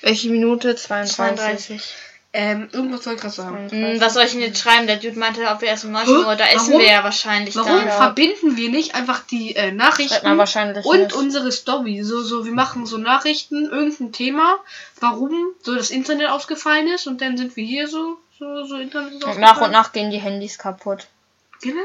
Welche 0.00 0.28
Minute? 0.30 0.74
32. 0.74 1.16
32. 1.16 1.94
Ähm, 2.40 2.68
irgendwas 2.70 3.02
soll 3.02 3.14
ich 3.14 3.20
gerade 3.20 3.34
sagen. 3.34 3.68
Hm, 3.68 4.00
was 4.00 4.14
soll 4.14 4.22
ich 4.22 4.30
denn 4.30 4.40
jetzt 4.40 4.60
schreiben? 4.60 4.86
Der 4.86 4.98
Dude 4.98 5.18
meinte, 5.18 5.44
ob 5.48 5.60
wir 5.60 5.66
erst 5.66 5.84
um 5.84 5.90
19 5.90 6.14
Hä? 6.14 6.24
Uhr, 6.24 6.36
da 6.36 6.46
essen 6.46 6.68
Warum? 6.68 6.80
wir 6.82 6.88
ja 6.88 7.02
wahrscheinlich 7.02 7.56
Warum 7.56 7.78
dann. 7.78 7.88
verbinden 7.90 8.56
wir 8.56 8.70
nicht 8.70 8.94
einfach 8.94 9.24
die 9.26 9.56
äh, 9.56 9.72
Nachrichten 9.72 10.24
und 10.24 10.98
nicht. 10.98 11.12
unsere 11.14 11.50
Story? 11.50 12.04
So, 12.04 12.22
so, 12.22 12.44
wir 12.44 12.52
machen 12.52 12.86
so 12.86 12.96
Nachrichten, 12.96 13.64
irgendein 13.64 14.12
Thema, 14.12 14.56
warum 15.00 15.32
so 15.64 15.74
das 15.74 15.90
Internet 15.90 16.28
ausgefallen 16.28 16.86
ist 16.86 17.08
und 17.08 17.20
dann 17.20 17.36
sind 17.36 17.56
wir 17.56 17.64
hier 17.66 17.88
so, 17.88 18.18
so, 18.38 18.64
so 18.66 18.76
Internet 18.76 19.14
ist 19.14 19.24
Und 19.24 19.40
nach 19.40 19.60
und 19.60 19.72
nach 19.72 19.90
gehen 19.90 20.12
die 20.12 20.18
Handys 20.18 20.58
kaputt. 20.58 21.08
Genau. 21.60 21.82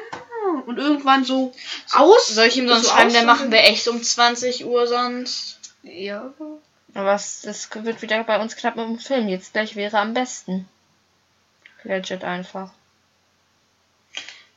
Und 0.68 0.78
irgendwann 0.78 1.26
so 1.26 1.52
aus. 1.94 2.28
Soll 2.28 2.46
ich 2.46 2.58
ihm 2.58 2.68
sonst 2.68 2.84
so 2.84 2.92
schreiben, 2.92 3.12
dann 3.12 3.26
machen 3.26 3.52
wir 3.52 3.62
echt 3.63 3.88
um 3.88 4.04
20 4.04 4.66
Uhr 4.66 4.86
sonst. 4.86 5.58
Ja. 5.82 6.32
Aber 6.94 7.14
es, 7.14 7.42
das 7.42 7.70
wird 7.74 8.02
wieder 8.02 8.24
bei 8.24 8.40
uns 8.40 8.56
knapp 8.56 8.76
mit 8.76 8.86
dem 8.86 9.00
Film. 9.00 9.28
Jetzt 9.28 9.54
gleich 9.54 9.76
wäre 9.76 9.98
am 10.00 10.14
besten. 10.14 10.68
Legit 11.84 12.24
einfach. 12.24 12.72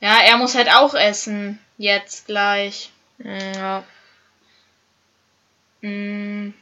Ja, 0.00 0.18
er 0.22 0.36
muss 0.36 0.54
halt 0.54 0.70
auch 0.72 0.94
essen. 0.94 1.58
Jetzt 1.78 2.26
gleich. 2.26 2.90
Ja. 3.18 3.84
Hm. 5.80 6.54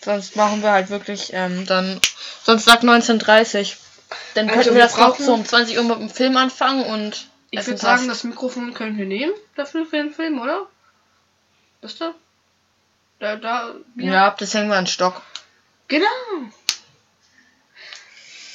Sonst 0.00 0.36
machen 0.36 0.62
wir 0.62 0.70
halt 0.70 0.90
wirklich 0.90 1.32
ähm, 1.32 1.66
dann. 1.66 2.00
Sonst 2.42 2.64
sagt 2.64 2.84
19.30 2.84 3.76
Dann 4.34 4.48
Also 4.48 4.54
könnten 4.54 4.74
wir 4.74 4.74
wir 4.76 4.82
das 4.82 4.96
auch 4.96 5.18
so 5.18 5.34
um 5.34 5.44
20 5.44 5.76
Uhr 5.76 5.84
mit 5.84 5.98
dem 5.98 6.10
Film 6.10 6.36
anfangen 6.36 6.84
und. 6.84 7.28
Ich 7.50 7.66
würde 7.66 7.80
sagen, 7.80 8.08
das 8.08 8.24
Mikrofon 8.24 8.74
können 8.74 8.98
wir 8.98 9.06
nehmen 9.06 9.32
dafür 9.56 9.86
für 9.86 9.96
den 9.96 10.12
Film, 10.12 10.38
oder? 10.38 10.66
Das 11.80 11.96
da? 11.96 12.14
Da, 13.18 13.36
da. 13.36 13.74
Ja, 13.96 14.30
das 14.30 14.54
hängen 14.54 14.68
wir 14.68 14.76
an 14.76 14.86
Stock. 14.86 15.22
Genau. 15.88 16.06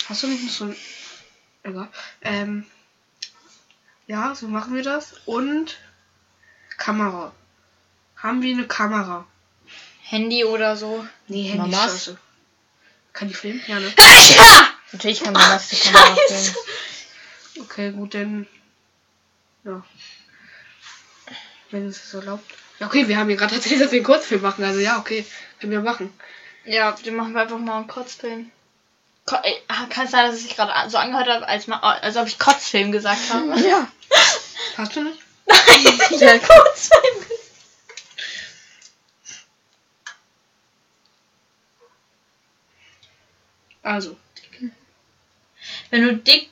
Hast 0.08 0.24
du 0.24 0.28
nicht 0.28 0.52
so 0.52 0.66
ein. 0.66 0.76
Egal. 1.64 1.90
Ähm. 2.22 2.66
Ja, 4.08 4.36
so 4.36 4.48
machen 4.48 4.76
wir 4.76 4.84
das. 4.84 5.14
Und 5.26 5.78
Kamera. 6.78 7.34
Haben 8.18 8.42
wir 8.42 8.54
eine 8.54 8.68
Kamera? 8.68 9.26
Handy 10.02 10.46
oder 10.46 10.78
so. 10.78 11.06
Nee, 11.28 11.44
Handy 11.44 11.70
Mamas? 11.70 11.92
scheiße. 11.92 12.18
Kann 13.14 13.28
die 13.28 13.34
filmen? 13.34 13.62
Ja, 13.68 13.80
ne? 13.80 13.94
Natürlich 14.92 15.22
kann 15.22 15.34
man 15.34 15.50
das 15.50 15.70
die 15.70 15.76
Kamera 15.78 16.16
filmen. 16.28 16.56
Okay, 17.60 17.92
gut, 17.92 18.14
dann. 18.14 18.48
Ja. 19.64 19.84
Wenn 21.72 21.88
es 21.88 22.02
das 22.02 22.14
erlaubt. 22.14 22.63
Ja, 22.84 22.88
okay, 22.88 23.08
wir 23.08 23.18
haben 23.18 23.30
hier 23.30 23.38
gerade 23.38 23.56
erzählt, 23.56 23.80
dass 23.80 23.94
wir 23.94 24.00
einen 24.00 24.06
Kurzfilm 24.06 24.42
machen. 24.42 24.66
Also 24.66 24.82
ja, 24.82 25.00
okay. 25.00 25.26
Können 25.62 25.72
wir 25.72 25.80
machen. 25.80 26.14
Ja, 26.66 26.92
den 26.92 27.16
machen 27.16 27.32
wir 27.32 27.44
einfach 27.44 27.58
mal 27.58 27.78
einen 27.78 27.88
Kotzfilm. 27.88 28.52
Ko 29.26 29.38
ey, 29.42 29.56
ah, 29.70 29.86
kann 29.90 30.04
es 30.04 30.12
sein, 30.12 30.26
dass 30.26 30.36
es 30.36 30.44
sich 30.44 30.58
gerade 30.58 30.90
so 30.90 30.98
angehört 30.98 31.30
hat, 31.30 31.44
als, 31.44 31.70
als 31.70 32.18
ob 32.18 32.28
ich 32.28 32.38
Kotzfilm 32.38 32.92
gesagt 32.92 33.22
habe? 33.32 33.58
Ja. 33.66 33.88
Hast 34.78 34.98
du 34.98 35.04
nicht? 35.04 35.18
Der 36.20 36.40
Kotzfilm. 36.40 37.26
Also, 43.82 44.18
Wenn 45.90 46.04
du 46.04 46.18
dick 46.18 46.50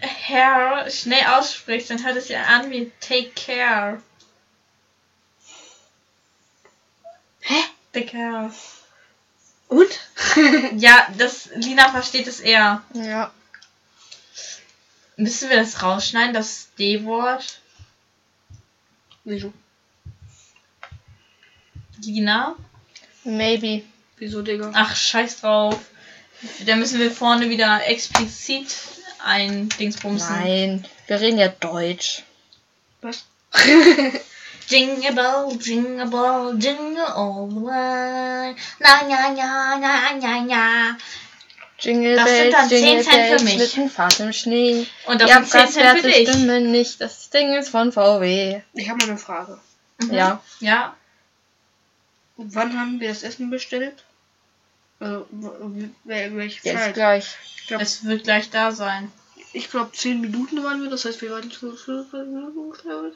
Hair 0.00 0.90
schnell 0.90 1.24
aussprichst, 1.26 1.90
dann 1.90 2.04
hört 2.04 2.16
es 2.16 2.28
ja 2.28 2.42
an 2.42 2.72
wie 2.72 2.90
Take 3.00 3.30
Care. 3.36 4.02
Hä? 7.94 8.00
Dick 8.00 8.12
Hair. 8.12 8.52
und? 9.68 10.00
Ja, 10.80 11.08
das 11.16 11.50
Lina 11.54 11.90
versteht 11.90 12.26
es 12.26 12.40
eher. 12.40 12.82
Ja. 12.92 13.32
Müssen 15.16 15.48
wir 15.48 15.56
das 15.58 15.80
rausschneiden, 15.82 16.34
das 16.34 16.70
D-Wort? 16.78 17.60
Wieso? 19.24 19.52
Lina? 22.02 22.56
Maybe. 23.22 23.84
Wieso, 24.18 24.42
Digga? 24.42 24.72
Ach, 24.74 24.94
scheiß 24.94 25.40
drauf. 25.40 25.78
Da 26.66 26.76
müssen 26.76 26.98
wir 26.98 27.10
vorne 27.10 27.48
wieder 27.48 27.86
explizit 27.86 28.76
ein 29.24 29.68
Dingsbumsen. 29.70 30.34
Nein, 30.34 30.88
wir 31.06 31.20
reden 31.20 31.38
ja 31.38 31.48
Deutsch. 31.48 32.24
Was? 33.00 33.24
Jingle 34.68 35.12
bell, 35.14 35.58
jingle 35.60 36.06
bell, 36.06 36.54
jingle 36.58 37.04
all 37.04 37.48
the 37.50 37.56
way. 37.56 38.54
Na, 38.78 39.08
ja, 39.08 39.32
ja, 39.34 39.78
ja, 39.80 40.18
ja, 40.20 40.46
ja. 40.46 40.96
Jingle 41.78 42.16
Das 42.16 42.28
sind 42.28 42.38
Bells, 42.50 42.54
dann 42.54 42.68
10 42.68 42.84
Jingle 42.84 43.04
Cent 43.04 43.14
für 43.14 43.20
Bells, 43.28 43.42
mich. 43.42 43.54
Schlittenfahrt 43.54 44.20
im 44.20 44.32
Schnee. 44.32 44.86
Und 45.06 45.20
das 45.20 45.30
sind 45.30 45.48
10 45.48 45.68
Cent 45.68 45.98
für 46.00 46.08
dich. 46.08 46.28
stimmen 46.28 46.70
nicht, 46.70 47.00
das 47.00 47.30
Ding 47.30 47.52
ist 47.54 47.68
von 47.68 47.92
VW. 47.92 48.62
Ich 48.72 48.88
habe 48.88 48.98
mal 48.98 49.10
eine 49.10 49.18
Frage. 49.18 49.58
Mhm. 50.00 50.12
Ja. 50.14 50.40
Ja. 50.60 50.96
Wann 52.36 52.78
haben 52.78 53.00
wir 53.00 53.08
das 53.10 53.22
Essen 53.22 53.50
bestellt? 53.50 54.02
Also, 55.00 55.26
welche 56.04 56.60
Jetzt 56.68 56.78
Zeit? 56.82 56.94
gleich. 56.94 57.36
Ich 57.56 57.66
glaube, 57.66 57.82
Es 57.82 58.04
wird 58.04 58.24
gleich 58.24 58.50
da 58.50 58.72
sein. 58.72 59.12
ich 59.52 59.70
glaub, 59.70 59.94
10 59.94 60.20
Minuten 60.20 60.62
waren 60.64 60.82
wir, 60.82 60.90
das 60.90 61.04
heißt, 61.04 61.20
wir 61.22 61.30
waren 61.32 61.50
zu 61.50 61.72
5 61.76 62.12
Minuten 62.12 62.58
ungefähr. 62.58 63.12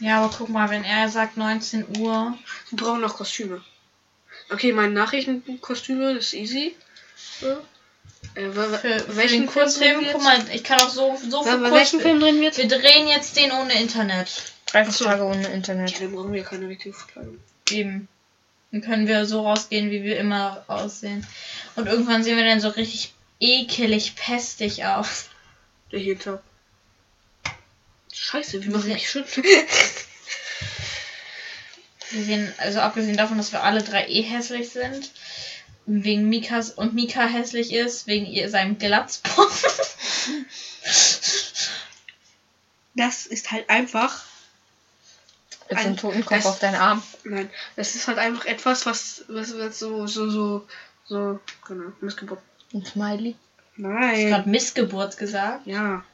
Ja, 0.00 0.22
aber 0.22 0.34
guck 0.36 0.48
mal, 0.48 0.70
wenn 0.70 0.84
er 0.84 1.08
sagt 1.08 1.36
19 1.36 1.98
Uhr. 1.98 2.36
Wir 2.70 2.76
brauchen 2.76 3.00
noch 3.00 3.16
Kostüme. 3.16 3.62
Okay, 4.50 4.72
meine 4.72 4.92
Nachrichtenkostüme, 4.94 6.14
das 6.14 6.26
ist 6.26 6.34
easy. 6.34 6.74
So. 7.40 7.46
Äh, 8.34 8.48
wa- 8.56 8.70
wa- 8.72 8.78
Für, 8.78 8.98
für 9.00 9.16
welchen 9.16 9.42
den 9.42 9.46
Kurzfilm, 9.46 10.04
guck 10.12 10.22
mal, 10.22 10.38
ich 10.52 10.64
kann 10.64 10.80
auch 10.80 10.88
so, 10.88 11.16
so 11.28 11.44
Wa- 11.44 11.52
für 11.52 11.62
wa- 11.62 11.72
welchen. 11.72 12.00
Film 12.00 12.20
drehen 12.20 12.36
wir 12.36 12.44
jetzt? 12.44 12.58
Wir 12.58 12.68
drehen 12.68 13.08
jetzt 13.08 13.36
den 13.36 13.52
ohne 13.52 13.72
Internet. 13.80 14.52
30 14.66 14.88
Achso. 14.94 15.04
Tage 15.04 15.22
ohne 15.24 15.48
Internet. 15.48 15.90
Ja, 15.92 15.98
dann 16.00 16.12
brauchen 16.14 16.32
wir 16.32 16.44
keine 16.44 16.68
richtige 16.68 16.94
Verkleidung. 16.94 17.38
Eben. 17.70 18.08
Dann 18.72 18.82
können 18.82 19.06
wir 19.08 19.26
so 19.26 19.42
rausgehen, 19.46 19.90
wie 19.90 20.02
wir 20.04 20.18
immer 20.18 20.64
aussehen. 20.68 21.26
Und 21.76 21.86
irgendwann 21.88 22.22
sehen 22.22 22.36
wir 22.36 22.44
dann 22.44 22.60
so 22.60 22.68
richtig 22.68 23.12
ekelig 23.40 24.14
pestig 24.16 24.84
aus. 24.84 25.28
Der 25.92 26.18
Tag. 26.18 26.42
Scheiße, 28.12 28.62
wie 28.64 28.68
mache 28.68 28.88
ich 28.88 28.94
mich 28.94 29.08
schön? 29.10 29.24
Wir 32.10 32.24
sehen, 32.24 32.52
also 32.58 32.80
abgesehen 32.80 33.16
davon, 33.16 33.36
dass 33.38 33.52
wir 33.52 33.62
alle 33.62 33.84
drei 33.84 34.04
eh 34.08 34.22
hässlich 34.22 34.70
sind. 34.70 35.12
Wegen 35.86 36.28
Mikas 36.28 36.70
und 36.70 36.92
Mika 36.92 37.24
hässlich 37.24 37.72
ist, 37.72 38.08
wegen 38.08 38.26
ihr 38.26 38.50
seinem 38.50 38.78
Glatzpop. 38.78 39.50
Das 42.96 43.24
ist 43.26 43.50
halt 43.52 43.70
einfach. 43.70 44.24
Jetzt 45.70 45.86
Ein- 45.86 45.96
Totenkopf 45.96 46.38
es- 46.40 46.46
auf 46.46 46.58
deinen 46.58 46.74
Arm. 46.74 47.02
Nein, 47.24 47.48
das 47.76 47.94
ist 47.94 48.08
halt 48.08 48.18
einfach 48.18 48.44
etwas, 48.44 48.84
was, 48.84 49.24
was, 49.28 49.56
was 49.56 49.78
so, 49.78 50.06
so, 50.08 50.28
so, 50.28 50.66
so, 51.06 51.38
genau, 51.66 51.92
Missgeburt. 52.00 52.40
Ein 52.74 52.84
Smiley. 52.84 53.36
Nein. 53.76 54.26
gerade 54.28 54.48
Missgeburt 54.48 55.16
gesagt. 55.16 55.66
Ja. 55.66 56.04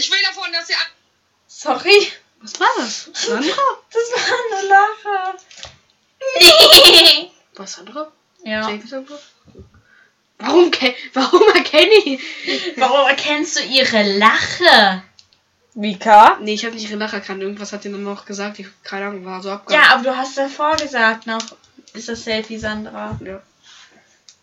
Ich 0.00 0.10
will 0.10 0.18
davon, 0.26 0.50
dass 0.50 0.70
ihr 0.70 0.76
Sorry. 1.46 2.10
Was 2.40 2.58
war 2.58 2.68
das? 2.78 3.10
Sandra? 3.12 3.62
Das 3.92 4.06
war 4.14 4.38
eine 4.46 4.68
Lache. 4.68 5.36
Was, 7.56 7.72
Sandra? 7.74 8.10
ja. 8.42 8.62
Sandra? 8.86 9.18
Warum, 10.38 10.70
warum 11.12 11.42
erkenne 11.54 11.92
ich? 12.06 12.18
Warum 12.78 13.06
erkennst 13.08 13.58
du 13.58 13.62
ihre 13.62 14.16
Lache? 14.16 15.02
Mika? 15.74 16.38
Nee, 16.40 16.54
ich 16.54 16.64
habe 16.64 16.76
nicht 16.76 16.88
ihre 16.88 16.98
Lache 16.98 17.16
erkannt. 17.16 17.42
Irgendwas 17.42 17.74
hat 17.74 17.82
sie 17.82 17.92
dann 17.92 18.02
noch 18.02 18.24
gesagt. 18.24 18.58
Ich, 18.58 18.68
keine 18.82 19.08
Ahnung, 19.08 19.26
war 19.26 19.42
so 19.42 19.50
abgehakt. 19.50 19.84
Ja, 19.84 19.94
aber 19.94 20.04
du 20.04 20.16
hast 20.16 20.38
davor 20.38 20.76
gesagt 20.76 21.26
noch, 21.26 21.42
ist 21.92 22.08
das 22.08 22.24
Selfie 22.24 22.58
Sandra. 22.58 23.20
Ja. 23.22 23.42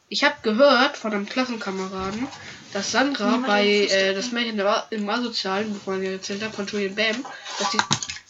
Ich 0.09 0.23
habe 0.23 0.35
gehört 0.41 0.97
von 0.97 1.13
einem 1.13 1.27
Klassenkameraden, 1.27 2.27
dass 2.73 2.91
Sandra 2.91 3.25
Niemand 3.25 3.47
bei 3.47 3.63
den 3.63 3.83
Fuß 3.83 3.93
äh, 3.93 4.13
das 4.13 4.31
Märchen 4.31 4.61
im 4.91 5.09
Asozialen, 5.09 5.81
wo 5.85 5.91
man 5.91 6.03
ja 6.03 6.11
erzählt 6.11 6.41
hat, 6.43 6.55
von 6.55 6.65
Julian 6.67 6.95
Bam, 6.95 7.25
dass 7.59 7.71
die 7.71 7.77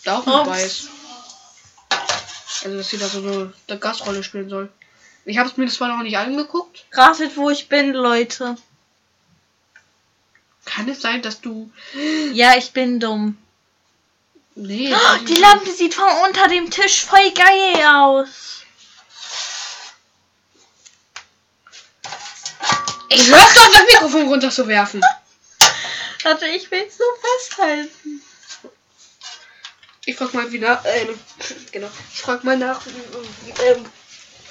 da 0.04 0.18
auch 0.18 0.26
mit 0.26 0.46
bei 0.46 0.64
ist. 0.64 0.90
Also, 2.64 2.78
dass 2.78 2.90
sie 2.90 2.98
da 2.98 3.08
so 3.08 3.20
eine, 3.20 3.54
eine 3.68 3.80
Gastrolle 3.80 4.24
spielen 4.24 4.50
soll. 4.50 4.70
Ich 5.26 5.38
habe 5.38 5.50
es 5.50 5.58
mir 5.58 5.68
zwar 5.68 5.90
noch 5.90 6.04
nicht 6.04 6.18
angeguckt. 6.18 6.86
Ratet, 6.92 7.36
wo 7.38 7.50
ich 7.50 7.70
bin, 7.70 7.94
Leute. 7.94 8.58
Kann 10.66 10.90
es 10.90 11.02
sein, 11.02 11.22
dass 11.22 11.42
du. 11.42 11.70
Ja, 12.34 12.58
ich 12.58 12.72
bin 12.72 13.00
dumm. 13.00 13.38
Nee. 14.56 14.92
Oh, 14.92 15.26
die 15.26 15.36
Lampe 15.36 15.70
sieht 15.70 15.94
von 15.94 16.10
unter 16.28 16.48
dem 16.48 16.72
Tisch 16.72 17.04
voll 17.04 17.32
geil 17.32 17.86
aus. 17.88 18.57
Ich 23.10 23.28
hör 23.30 23.38
doch 23.38 23.72
das 23.72 23.84
Mikrofon 23.94 24.28
runterzuwerfen. 24.28 25.02
Warte, 26.24 26.46
ich 26.48 26.70
will 26.72 26.84
es 26.88 27.00
nur 27.00 27.08
festhalten. 27.22 28.22
Ich 30.06 30.16
frag 30.16 30.34
mal 30.34 30.52
wieder. 30.52 30.82
Ähm, 30.86 31.20
genau. 31.72 31.90
Ich 32.14 32.22
frag 32.22 32.44
mal 32.44 32.58
nach. 32.58 32.82
Ähm, 32.86 33.86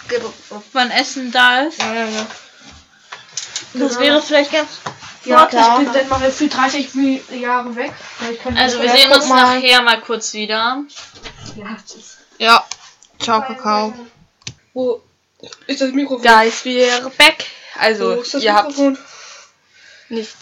genau. 0.08 0.32
Wann 0.72 0.90
Essen 0.90 1.32
da 1.32 1.62
ist. 1.62 1.78
Ja, 1.80 1.94
ja, 1.94 2.06
ja. 2.08 2.26
Das 3.74 3.90
Genau. 3.92 4.00
wäre 4.00 4.22
vielleicht 4.22 4.52
ganz 4.52 4.68
Ja, 5.24 5.40
vorteilhaft. 5.40 5.82
ich 5.82 5.88
bin 5.92 6.08
dann 6.08 6.20
mal 6.20 6.30
für 6.32 6.48
30 6.48 6.88
Jahre 7.40 7.74
weg. 7.76 7.92
Also 8.54 8.80
wir 8.80 8.90
sehen 8.90 9.12
uns 9.12 9.26
mal. 9.28 9.56
nachher 9.56 9.82
mal 9.82 10.00
kurz 10.00 10.32
wieder. 10.34 10.82
Ja, 11.56 11.76
tschüss. 11.86 12.18
Ja. 12.38 12.64
Ciao, 13.20 13.40
Kakao. 13.42 13.94
Wo 14.72 15.02
ist 15.66 15.80
das 15.80 15.90
Mikrofon? 15.92 16.22
Guys, 16.22 16.64
we're 16.64 17.08
back. 17.16 17.46
Also, 17.78 18.16
das 18.16 18.34
ihr 18.42 18.54
habt 18.54 18.74
nichts, 20.08 20.36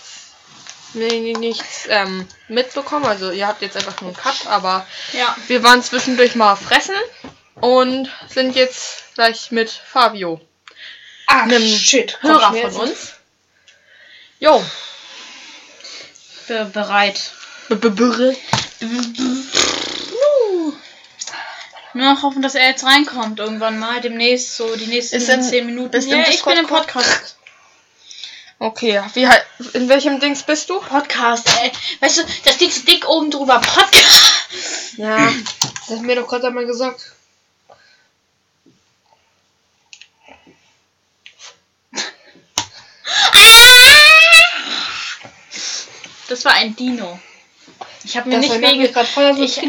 nee, 0.95 1.33
nichts 1.35 1.87
ähm, 1.89 2.27
mitbekommen. 2.49 3.05
Also, 3.07 3.31
ihr 3.31 3.47
habt 3.47 3.63
jetzt 3.63 3.77
einfach 3.77 4.01
nur 4.01 4.11
einen 4.11 4.17
Cut, 4.17 4.47
aber 4.47 4.87
Ja. 5.13 5.37
wir 5.47 5.63
waren 5.63 5.83
zwischendurch 5.83 6.35
mal 6.35 6.57
fressen 6.57 6.97
und 7.57 8.09
sind 8.29 8.55
jetzt 8.57 9.15
gleich 9.15 9.51
mit 9.51 9.71
Fabio, 9.71 10.41
Ah, 11.27 11.43
einem 11.43 11.63
shit. 11.67 12.19
Hörer 12.23 12.53
von 12.53 12.89
uns. 12.89 13.15
Jo. 14.41 14.63
Be 16.49 16.67
bereit. 16.67 17.33
B 17.69 17.75
-b 17.77 17.89
-b 17.89 18.37
Nur 21.95 22.13
noch 22.15 22.23
hoffen, 22.23 22.43
dass 22.43 22.55
er 22.55 22.69
jetzt 22.69 22.85
reinkommt 22.85 23.39
irgendwann 23.39 23.79
mal. 23.79 24.01
Demnächst, 24.01 24.57
so 24.57 24.75
die 24.77 24.87
nächsten 24.87 25.17
Ist 25.17 25.29
in- 25.29 25.43
10 25.43 25.67
Minuten. 25.67 25.91
bist 25.93 26.09
ja, 26.09 26.25
ich 26.29 26.43
bin 26.45 26.57
im 26.59 26.67
Podcast. 26.67 27.37
Okay, 28.59 29.03
wie 29.15 29.27
halt, 29.29 29.45
in 29.75 29.89
welchem 29.89 30.21
Dings 30.21 30.43
bist 30.43 30.71
du? 30.71 30.81
Podcast, 30.81 31.49
ey. 31.63 31.73
Weißt 32.01 32.19
du, 32.19 32.23
da 32.45 32.53
steht 32.53 32.73
so 32.73 32.83
dick 32.83 33.09
oben 33.09 33.31
drüber. 33.31 33.61
Podcast. 33.61 34.95
Ja. 34.97 35.33
Das 35.89 35.97
hat 35.99 36.03
mir 36.03 36.15
doch 36.17 36.29
gerade 36.29 36.47
einmal 36.47 36.67
gesagt. 36.67 37.13
Das 46.29 46.45
war 46.45 46.53
ein 46.55 46.75
Dino. 46.77 47.19
Ich 48.05 48.17
habe 48.17 48.29
mir 48.29 48.37
Das 48.37 48.47
nicht 48.49 48.61
mich 48.61 48.71
wegen. 48.71 48.93
gerade 48.93 49.07
voll 49.09 49.25
an 49.25 49.37
so 49.37 49.43
ich-. 49.43 49.61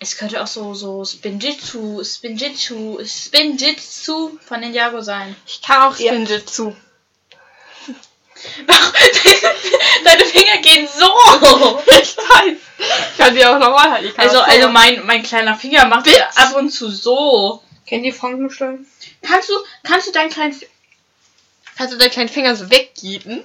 Es 0.00 0.16
könnte 0.16 0.40
auch 0.42 0.46
so, 0.46 0.74
so 0.74 1.04
Spinjitzu, 1.04 2.02
Spinjitzu, 2.04 3.00
Spinjitzu 3.04 4.38
von 4.46 4.60
Ninjago 4.60 5.00
sein. 5.00 5.34
Ich 5.46 5.60
kann 5.60 5.82
auch 5.92 5.98
Ja. 5.98 6.12
Spinjitzu. 6.12 6.76
Deine 10.04 10.24
Finger 10.24 10.58
gehen 10.62 10.88
so. 10.88 11.80
Ich 12.00 12.16
weiß. 12.16 12.56
Ich 13.12 13.18
kann 13.18 13.34
die 13.34 13.44
auch 13.44 13.58
normal 13.58 13.90
halten. 13.90 14.06
Ich 14.06 14.14
kann 14.14 14.28
Also, 14.28 14.40
also 14.40 14.68
machen. 14.68 14.72
mein, 14.72 15.06
mein 15.06 15.22
kleiner 15.24 15.56
Finger 15.56 15.86
macht 15.86 16.06
Witz. 16.06 16.20
ab 16.36 16.54
und 16.56 16.70
zu 16.70 16.88
so. 16.90 17.62
Kennt 17.86 18.04
ihr 18.04 18.14
Frankenstein? 18.14 18.86
Kannst 19.22 19.48
du, 19.48 19.54
kannst 19.82 20.06
du 20.06 20.12
deinen 20.12 20.30
kleinen 20.30 20.54
Kannst 21.76 21.94
du 21.94 21.98
deinen 21.98 22.10
kleinen 22.10 22.28
Finger 22.28 22.54
so 22.56 22.70
weggieten? 22.70 23.44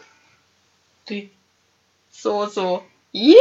Die. 1.09 1.29
So, 2.11 2.47
so. 2.47 2.83
Yeet. 3.11 3.37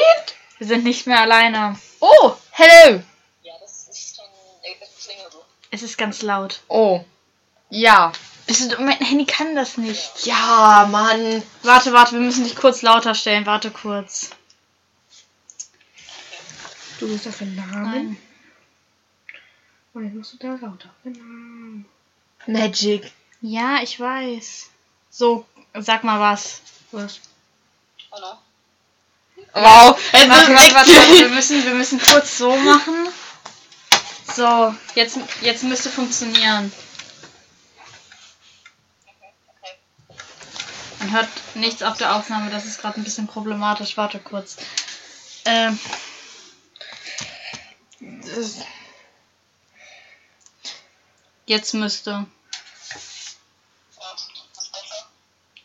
Wir 0.59 0.67
sind 0.67 0.85
nicht 0.85 1.07
mehr 1.07 1.21
alleine. 1.21 1.79
Oh, 2.01 2.33
hello. 2.53 3.03
Ja, 3.42 3.55
das 3.61 3.88
ist 3.88 4.16
schon 4.16 4.24
etwas 4.62 5.07
länger 5.09 5.30
so. 5.30 5.44
Es 5.70 5.82
ist 5.82 5.98
ganz 5.98 6.22
laut. 6.22 6.61
Oh. 6.68 7.05
Ja. 7.70 8.12
Bist 8.46 8.72
du, 8.72 8.82
mein 8.82 8.98
Handy 8.98 9.24
kann 9.24 9.55
das 9.55 9.76
nicht. 9.78 10.26
Ja, 10.26 10.88
Mann. 10.90 11.42
Warte, 11.62 11.92
warte, 11.92 12.12
wir 12.12 12.20
müssen 12.20 12.44
dich 12.44 12.57
kurz 12.57 12.82
lauter 12.82 13.14
stellen. 13.14 13.46
Warte 13.46 13.70
kurz. 13.70 14.30
Du 16.98 17.09
bist 17.09 17.26
dafür 17.26 17.46
Namen. 17.46 17.82
Nein. 17.82 18.16
Und 19.94 20.05
jetzt 20.05 20.14
musst 20.14 20.32
du 20.34 20.36
da 20.38 20.55
lauter. 20.55 20.90
Namen. 21.05 21.86
Magic. 22.46 23.12
Ja, 23.40 23.82
ich 23.82 23.98
weiß. 23.98 24.70
So, 25.11 25.46
sag 25.74 26.05
mal 26.05 26.20
was. 26.20 26.61
Was? 26.90 27.20
Hallo? 28.11 28.38
Wow. 29.55 29.98
Es 30.12 30.28
Warte, 30.28 30.55
warte, 30.55 30.74
warte, 30.74 30.90
weg. 30.92 31.20
wir 31.20 31.28
müssen, 31.28 31.64
wir 31.64 31.74
müssen 31.74 32.00
kurz 32.00 32.38
so 32.38 32.57
machen. 32.57 33.09
So, 34.34 34.74
jetzt, 34.94 35.18
jetzt 35.42 35.62
müsste 35.62 35.90
funktionieren. 35.90 36.72
Man 41.00 41.12
hört 41.12 41.28
nichts 41.55 41.82
auf 41.82 41.98
der 41.98 42.14
Aufnahme, 42.16 42.50
das 42.50 42.64
ist 42.64 42.80
gerade 42.80 42.98
ein 43.00 43.05
bisschen 43.05 43.26
problematisch. 43.26 43.96
Warte 43.96 44.20
kurz. 44.20 44.57
Ähm, 45.44 45.78
jetzt 51.46 51.74
müsste. 51.74 52.26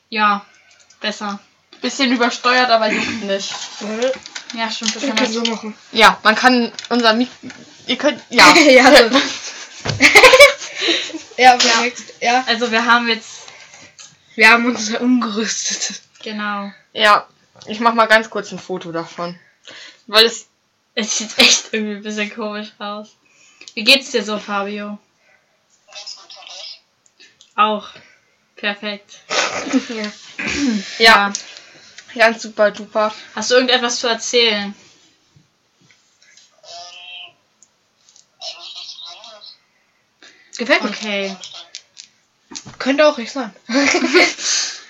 Ja, 0.09 0.45
besser. 0.99 1.39
Bisschen 1.88 2.11
übersteuert, 2.11 2.69
aber 2.69 2.91
juckt 2.91 3.23
nicht. 3.23 3.49
Warte. 3.79 4.11
Ja, 4.53 4.69
stimmt, 4.69 4.93
wir 4.95 5.01
Wir 5.03 5.07
können 5.07 5.19
können 5.23 5.35
das. 5.35 5.45
so 5.47 5.51
machen. 5.55 5.73
Ja, 5.93 6.19
man 6.21 6.35
kann 6.35 6.69
unser 6.89 7.13
Mik 7.13 7.29
Ihr 7.85 7.97
könnt. 7.97 8.21
Ja. 8.29 8.53
ja, 8.69 8.91
das- 8.91 9.13
ja, 11.38 11.55
perfekt. 11.55 12.03
Ja. 12.19 12.43
Also 12.45 12.69
wir 12.71 12.85
haben 12.85 13.07
jetzt. 13.07 13.43
Wir 14.35 14.49
haben 14.49 14.65
uns 14.65 14.93
umgerüstet. 14.97 16.01
Genau. 16.23 16.71
ja. 16.91 17.25
Ich 17.67 17.79
mach 17.79 17.93
mal 17.93 18.07
ganz 18.07 18.29
kurz 18.29 18.51
ein 18.51 18.59
Foto 18.59 18.91
davon. 18.91 19.39
Weil 20.07 20.25
es. 20.25 20.47
Es 20.93 21.17
sieht 21.17 21.38
echt 21.38 21.69
irgendwie 21.71 21.95
ein 21.95 22.03
bisschen 22.03 22.33
komisch 22.35 22.73
aus. 22.79 23.15
Wie 23.75 23.85
geht's 23.85 24.11
dir 24.11 24.23
so, 24.25 24.39
Fabio? 24.39 24.97
Auch. 27.55 27.88
Perfekt. 28.57 29.19
ja. 29.89 30.11
Ja. 30.99 31.33
Ganz 32.18 32.41
super 32.41 32.72
duper. 32.72 33.13
Hast 33.36 33.51
du 33.51 33.55
irgendetwas 33.55 33.99
zu 33.99 34.07
erzählen? 34.07 34.74
Gefällt 40.57 40.84
mir. 40.84 40.89
Okay. 40.89 41.38
Könnte 42.80 43.05
auch 43.07 43.18
nicht 43.18 43.32
sein. 43.32 43.53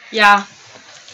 Ja. 0.09 0.47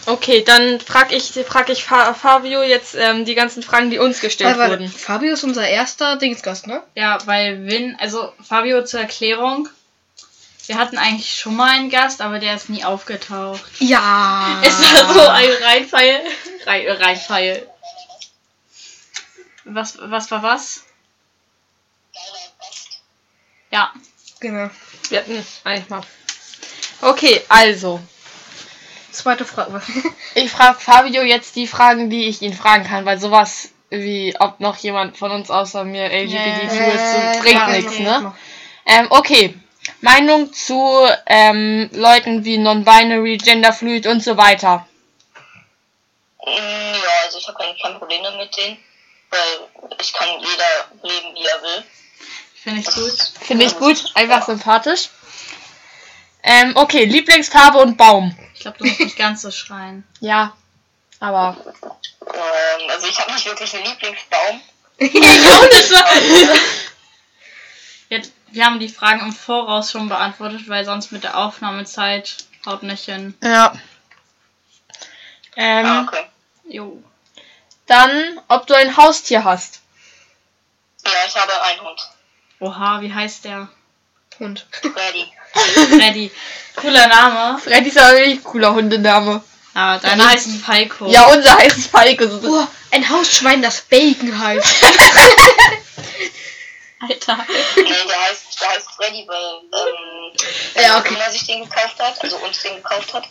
Okay, 0.05 0.43
dann 0.43 0.79
frag 0.79 1.11
ich, 1.11 1.31
frag 1.47 1.69
ich 1.69 1.83
Fa 1.83 2.13
Fabio 2.13 2.61
jetzt 2.61 2.93
ähm, 2.93 3.25
die 3.25 3.33
ganzen 3.33 3.63
Fragen, 3.63 3.89
die 3.89 3.97
uns 3.97 4.19
gestellt 4.19 4.53
Aber 4.53 4.69
wurden. 4.69 4.87
Fabio 4.87 5.33
ist 5.33 5.43
unser 5.43 5.67
erster 5.67 6.17
Dingsgast, 6.17 6.67
ne? 6.67 6.83
Ja, 6.93 7.17
weil 7.25 7.65
Win, 7.65 7.95
also 7.99 8.31
Fabio 8.39 8.83
zur 8.83 8.99
Erklärung. 8.99 9.67
Wir 10.65 10.77
hatten 10.77 10.97
eigentlich 10.97 11.33
schon 11.35 11.55
mal 11.55 11.71
einen 11.71 11.89
Gast, 11.89 12.21
aber 12.21 12.39
der 12.39 12.55
ist 12.55 12.69
nie 12.69 12.85
aufgetaucht. 12.85 13.61
Ja. 13.79 14.61
Es 14.63 14.79
war 14.79 15.13
so 15.13 15.19
ein 15.27 15.49
Reinfall. 15.61 16.21
Rein, 16.65 16.87
Reinfall. 16.87 17.67
Was, 19.65 19.97
was 19.99 20.31
war 20.31 20.43
was? 20.43 20.85
Ja. 23.71 23.91
Genau. 24.39 24.69
Wir 25.09 25.19
hatten 25.19 25.45
eigentlich 25.63 25.89
mal. 25.89 26.01
Okay, 27.01 27.41
also. 27.49 28.01
Zweite 29.11 29.45
Frage. 29.45 29.81
Ich 30.35 30.49
frage 30.49 30.79
Fabio 30.79 31.21
jetzt 31.21 31.55
die 31.55 31.67
Fragen, 31.67 32.09
die 32.09 32.27
ich 32.27 32.41
ihn 32.41 32.53
fragen 32.53 32.85
kann, 32.85 33.05
weil 33.05 33.19
sowas 33.19 33.69
wie, 33.91 34.35
ob 34.39 34.59
noch 34.59 34.77
jemand 34.77 35.17
von 35.17 35.29
uns 35.29 35.51
außer 35.51 35.83
mir 35.83 36.05
LGBTQ 36.05 36.73
Ja, 36.73 36.87
ist, 36.87 37.37
Äh, 37.37 37.39
bringt 37.39 37.53
ja, 37.53 37.67
nichts, 37.67 37.99
ne? 37.99 38.33
Ähm, 38.85 39.07
okay. 39.11 39.55
Meinung 40.03 40.51
zu 40.51 41.07
ähm, 41.27 41.89
Leuten 41.93 42.43
wie 42.43 42.57
Non-Binary, 42.57 43.37
Genderfluid 43.37 44.05
und 44.05 44.21
so 44.21 44.35
weiter. 44.35 44.85
Mm, 46.45 46.49
Ja, 46.49 47.23
also 47.23 47.37
ich 47.37 47.47
habe 47.47 47.57
eigentlich 47.61 47.81
kein 47.81 47.97
Problem 47.97 48.21
damit 48.21 48.55
denen, 48.57 48.77
weil 49.29 49.95
ich 50.01 50.11
kann 50.11 50.27
jeder 50.41 50.99
leben, 51.03 51.33
wie 51.35 51.45
er 51.45 51.61
will. 51.61 51.83
Finde 52.53 52.81
ich 52.81 52.87
gut. 52.87 53.31
Finde 53.47 53.65
ich 53.65 53.77
gut, 53.77 54.03
einfach 54.15 54.45
sympathisch. 54.45 55.07
Ähm, 56.43 56.73
okay, 56.75 57.05
Lieblingsfarbe 57.05 57.77
und 57.77 57.95
Baum. 57.97 58.37
Ich 58.55 58.59
glaube, 58.59 58.79
du 58.79 58.85
musst 58.85 58.99
nicht 58.99 59.17
ganz 59.17 59.41
so 59.41 59.51
schreien. 59.51 60.05
Ja, 60.19 60.53
aber. 61.21 61.55
Ähm, 62.27 62.89
also 62.89 63.07
ich 63.07 63.17
habe 63.17 63.31
nicht 63.31 63.45
wirklich 63.45 63.73
einen 63.73 63.85
Lieblingsbaum. 63.85 64.61
Wir, 68.13 68.21
wir 68.51 68.65
haben 68.65 68.79
die 68.79 68.89
Fragen 68.89 69.21
im 69.21 69.31
Voraus 69.33 69.89
schon 69.91 70.07
beantwortet, 70.07 70.69
weil 70.69 70.85
sonst 70.85 71.11
mit 71.11 71.23
der 71.23 71.35
Aufnahmezeit 71.35 72.35
haut 72.63 72.83
nicht 72.83 73.05
hin. 73.05 73.33
Ja. 73.43 73.73
Ah, 73.73 73.79
Ähm, 75.55 76.07
okay. 76.07 76.23
Jo. 76.69 77.03
dann, 77.87 78.39
ob 78.49 78.67
du 78.67 78.75
ein 78.75 78.95
Haustier 78.97 79.43
hast. 79.43 79.81
Ja, 81.03 81.11
ich 81.27 81.35
habe 81.35 81.51
einen 81.63 81.81
Hund. 81.81 81.99
Oha, 82.59 83.01
wie 83.01 83.11
heißt 83.11 83.45
der? 83.45 83.67
Hund. 84.39 84.67
Freddy. 84.81 85.31
Freddy. 85.97 86.31
Cooler 86.75 87.07
Name. 87.07 87.57
Freddy 87.59 87.89
ist 87.89 87.97
aber 87.97 88.13
wirklich 88.17 88.37
ein 88.39 88.43
cooler 88.43 88.75
Hundename. 88.75 89.43
Ah, 89.73 89.97
deiner 89.97 90.29
heißt 90.29 90.49
Falco. 90.63 91.07
Ja, 91.11 91.23
unser 91.33 91.57
heißt 91.57 91.87
Falco. 91.89 92.27
So- 92.27 92.41
Oh, 92.61 92.67
ein 92.91 93.09
Hausschwein, 93.09 93.63
das 93.63 93.81
Bacon 93.81 94.37
heißt. 94.37 94.67
Alter. 97.09 97.45
Nee, 97.75 98.05
der 98.07 98.21
heißt, 98.21 98.61
der 98.61 98.69
heißt 98.69 98.91
Freddy, 98.95 99.25
weil 99.27 99.61
ähm, 99.73 100.83
Ja, 100.83 100.99
okay. 100.99 101.13
Mama 101.13 101.29
sich 101.31 101.45
den 101.45 101.63
gekauft 101.69 101.99
hat, 101.99 102.21
also 102.23 102.37
uns 102.37 102.61
den 102.63 102.75
gekauft 102.77 103.13
hat. 103.13 103.25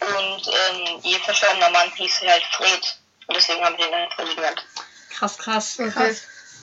Und 0.00 0.46
ähm, 0.48 1.00
ihr 1.04 1.18
verstorbener 1.20 1.70
Mann 1.70 1.90
hieß 1.94 2.20
halt 2.22 2.44
Fred. 2.52 2.96
Und 3.26 3.36
deswegen 3.36 3.64
haben 3.64 3.76
wir 3.78 3.84
den 3.86 3.92
dann 3.92 4.10
Freddy 4.10 4.34
genannt. 4.34 4.64
Krass, 5.10 5.36
krass. 5.38 5.76
Okay. 5.78 6.16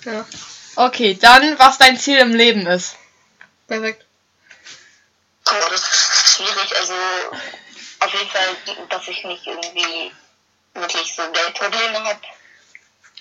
Ja, 0.05 0.26
Okay, 0.76 1.14
dann, 1.20 1.57
was 1.59 1.78
dein 1.78 1.99
Ziel 1.99 2.18
im 2.18 2.34
Leben 2.34 2.66
ist. 2.68 2.95
perfekt. 3.68 4.05
So, 5.45 5.53
das 5.70 5.82
ist 5.82 6.36
schwierig. 6.36 6.76
Also 6.78 6.93
auf 7.99 8.14
jeden 8.14 8.30
Fall, 8.30 8.55
dass 8.89 9.07
ich 9.07 9.24
nicht 9.24 9.45
irgendwie 9.45 10.11
wirklich 10.74 11.16
so 11.16 11.22
Geldprobleme 11.32 12.03
habe. 12.03 12.20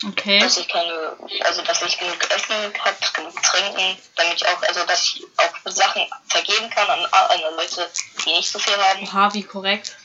Okay. 0.04 0.40
dass 0.40 0.56
ich 0.56 0.68
keine, 0.68 1.16
also 1.44 1.62
dass 1.62 1.82
ich 1.82 1.98
genug 1.98 2.18
Essen 2.34 2.54
habe, 2.56 2.96
genug 3.14 3.42
Trinken, 3.42 3.96
damit 4.16 4.34
ich 4.34 4.46
auch, 4.46 4.62
also 4.62 4.84
dass 4.84 5.04
ich 5.04 5.24
auch 5.36 5.70
Sachen 5.70 6.02
vergeben 6.28 6.68
kann 6.70 6.88
an, 6.88 7.04
an 7.04 7.40
Leute, 7.56 7.88
die 8.24 8.32
nicht 8.32 8.50
so 8.50 8.58
viel 8.58 8.76
haben. 8.76 9.04
Oha, 9.04 9.32
wie 9.34 9.44
korrekt. 9.44 9.96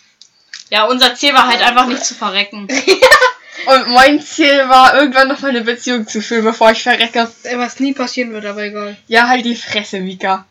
Ja, 0.70 0.84
unser 0.86 1.16
Ziel 1.16 1.34
war 1.34 1.48
halt 1.48 1.62
einfach 1.62 1.88
nicht 1.88 2.06
zu 2.06 2.14
verrecken. 2.14 2.68
Und 3.66 3.89
mein 3.89 4.22
Ziel 4.22 4.70
war, 4.70 4.95
irgendwann 4.95 5.28
noch 5.28 5.39
mal 5.39 5.50
eine 5.50 5.62
Beziehung 5.62 6.08
zu 6.08 6.22
führen, 6.22 6.43
bevor 6.43 6.72
ich 6.72 6.84
verrecke. 6.84 7.30
Was 7.56 7.80
nie 7.80 7.93
passieren 7.93 8.32
wird, 8.34 8.45
aber 8.45 8.62
egal. 8.62 8.98
Ja, 9.08 9.28
halt 9.28 9.45
die 9.45 9.56
Fresse, 9.56 10.00
Mika. 10.00 10.45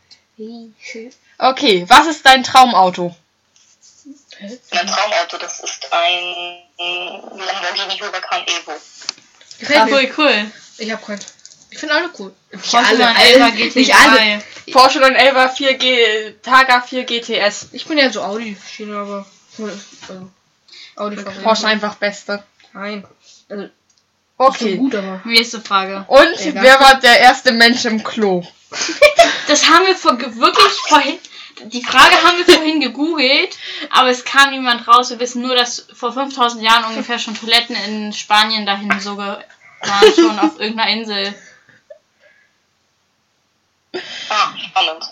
Okay, 1.37 1.85
was 1.87 2.07
ist 2.07 2.25
dein 2.25 2.43
Traumauto? 2.43 3.15
Mein 4.39 4.87
Traumauto, 4.87 5.37
das 5.37 5.61
ist 5.61 5.87
ein 5.91 6.63
Lamborghini 6.77 7.97
Huracan 7.97 8.43
Evo. 8.43 8.73
Gefällt 9.59 9.85
mir. 9.85 9.91
Cool, 9.91 10.13
cool. 10.17 10.51
Ich 10.77 10.91
hab 10.91 11.05
keinen. 11.05 11.19
Ich 11.69 11.79
finde 11.79 11.95
alle 11.95 12.09
cool. 12.19 12.33
Nicht 12.51 12.71
Porsche 12.71 12.87
alle, 12.87 12.97
911 12.99 13.41
alle, 13.41 13.51
GT3. 13.53 13.77
nicht 13.77 13.95
alle. 13.95 14.43
Porsche 14.71 14.99
911 14.99 15.57
4G, 15.59 16.33
Targa 16.41 16.81
4 16.81 17.03
GTS. 17.03 17.67
Ich 17.73 17.85
bin 17.85 17.97
ja 17.97 18.09
so 18.11 18.21
Audi-Schiene, 18.23 18.97
aber. 18.97 19.25
Also, 19.59 20.29
Audi 20.95 21.17
Porsche 21.43 21.67
einfach 21.67 21.95
beste. 21.95 22.43
Nein. 22.73 23.05
Also, 23.49 23.69
Okay. 24.39 24.77
gut, 24.77 24.93
aber. 24.95 25.21
Nächste 25.25 25.59
Frage. 25.61 26.05
Und 26.07 26.39
Egal. 26.39 26.63
wer 26.63 26.79
war 26.79 26.99
der 26.99 27.19
erste 27.19 27.51
Mensch 27.51 27.85
im 27.85 28.03
Klo? 28.03 28.43
Das 29.47 29.65
haben 29.69 29.87
wir 29.87 29.95
vor, 29.95 30.19
wirklich 30.19 30.73
vorhin. 30.89 31.17
Die 31.65 31.83
Frage 31.83 32.15
haben 32.23 32.37
wir 32.37 32.45
vorhin 32.53 32.79
gegoogelt, 32.81 33.57
aber 33.89 34.09
es 34.09 34.23
kam 34.25 34.51
niemand 34.51 34.87
raus. 34.87 35.09
Wir 35.09 35.19
wissen 35.19 35.41
nur, 35.41 35.55
dass 35.55 35.87
vor 35.93 36.13
5000 36.13 36.61
Jahren 36.63 36.85
ungefähr 36.85 37.17
schon 37.19 37.35
Toiletten 37.35 37.75
in 37.87 38.13
Spanien 38.13 38.65
dahin 38.65 38.99
so 38.99 39.17
waren, 39.17 39.43
schon 40.15 40.37
auf 40.39 40.59
irgendeiner 40.59 40.91
Insel. 40.91 41.33
Ah, 44.29 44.53
spannend. 44.57 45.03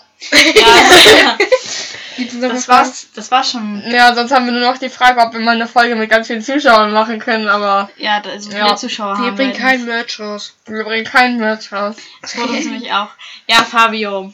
Ja, 0.54 1.36
noch 2.40 2.48
das 2.52 2.68
war's. 2.68 3.08
Das 3.14 3.30
war 3.30 3.44
schon. 3.44 3.82
Ja, 3.90 4.14
sonst 4.14 4.32
haben 4.32 4.46
wir 4.46 4.52
nur 4.52 4.62
noch 4.72 4.78
die 4.78 4.88
Frage, 4.88 5.20
ob 5.20 5.32
wir 5.34 5.40
mal 5.40 5.54
eine 5.56 5.68
Folge 5.68 5.94
mit 5.96 6.08
ganz 6.08 6.26
vielen 6.28 6.42
Zuschauern 6.42 6.92
machen 6.92 7.18
können, 7.18 7.48
aber 7.48 7.90
Ja, 7.96 8.20
da 8.20 8.38
so 8.38 8.50
viele 8.50 8.60
Ja. 8.66 8.76
Zuschauer 8.76 9.18
Wir 9.22 9.32
bringen 9.32 9.52
kein 9.52 9.84
Merch 9.84 10.18
raus. 10.20 10.54
wir 10.66 10.84
bringen 10.84 11.04
keinen 11.04 11.38
Merch 11.38 11.70
raus. 11.72 11.96
Das 12.22 12.36
wurde 12.36 12.52
uns 12.54 12.64
nämlich 12.64 12.92
auch. 12.92 13.08
Ja, 13.46 13.62
Fabio. 13.62 14.32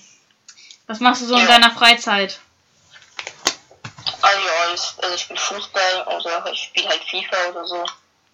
Was 0.93 1.01
machst 1.01 1.23
du 1.23 1.27
so 1.27 1.35
in 1.37 1.41
Ja. 1.41 1.47
deiner 1.47 1.71
Freizeit? 1.71 2.39
Also 4.21 4.39
also 5.03 5.15
ich 5.15 5.21
spiele 5.23 5.41
Fußball 5.41 6.07
oder 6.19 6.53
ich 6.53 6.61
spiele 6.65 6.89
halt 6.89 7.01
FIFA 7.11 7.37
oder 7.51 7.65
so. 7.67 7.83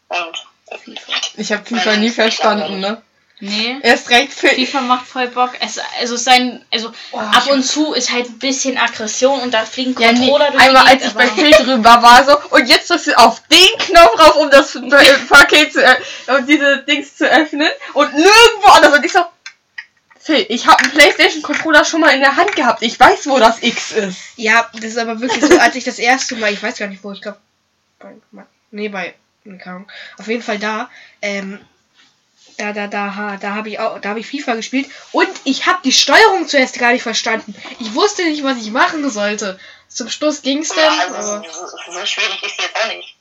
Und 0.08 0.96
Ich 1.36 1.52
habe 1.52 1.64
FIFA 1.64 1.96
nie 1.96 2.10
verstanden, 2.10 2.80
ne? 2.80 3.00
Nee. 3.40 3.78
Erst 3.82 4.10
recht 4.10 4.32
für. 4.32 4.48
FIFA 4.48 4.80
macht 4.80 5.06
voll 5.06 5.28
Bock. 5.28 5.52
Es, 5.60 5.78
also 6.00 6.16
sein, 6.16 6.66
also 6.72 6.88
ab 7.12 7.46
und 7.48 7.62
zu 7.62 7.92
ist 7.92 8.10
halt 8.10 8.26
ein 8.28 8.38
bisschen 8.40 8.76
Aggression 8.76 9.40
und 9.40 9.54
da 9.54 9.64
fliegen 9.64 9.94
Ja, 10.02 10.10
nee, 10.10 10.18
Controller 10.26 10.50
durch 10.50 10.64
einmal 10.64 10.86
als 10.88 11.04
ich 11.06 11.12
bei 11.12 11.28
Phil 11.28 11.52
drüber 11.52 12.02
war, 12.02 12.24
so, 12.24 12.36
und 12.50 12.66
jetzt 12.66 12.90
drückst 12.90 13.06
du 13.06 13.18
auf 13.18 13.40
den 13.46 13.78
Knopf 13.78 14.18
rauf, 14.18 14.34
um 14.34 14.50
das 14.50 14.72
Paket 15.28 15.72
zu, 15.72 15.80
ö- 15.80 16.34
um 16.36 16.44
diese 16.48 16.78
Dings 16.78 17.16
zu 17.16 17.30
öffnen, 17.30 17.70
und 17.94 18.12
nirgendwo 18.12 18.70
anders. 18.72 18.94
Und 18.96 19.04
ich 19.04 19.12
so, 19.12 19.20
Phil, 20.28 20.44
ich 20.50 20.66
habe 20.66 20.82
einen 20.82 20.92
Playstation-Controller 20.92 21.86
schon 21.86 22.02
mal 22.02 22.10
in 22.14 22.20
der 22.20 22.36
Hand 22.36 22.54
gehabt. 22.54 22.82
Ich 22.82 23.00
weiß, 23.00 23.26
wo 23.28 23.38
das 23.38 23.62
X 23.62 23.92
ist. 23.92 24.18
Ja, 24.36 24.68
das 24.74 24.84
ist 24.84 24.98
aber 24.98 25.20
wirklich 25.20 25.42
so, 25.42 25.58
als 25.58 25.74
ich 25.74 25.84
das 25.84 25.98
erste 25.98 26.36
Mal, 26.36 26.52
ich 26.52 26.62
weiß 26.62 26.76
gar 26.76 26.86
nicht 26.86 27.02
wo, 27.02 27.12
ich 27.12 27.22
glaube, 27.22 27.38
bei, 27.98 28.14
nee, 28.70 28.88
bei, 28.90 29.14
keine 29.58 29.86
auf 30.18 30.26
jeden 30.28 30.42
Fall 30.42 30.58
da, 30.58 30.90
ähm, 31.22 31.58
da, 32.58 32.74
da, 32.74 32.88
da, 32.88 33.14
ha- 33.16 33.36
da 33.38 33.54
habe 33.54 33.70
ich 33.70 33.78
auch, 33.78 34.00
da 34.00 34.10
habe 34.10 34.20
ich 34.20 34.26
FIFA 34.26 34.56
gespielt 34.56 34.90
und 35.12 35.30
ich 35.44 35.64
habe 35.66 35.78
die 35.82 35.92
Steuerung 35.92 36.46
zuerst 36.46 36.78
gar 36.78 36.92
nicht 36.92 37.02
verstanden. 37.02 37.54
Ich 37.80 37.94
wusste 37.94 38.24
nicht, 38.24 38.44
was 38.44 38.58
ich 38.58 38.70
machen 38.70 39.08
sollte. 39.10 39.58
Zum 39.88 40.10
Schluss 40.10 40.42
ging's 40.42 40.68
ja, 40.76 40.76
dann, 40.76 41.14
also 41.14 41.32
aber, 41.36 41.44
so, 41.50 41.66
so 41.92 42.06
schwierig 42.06 42.42
ist 42.42 42.60
jetzt 42.60 42.76
auch 42.76 42.88
nicht. 42.94 43.16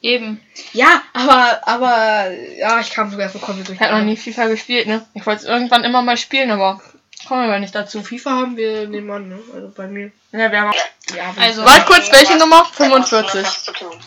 Eben. 0.00 0.40
ja, 0.72 1.02
aber, 1.12 1.66
aber, 1.66 2.30
ja, 2.56 2.78
ich 2.80 2.90
kam 2.90 3.10
sogar 3.10 3.28
so 3.28 3.38
komplett 3.38 3.68
durch. 3.68 3.80
Ich 3.80 3.84
habe 3.84 3.98
noch 3.98 4.04
nie 4.04 4.16
FIFA 4.16 4.46
gespielt, 4.46 4.86
ne? 4.86 5.04
Ich 5.14 5.26
wollte 5.26 5.42
es 5.42 5.48
irgendwann 5.48 5.84
immer 5.84 6.02
mal 6.02 6.16
spielen, 6.16 6.50
aber 6.50 6.80
kommen 7.26 7.50
wir 7.50 7.58
nicht 7.58 7.74
dazu. 7.74 8.02
FIFA 8.02 8.30
haben 8.30 8.56
wir 8.56 8.86
nebenan, 8.86 9.28
ne? 9.28 9.38
Also 9.52 9.68
bei 9.74 9.88
mir. 9.88 10.12
Ja, 10.32 10.52
wir 10.52 10.60
haben 10.60 10.72
Ja, 11.16 11.30
aber 11.30 11.40
Also, 11.40 11.64
Warte 11.64 11.86
kurz, 11.86 12.12
welche 12.12 12.36
Nummer? 12.36 12.58
Da 12.58 12.64
hast 12.64 12.78
du 12.78 12.84
noch 12.84 13.08
45. 13.08 13.42
was 13.42 13.64
zu 13.64 13.72
tun. 13.72 14.00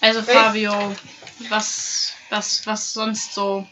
also 0.00 0.22
Fabio, 0.22 0.96
was, 1.50 2.14
was, 2.30 2.66
was 2.66 2.92
sonst 2.92 3.34
so? 3.34 3.66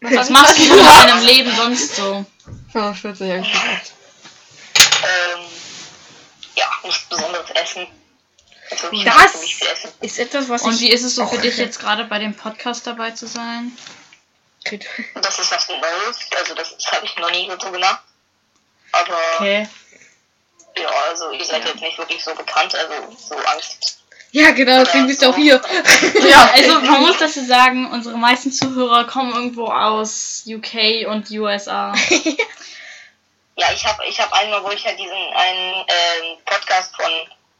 Was 0.00 0.30
machst 0.30 0.58
du 0.58 0.62
in 0.62 0.84
deinem 0.84 1.24
Leben 1.24 1.50
sonst 1.50 1.96
so? 1.96 2.24
45, 2.72 3.30
hab 3.32 3.40
ich 3.40 3.52
gesagt. 3.52 3.92
Ähm, 5.02 5.40
ja, 6.54 6.66
nichts 6.84 7.04
besonderes 7.04 7.50
essen. 7.50 7.86
Ich 8.90 9.04
Das- 9.04 9.34
ist 10.00 10.18
etwas, 10.18 10.48
was 10.48 10.62
Und 10.62 10.80
wie 10.80 10.90
ist 10.90 11.04
es 11.04 11.14
so 11.14 11.26
für 11.26 11.38
dich 11.38 11.56
jetzt 11.56 11.78
gerade 11.78 12.04
bei 12.04 12.18
dem 12.18 12.34
Podcast 12.34 12.86
dabei 12.86 13.12
zu 13.12 13.26
sein? 13.26 13.76
Das 15.14 15.38
ist 15.38 15.52
was 15.52 15.68
Neues, 15.68 16.18
also 16.38 16.54
das 16.54 16.74
habe 16.90 17.06
ich 17.06 17.16
noch 17.16 17.30
nie 17.30 17.48
so 17.60 17.70
gemacht. 17.70 18.02
Aber 18.92 19.18
Okay. 19.38 19.68
ja, 20.76 20.88
also 21.08 21.30
ihr 21.30 21.44
seid 21.44 21.64
jetzt 21.66 21.80
nicht 21.80 21.96
wirklich 21.98 22.22
so 22.24 22.34
bekannt, 22.34 22.74
also 22.74 23.16
so 23.16 23.36
Angst. 23.36 24.00
Ja, 24.32 24.50
genau, 24.50 24.82
deswegen 24.82 25.06
bist 25.06 25.22
du 25.22 25.28
auch 25.30 25.36
hier. 25.36 25.62
Ja, 26.28 26.50
Also 26.52 26.80
man 26.80 27.02
muss 27.02 27.18
dazu 27.18 27.44
sagen, 27.44 27.90
unsere 27.92 28.18
meisten 28.18 28.50
Zuhörer 28.52 29.04
kommen 29.06 29.32
irgendwo 29.34 29.66
aus 29.66 30.42
UK 30.46 31.06
und 31.06 31.30
USA. 31.30 31.94
Ja, 33.58 33.72
ich 33.72 33.86
habe 33.86 34.04
ich 34.04 34.20
hab 34.20 34.30
einmal, 34.34 34.62
wo 34.62 34.70
ich 34.70 34.84
halt 34.84 34.98
diesen 34.98 35.12
einen 35.16 35.74
ähm, 35.88 36.36
Podcast 36.44 36.94
von 36.94 37.10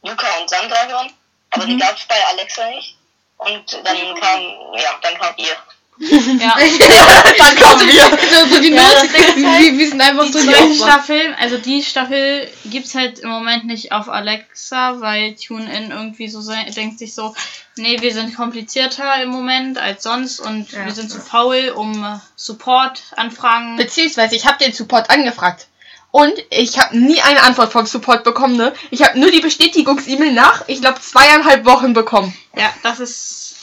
Luca 0.03 0.27
und 0.41 0.49
Sandra 0.49 0.87
hören, 0.87 1.11
aber 1.51 1.65
die 1.65 1.77
gab 1.77 1.97
es 1.97 2.05
bei 2.05 2.15
Alexa 2.31 2.69
nicht. 2.69 2.95
Und 3.37 3.71
dann 3.83 3.97
kam, 4.19 4.41
ja, 4.73 4.89
dann 5.01 5.17
kam 5.19 5.33
ihr. 5.37 5.55
Ja. 5.99 6.55
dann 7.37 7.55
kommen 7.61 7.87
wir. 7.87 8.03
so, 8.29 8.55
so 8.55 8.61
die 8.61 8.69
Ja, 8.71 8.81
Not, 8.83 8.95
halt, 8.95 9.35
wir, 9.35 9.77
wir 9.77 9.89
sind 9.89 10.01
einfach 10.01 10.25
Die 10.25 10.31
so 10.31 10.39
die. 10.39 10.75
Staffel, 10.77 11.35
also 11.39 11.57
die 11.57 11.81
Staffel 11.83 12.51
gibt's 12.65 12.93
halt 12.93 13.19
im 13.19 13.29
Moment 13.29 13.65
nicht 13.65 13.91
auf 13.91 14.07
Alexa, 14.07 15.01
weil 15.01 15.35
TuneIn 15.35 15.91
irgendwie 15.91 16.29
so 16.29 16.41
denkt 16.51 16.99
sich 16.99 17.15
so, 17.15 17.35
nee, 17.77 17.99
wir 17.99 18.13
sind 18.13 18.35
komplizierter 18.35 19.21
im 19.23 19.29
Moment 19.29 19.77
als 19.79 20.03
sonst 20.03 20.39
und 20.39 20.71
Ja. 20.71 20.85
wir 20.85 20.93
sind 20.93 21.09
zu 21.11 21.19
faul, 21.19 21.69
um 21.75 22.03
äh, 22.03 22.19
Support-Anfragen. 22.35 23.77
Beziehungsweise, 23.77 24.35
ich 24.35 24.45
habe 24.45 24.63
den 24.63 24.73
Support 24.73 25.09
angefragt. 25.09 25.67
Und 26.11 26.33
ich 26.49 26.79
habe 26.79 26.97
nie 26.97 27.21
eine 27.21 27.43
Antwort 27.43 27.71
vom 27.71 27.85
Support 27.85 28.23
bekommen, 28.23 28.55
ne? 28.55 28.73
Ich 28.91 29.03
habe 29.03 29.19
nur 29.19 29.29
die 29.29 29.41
Bestätigungs-E-Mail 29.41 30.31
nach, 30.33 30.63
ich 30.67 30.81
glaube, 30.81 30.99
zweieinhalb 31.01 31.65
Wochen 31.65 31.93
bekommen. 31.93 32.35
Ja, 32.55 32.73
das 32.83 32.99
ist. 32.99 33.55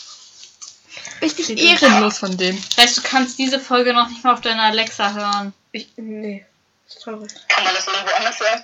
Richtig 1.23 1.59
ehrenlos 1.59 2.19
von 2.19 2.37
dem. 2.37 2.63
Das 2.77 2.85
heißt, 2.85 2.99
du 2.99 3.03
kannst 3.03 3.39
diese 3.39 3.59
Folge 3.59 3.95
noch 3.95 4.09
nicht 4.09 4.23
mal 4.25 4.35
auf 4.35 4.43
deiner 4.43 4.65
Alexa 4.65 5.15
hören. 5.15 5.55
Ich, 5.73 5.89
nee, 5.97 6.45
ist 6.87 7.03
traurig. 7.03 7.33
Kann 7.49 7.65
man 7.65 7.75
das 7.75 7.87
irgendwo 7.87 8.15
anders 8.15 8.39
hören? 8.39 8.63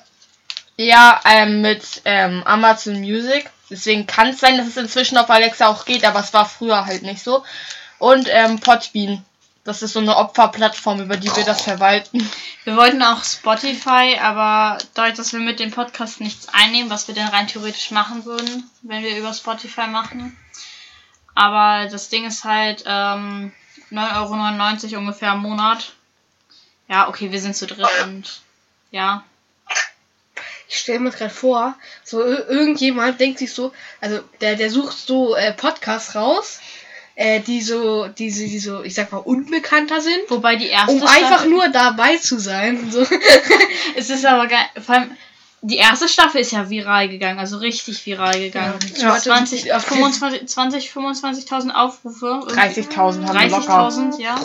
Ja, 0.77 1.21
ähm, 1.25 1.61
mit 1.63 2.03
ähm, 2.05 2.43
Amazon 2.45 3.01
Music. 3.01 3.51
Deswegen 3.71 4.07
kann 4.07 4.29
es 4.29 4.41
sein, 4.41 4.59
dass 4.59 4.67
es 4.67 4.77
inzwischen 4.77 5.17
auf 5.17 5.31
Alexa 5.31 5.69
auch 5.69 5.85
geht, 5.85 6.05
aber 6.05 6.21
es 6.21 6.33
war 6.33 6.49
früher 6.49 6.87
halt 6.87 7.03
nicht 7.03 7.23
so. 7.23 7.45
Und 7.99 8.29
ähm, 8.31 8.61
Podbean. 8.61 9.25
Das 9.65 9.83
ist 9.83 9.93
so 9.93 10.01
eine 10.01 10.17
Opferplattform, 10.17 11.01
über 11.03 11.17
die 11.19 11.35
wir 11.37 11.45
das 11.45 11.61
verwalten. 11.63 12.29
Wir 12.65 12.77
wollten 12.77 13.03
auch 13.03 13.23
Spotify, 13.23 14.19
aber 14.21 14.79
dadurch, 14.95 15.15
dass 15.17 15.33
wir 15.35 15.41
mit 15.41 15.61
dem 15.61 15.71
Podcast 15.71 16.21
nichts 16.21 16.49
einnehmen, 16.49 16.91
was 16.91 17.09
wir 17.09 17.15
denn 17.15 17.29
rein 17.29 17.47
theoretisch 17.47 17.91
machen 17.91 18.25
würden, 18.25 18.69
wenn 18.83 19.03
wir 19.03 19.19
über 19.19 19.35
Spotify 19.35 19.87
machen. 19.87 20.37
Aber 21.35 21.89
das 21.91 22.09
Ding 22.09 22.25
ist 22.27 22.45
halt 22.45 22.85
ähm, 22.87 23.53
9,99 23.91 24.93
Euro 24.93 24.99
ungefähr 25.01 25.33
im 25.35 25.41
Monat. 25.41 25.93
Ja, 26.89 27.09
okay, 27.09 27.31
wir 27.31 27.41
sind 27.41 27.55
zu 27.55 27.67
dritt 27.67 27.87
und 28.05 28.41
ja. 28.91 29.25
Ich 30.69 30.79
stelle 30.79 31.01
mir 31.01 31.11
gerade 31.11 31.31
vor, 31.35 31.75
so 32.05 32.23
ir- 32.23 32.47
irgendjemand 32.49 33.19
denkt 33.21 33.39
sich 33.41 33.53
so, 33.53 33.73
also 34.01 34.21
der, 34.41 34.55
der 34.57 34.71
sucht 34.71 34.97
so 34.97 35.35
äh, 35.35 35.53
Podcasts 35.53 36.15
raus, 36.15 36.61
äh, 37.21 37.41
die 37.41 37.61
so, 37.61 38.09
die, 38.09 38.31
so- 38.31 38.45
die 38.45 38.59
so, 38.59 38.83
ich 38.83 38.95
sag 38.95 39.13
mal, 39.13 39.19
unbekannter 39.19 40.01
sind, 40.01 40.19
Wobei 40.29 40.57
die 40.57 40.69
erste 40.69 40.93
um 40.93 41.03
einfach 41.03 41.27
Staffel, 41.27 41.51
nur 41.51 41.69
dabei 41.69 42.17
zu 42.17 42.39
sein. 42.39 42.91
So. 42.91 43.07
Es 43.97 44.09
ist 44.09 44.25
aber 44.25 44.47
geil. 44.47 44.65
Vor 44.85 44.95
allem, 44.95 45.11
die 45.61 45.77
erste 45.77 46.09
Staffel 46.09 46.41
ist 46.41 46.53
ja 46.53 46.71
viral 46.71 47.11
gegangen, 47.11 47.39
also 47.39 47.59
richtig 47.59 48.07
viral 48.07 48.39
gegangen. 48.41 48.79
Ja, 48.97 49.19
20, 49.19 49.71
auf- 49.75 49.85
25, 49.85 50.47
20, 50.49 50.91
25.000 50.91 51.71
Aufrufe. 51.73 52.41
30.000 52.49 53.27
haben 53.27 53.39
wir 53.39 53.49
locker. 53.49 53.89
30.000, 53.89 54.19
ja. 54.21 54.37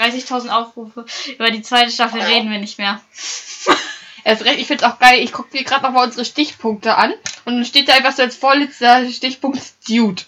30.000 0.00 0.48
Aufrufe. 0.48 1.04
Über 1.38 1.50
die 1.52 1.62
zweite 1.62 1.92
Staffel 1.92 2.20
reden 2.20 2.50
wir 2.50 2.58
nicht 2.58 2.78
mehr. 2.78 3.00
Erst 4.24 4.44
recht, 4.44 4.58
ich 4.58 4.66
find's 4.66 4.82
auch 4.82 4.98
geil. 4.98 5.20
Ich 5.22 5.32
gucke 5.32 5.56
mir 5.56 5.62
gerade 5.62 5.84
nochmal 5.84 6.06
unsere 6.06 6.24
Stichpunkte 6.24 6.96
an. 6.96 7.12
Und 7.44 7.54
dann 7.54 7.64
steht 7.64 7.88
da 7.88 7.94
einfach 7.94 8.12
so 8.12 8.22
als 8.22 8.34
vorletzter 8.34 9.08
Stichpunkt 9.08 9.60
Dude. 9.88 10.22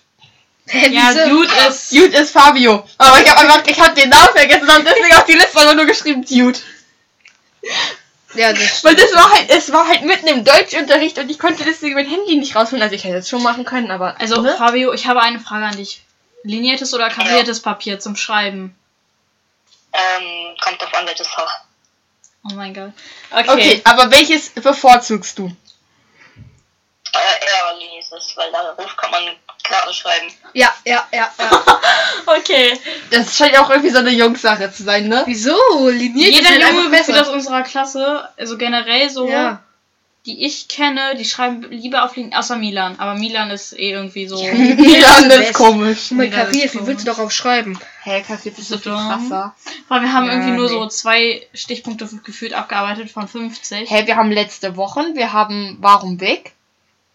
Hä, 0.69 0.89
Ja, 0.91 1.11
wieso? 1.11 1.29
Dude 1.29 1.51
ist. 1.69 1.93
Dude 1.93 2.16
ist 2.16 2.31
Fabio. 2.31 2.87
Aber 2.99 3.21
ich 3.21 3.29
habe 3.29 3.41
einfach, 3.41 3.66
ich 3.66 3.81
hab 3.81 3.95
den 3.95 4.11
Namen 4.11 4.31
vergessen 4.35 4.69
und 4.69 4.87
deswegen 4.87 5.16
auf 5.16 5.25
die 5.25 5.33
Liste 5.33 5.59
einfach 5.59 5.75
nur 5.75 5.87
geschrieben 5.87 6.25
Dude. 6.25 6.59
Ja, 8.35 8.53
das 8.53 8.85
Weil 8.85 8.95
das 8.95 9.12
war 9.14 9.31
halt, 9.33 9.51
es 9.51 9.73
war 9.73 9.89
halt 9.89 10.03
mitten 10.03 10.27
im 10.29 10.45
Deutschunterricht 10.45 11.19
und 11.19 11.31
ich 11.31 11.39
konnte 11.39 11.64
deswegen 11.64 11.95
mein 11.95 12.07
Handy 12.07 12.37
nicht 12.37 12.55
rausholen. 12.55 12.83
Also 12.83 12.95
ich 12.95 13.05
hätte 13.05 13.16
es 13.16 13.29
schon 13.29 13.43
machen 13.43 13.64
können, 13.64 13.91
aber. 13.91 14.21
Also, 14.21 14.43
ne? 14.43 14.57
Fabio, 14.57 14.93
ich 14.93 15.07
habe 15.07 15.23
eine 15.23 15.41
Frage 15.41 15.64
an 15.64 15.77
dich. 15.77 16.03
Liniertes 16.45 16.95
oder 16.95 17.09
kariertes 17.09 17.61
Papier 17.61 17.99
zum 17.99 18.16
Schreiben? 18.16 18.77
Ähm, 19.93 20.55
kommt 20.62 20.81
drauf 20.81 20.95
an, 20.95 21.07
welches 21.07 21.27
Fach. 21.27 21.61
Oh 22.45 22.55
mein 22.55 22.75
Gott. 22.75 22.93
Okay. 23.31 23.51
Okay. 23.51 23.81
aber 23.85 24.11
welches 24.11 24.51
bevorzugst 24.51 25.39
du? 25.39 25.51
Äh, 27.14 27.78
Linieses, 27.78 28.32
weil 28.36 28.50
darauf 28.52 28.96
kann 28.96 29.11
man 29.11 29.22
gerade 29.64 29.92
schreiben. 29.92 30.26
Ja, 30.52 30.72
ja, 30.84 31.06
ja, 31.12 31.30
ja. 31.38 31.50
Okay. 32.26 32.78
Das 33.11 33.36
scheint 33.36 33.52
ja 33.54 33.64
auch 33.64 33.70
irgendwie 33.70 33.90
so 33.90 33.98
eine 33.98 34.11
Jungssache 34.11 34.70
zu 34.72 34.82
sein, 34.82 35.09
ne? 35.09 35.22
Wieso? 35.26 35.56
Liniert 35.88 36.30
Jeder 36.34 36.50
ist 36.56 36.62
halt 36.64 36.74
Junge 36.74 36.90
gefühlt 36.90 37.00
aus 37.00 37.06
besser. 37.18 37.32
unserer 37.32 37.62
Klasse, 37.62 38.28
also 38.36 38.59
generell 38.59 39.09
so, 39.09 39.28
Ja. 39.28 39.62
die 40.26 40.44
ich 40.44 40.68
kenne, 40.68 41.14
die 41.16 41.24
schreiben 41.24 41.66
lieber 41.70 42.04
auf 42.04 42.14
Linien, 42.16 42.34
außer 42.34 42.56
Milan. 42.56 42.96
Aber 42.98 43.14
Milan 43.14 43.50
ist 43.50 43.72
eh 43.78 43.92
irgendwie 43.92 44.26
so. 44.28 44.42
Milan 44.52 45.30
ist 45.30 45.38
Best. 45.38 45.54
komisch. 45.54 46.06
Guck 46.09 46.18
mal, 46.18 46.24
Mega 46.24 46.44
kariert, 46.44 46.74
wie 46.74 46.86
willst 46.86 47.06
du 47.06 47.11
darauf 47.12 47.32
schreiben? 47.32 47.78
Hä, 48.02 48.22
Kaffee 48.26 48.50
ist 48.50 48.56
so 48.59 48.76
So 48.76 48.78
viel 48.78 48.92
dumm. 48.92 49.09
krasser. 49.09 49.54
Weil 49.88 50.02
wir 50.02 50.12
haben 50.12 50.26
Ja, 50.26 50.32
irgendwie 50.32 50.52
nur 50.52 50.66
nee. 50.66 50.72
so 50.72 50.86
zwei 50.88 51.46
Stichpunkte 51.54 52.06
gefühlt 52.24 52.52
abgearbeitet 52.52 53.11
von 53.11 53.26
50. 53.28 53.90
Hä, 53.90 54.06
wir 54.06 54.16
haben 54.16 54.30
letzte 54.32 54.76
Wochen, 54.76 55.14
wir 55.14 55.32
haben 55.32 55.78
Warum 55.80 56.20
weg? 56.20 56.52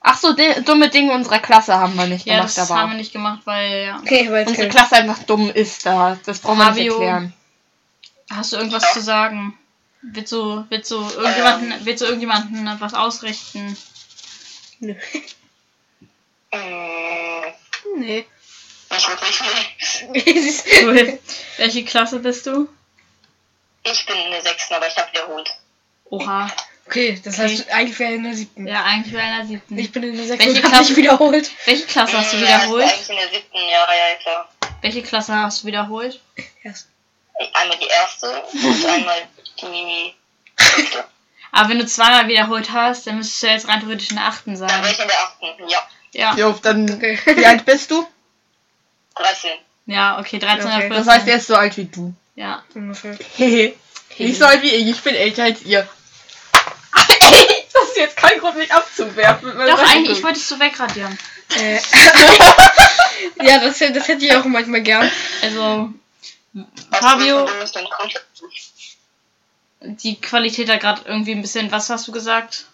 Ach 0.06 0.18
so, 0.18 0.34
dumme 0.66 0.90
Dinge 0.90 1.14
unserer 1.14 1.40
Klasse 1.40 1.76
haben 1.80 1.96
wir 1.96 2.06
nicht 2.08 2.26
Ja, 2.26 2.36
gemacht, 2.36 2.58
das 2.58 2.70
aber 2.70 2.82
haben 2.82 2.92
wir 2.92 2.98
nicht 2.98 3.14
gemacht, 3.14 3.40
weil 3.46 3.86
ja. 3.86 4.00
Okay, 4.00 4.30
weil 4.30 4.46
unsere 4.48 4.68
Klasse 4.68 4.98
einfach 4.98 5.24
dumm 5.24 5.50
ist 5.50 5.86
da. 5.86 6.18
Das 6.26 6.40
brauchen 6.40 6.60
wir 6.60 6.72
nicht 6.72 6.88
erklären. 6.92 7.34
Hast 8.30 8.52
du 8.52 8.58
irgendwas 8.58 8.94
zu 8.94 9.02
sagen? 9.02 9.58
Willst 10.02 10.34
du, 10.34 10.66
willst 10.70 10.92
du 10.92 10.98
irgendjemanden, 11.00 11.74
willst 11.86 12.02
du 12.02 12.06
irgendjemanden 12.06 12.70
was 12.82 12.94
ausrichten? 12.94 13.78
Nö. 14.80 14.94
Mm, 16.52 17.98
Nee. 17.98 18.26
nicht 18.92 19.10
wirklich, 19.10 20.36
ist- 20.36 20.66
Cool. 20.84 21.20
Welche 21.58 21.86
Klasse 21.86 22.20
bist 22.20 22.46
du? 22.46 22.68
Ich 23.84 24.06
bin 24.06 24.16
in 24.18 24.32
der 24.32 24.42
sechsten, 24.42 24.74
aber 24.74 24.88
ich 24.88 24.96
habe 24.98 25.12
wiederholt. 25.12 25.50
Oha. 26.10 26.52
Okay, 26.86 27.20
das 27.24 27.40
heißt, 27.40 27.72
eigentlich 27.72 27.98
wäre 27.98 28.12
er 28.12 28.16
in 28.18 28.24
der 28.24 28.34
siebten. 28.34 28.68
Ja, 28.68 28.84
eigentlich 28.84 29.14
wäre 29.14 29.24
einer 29.24 29.46
siebten. 29.46 29.78
Ich 29.78 29.92
bin 29.92 30.04
in 30.04 30.16
der 30.18 30.26
sechsten 30.26 30.50
Welche 30.54 30.62
Klasse? 30.68 30.96
wiederholt. 30.96 31.52
Welche 31.66 31.86
Klasse 31.86 32.18
hast 32.18 32.34
du 32.34 32.38
Ja, 32.38 32.44
wiederholt? 32.44 32.84
Eigentlich 32.84 33.10
in 33.10 33.16
der 33.16 33.30
siebten, 33.30 33.58
ja, 33.58 33.88
ja, 33.94 34.16
klar. 34.22 34.50
Welche 34.82 35.02
Klasse 35.02 35.34
hast 35.36 35.64
du 35.64 35.68
wiederholt? 35.68 36.20
Erst. 36.64 36.88
Einmal 37.54 37.78
die 37.78 37.88
erste 37.88 38.30
und 38.42 38.86
einmal 38.90 39.16
die 39.62 40.14
fünfte. 40.58 41.06
Aber 41.52 41.70
wenn 41.70 41.80
du 41.80 41.86
zweimal 41.86 42.28
wiederholt 42.28 42.72
hast, 42.72 43.08
dann 43.08 43.18
müsstest 43.18 43.44
du 43.44 43.48
jetzt 43.48 43.68
rein 43.68 43.80
theoretisch 43.80 44.10
in 44.10 44.18
der 44.18 44.26
achten 44.26 44.58
Dann 44.60 44.70
wäre 44.70 44.82
sein. 44.84 44.92
ich 44.92 45.00
in 45.00 45.08
der 45.08 45.18
achten, 45.24 45.70
ja. 45.70 45.80
Ja. 46.12 46.36
Jo, 46.36 46.52
dann. 46.62 46.92
Okay. 46.94 47.18
Wie 47.26 47.46
alt 47.46 47.66
bist 47.66 47.90
du? 47.92 48.06
13. 49.16 49.52
Ja, 49.86 50.20
okay, 50.20 50.38
13 50.40 50.66
Okay, 50.68 50.86
oder 50.88 50.96
Das 50.96 51.06
14. 51.06 51.12
heißt, 51.14 51.28
er 51.28 51.36
ist 51.38 51.48
so 51.48 51.56
alt 51.56 51.78
wie 51.78 51.86
du. 51.86 52.14
Ja. 52.36 52.64
Ungefähr. 52.76 53.18
Hehe. 53.38 53.74
Nicht 54.18 54.38
so 54.38 54.46
alt 54.46 54.62
wie 54.62 54.70
ich, 54.70 54.88
ich 54.88 55.02
bin 55.02 55.16
älter 55.16 55.44
als 55.44 55.64
ihr. 55.64 55.88
Das 57.94 57.98
ist 57.98 58.16
jetzt 58.16 58.18
kein 58.18 58.40
Grund, 58.40 58.58
mich 58.58 58.74
abzuwerfen. 58.74 59.58
Doch, 59.58 59.92
eigentlich, 59.92 60.18
ich 60.18 60.24
wollte 60.24 60.40
es 60.40 60.48
so 60.48 60.60
wegradieren. 60.60 61.18
Äh, 61.56 61.76
ja, 63.44 63.60
das, 63.60 63.78
das 63.80 64.08
hätte 64.08 64.26
ich 64.26 64.36
auch 64.36 64.46
manchmal 64.46 64.82
gern. 64.82 65.10
Also, 65.42 65.94
Fabio, 66.92 67.48
die 69.82 70.20
Qualität 70.20 70.70
hat 70.70 70.80
gerade 70.80 71.02
irgendwie 71.06 71.34
ein 71.34 71.42
bisschen, 71.42 71.72
was 71.72 71.90
hast 71.90 72.08
du 72.08 72.12
gesagt? 72.12 72.66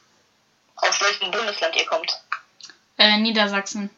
Aus 0.75 1.01
welchem 1.01 1.31
Bundesland 1.31 1.75
ihr 1.75 1.85
kommt? 1.85 2.11
Äh, 2.97 3.17
Niedersachsen. 3.17 3.89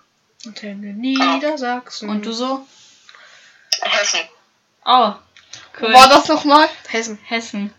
Niedersachsen. 0.61 2.09
Und 2.09 2.25
du 2.25 2.31
so? 2.31 2.65
Hessen. 3.81 4.21
Oh, 4.85 5.13
cool. 5.79 5.93
War 5.93 6.09
das 6.09 6.27
nochmal? 6.27 6.67
Hessen. 6.87 7.19
Hessen. 7.23 7.73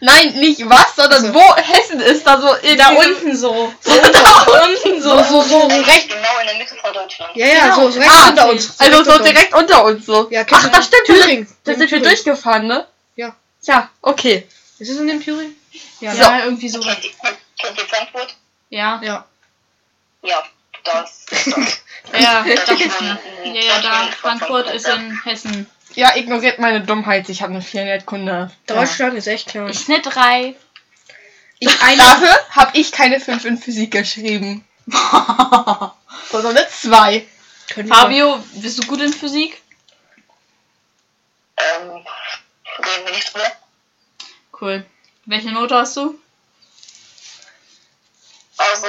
Nein, 0.00 0.32
nicht 0.34 0.68
was, 0.68 0.96
sondern 0.96 1.22
Ach 1.24 1.26
so. 1.28 1.34
wo 1.34 1.56
Hessen 1.56 2.00
ist. 2.00 2.26
Da 2.26 2.40
so 2.40 2.54
in 2.54 2.78
Da 2.78 2.88
unten 2.90 3.36
so. 3.36 3.72
So 3.80 3.92
da 4.00 4.42
unten 4.64 5.00
so. 5.02 5.18
So, 5.24 5.42
so, 5.42 5.42
so 5.42 5.66
recht. 5.66 6.08
genau 6.08 6.38
in 6.40 6.46
der 6.46 6.56
Mitte 6.56 6.74
von 6.76 6.92
Deutschland. 6.92 7.36
Ja, 7.36 7.46
ja, 7.46 7.60
Genau. 7.64 7.76
so, 7.82 7.90
so 7.90 7.98
recht 8.00 8.10
Ah, 8.10 8.28
unter 8.28 8.48
uns. 8.50 8.80
Also 8.80 9.02
Direkt 9.02 9.04
so 9.04 9.12
unter 9.12 9.14
uns. 9.22 9.30
direkt 9.30 9.54
unter 9.54 9.84
uns 9.84 10.06
so. 10.06 10.28
Ja, 10.30 10.44
Ach, 10.50 10.68
das 10.70 10.86
stimmt. 10.86 11.04
Thüringen. 11.06 11.48
Da 11.64 11.72
In 11.72 11.78
sind 11.78 11.90
wir 11.90 12.00
durchgefahren, 12.00 12.66
ne? 12.66 12.86
Ja. 13.16 13.34
Ja, 13.62 13.90
okay. 14.02 14.46
Ist 14.78 14.88
es 14.90 14.96
in 14.98 15.06
dem 15.08 15.22
Thüringen? 15.22 15.54
Ja, 16.00 16.12
So. 16.14 16.18
Ja, 16.22 16.44
irgendwie 16.44 16.68
so. 16.68 16.80
Kennt 16.80 17.04
ihr, 17.78 17.84
Frankfurt? 17.88 18.34
Ja. 18.70 19.00
Ja. 19.02 19.24
Ja, 20.22 20.42
das 20.84 21.24
ist 21.30 21.46
das. 21.56 21.80
Ja, 22.22 22.42
Das 22.42 22.64
doch. 22.64 22.80
ist 22.80 23.00
Ja, 23.00 23.18
ja, 23.44 23.62
ja, 23.62 23.80
da. 23.82 24.08
Frankfurt 24.20 24.70
ist 24.72 24.88
in 24.88 25.20
Hessen. 25.24 25.66
Ja, 25.94 26.14
ignoriert 26.16 26.58
meine 26.58 26.80
Dummheit. 26.82 27.28
Ich 27.28 27.42
habe 27.42 27.52
eine 27.52 27.62
400 27.62 28.06
Kunde. 28.06 28.50
Deutschland 28.66 29.14
ist 29.14 29.26
echt 29.26 29.48
klein. 29.48 29.68
Ist 29.68 29.88
eine 29.90 30.00
3. 30.00 30.54
Ich 31.58 31.82
Eine. 31.82 31.96
Dafür 31.98 32.38
habe 32.50 32.78
ich 32.78 32.92
keine 32.92 33.20
5 33.20 33.44
in 33.44 33.58
Physik 33.58 33.90
geschrieben. 33.92 34.64
Sondern 34.86 36.56
eine 36.56 36.68
2. 36.68 37.26
Können 37.70 37.88
wir- 37.88 37.94
Fabio, 37.94 38.44
bist 38.54 38.78
du 38.82 38.86
gut 38.86 39.00
in 39.00 39.12
Physik? 39.12 39.60
Ähm, 41.56 41.90
reden 41.90 43.04
wir 43.04 43.12
nicht 43.12 43.34
drüber. 43.34 43.52
Cool. 44.60 44.86
Welche 45.26 45.50
Note 45.52 45.74
hast 45.76 45.96
du? 45.96 46.18
Also, 48.56 48.86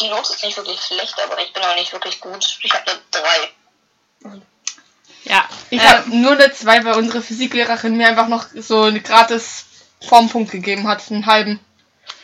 die 0.00 0.08
Note 0.08 0.32
ist 0.32 0.44
nicht 0.44 0.56
wirklich 0.56 0.80
schlecht, 0.80 1.14
aber 1.24 1.42
ich 1.42 1.52
bin 1.52 1.62
auch 1.62 1.74
nicht 1.76 1.92
wirklich 1.92 2.20
gut. 2.20 2.58
Ich 2.62 2.72
habe 2.72 2.90
eine 2.90 3.00
3. 3.10 4.40
Ja. 5.24 5.48
Ich 5.70 5.82
habe 5.82 6.10
nur 6.16 6.32
eine 6.32 6.52
2, 6.52 6.84
weil 6.84 6.94
unsere 6.94 7.22
Physiklehrerin 7.22 7.96
mir 7.96 8.08
einfach 8.08 8.28
noch 8.28 8.46
so 8.54 8.82
eine 8.82 9.00
gratis 9.00 9.66
Formpunkt 10.06 10.50
gegeben 10.50 10.88
hat. 10.88 11.10
Einen 11.10 11.26
halben. 11.26 11.60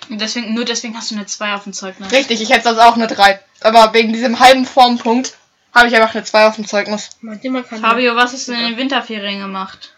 deswegen, 0.09 0.55
nur 0.55 0.65
deswegen 0.65 0.97
hast 0.97 1.11
du 1.11 1.15
eine 1.15 1.27
2 1.27 1.55
auf 1.55 1.65
dem 1.65 1.73
Zeugnis. 1.73 2.11
Richtig, 2.11 2.41
ich 2.41 2.51
hätte 2.51 2.65
sonst 2.65 2.79
auch 2.79 2.95
eine 2.95 3.07
3. 3.07 3.41
Aber 3.61 3.93
wegen 3.93 4.13
diesem 4.13 4.41
halben 4.41 4.65
Formpunkt 4.65 5.35
habe 5.75 5.89
ich 5.89 5.95
einfach 5.95 6.15
eine 6.15 6.25
2 6.25 6.47
auf 6.47 6.57
dem 6.57 6.67
Zeugnis. 6.67 7.11
Manchmal 7.21 7.65
kann 7.65 7.81
Fabio, 7.81 8.17
was 8.17 8.33
hast 8.33 8.49
du 8.49 8.53
in 8.53 8.61
den 8.61 8.77
Winterferien 8.77 9.41
gemacht? 9.41 9.93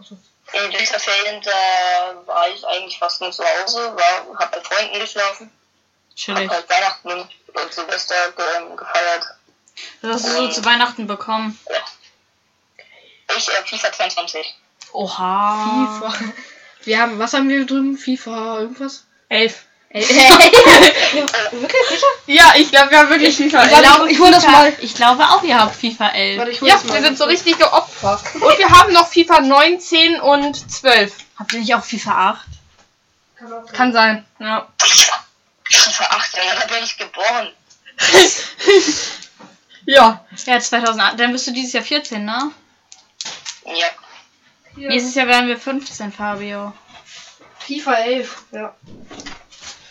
In 0.00 0.70
den 0.70 0.80
Winterferien, 0.80 1.42
da 1.42 2.26
war 2.26 2.48
ich 2.48 2.66
eigentlich 2.66 2.98
fast 2.98 3.20
nur 3.20 3.30
zu 3.30 3.44
Hause, 3.44 3.94
war, 3.94 4.38
hab 4.38 4.50
bei 4.50 4.60
Freunden 4.60 4.98
geschlafen, 4.98 5.50
hab 5.50 6.16
Chillig. 6.16 6.50
halt 6.50 6.68
Weihnachten 6.68 7.10
und 7.10 7.72
Silvester 7.72 8.14
ähm, 8.56 8.76
gefeiert. 8.76 9.26
Was 10.02 10.14
hast 10.14 10.28
du 10.28 10.32
so 10.32 10.48
zu 10.48 10.64
Weihnachten 10.64 11.06
bekommen? 11.06 11.58
Ich, 13.36 13.48
äh, 13.48 13.52
FIFA 13.66 13.92
22. 13.92 14.54
Oha. 14.92 16.00
FIFA. 16.00 16.14
Wir 16.84 17.00
haben, 17.00 17.18
was 17.18 17.32
haben 17.34 17.48
wir 17.48 17.66
drüben? 17.66 17.98
FIFA, 17.98 18.60
irgendwas? 18.60 19.04
11. 19.28 19.64
Ey, 19.90 20.02
ey. 20.02 20.08
Wirklich 21.60 21.88
sicher? 21.88 22.06
Ja, 22.26 22.52
ich 22.56 22.70
glaube, 22.70 22.90
wir 22.90 22.98
haben 22.98 23.10
wirklich 23.10 23.36
FIFA 23.36 23.64
Ich 23.66 23.72
11. 23.72 23.82
glaube, 23.82 24.10
ich 24.12 24.18
hol 24.18 24.30
das 24.30 24.46
mal. 24.46 24.72
Ich 24.80 24.94
glaube 24.94 25.24
auch, 25.24 25.42
ihr 25.42 25.58
habt 25.58 25.74
FIFA 25.76 26.10
11. 26.10 26.38
Warte, 26.38 26.50
ich 26.50 26.60
hol 26.60 26.68
Ja, 26.68 26.74
das 26.74 26.84
mal. 26.84 26.94
wir 26.94 27.02
sind 27.02 27.18
so 27.18 27.24
richtige 27.24 27.72
Opfer. 27.72 28.20
Und 28.34 28.58
wir 28.58 28.68
haben 28.68 28.92
noch 28.92 29.08
FIFA 29.08 29.40
19 29.40 30.20
und 30.20 30.70
12. 30.70 31.14
Habt 31.38 31.52
ihr 31.54 31.60
nicht 31.60 31.74
auch 31.74 31.84
FIFA 31.84 32.30
8? 32.30 32.46
Kann 33.72 33.92
sein. 33.92 34.26
Ja. 34.40 34.68
FIFA 35.70 36.04
8, 36.04 36.36
ja, 36.36 36.54
da 36.60 36.74
bin 36.74 36.84
ich 36.84 36.96
geboren. 36.96 37.52
Ja. 39.86 40.22
Ja, 40.44 40.60
2008. 40.60 41.18
Dann 41.18 41.32
bist 41.32 41.46
du 41.46 41.50
dieses 41.52 41.72
Jahr 41.72 41.82
14, 41.82 42.22
ne? 42.22 42.50
Ja. 43.76 43.86
Nächstes 44.76 45.14
Jahr 45.14 45.26
werden 45.26 45.48
wir 45.48 45.58
15, 45.58 46.12
Fabio. 46.12 46.72
FIFA 47.58 47.94
11. 47.94 48.42
Ja. 48.52 48.74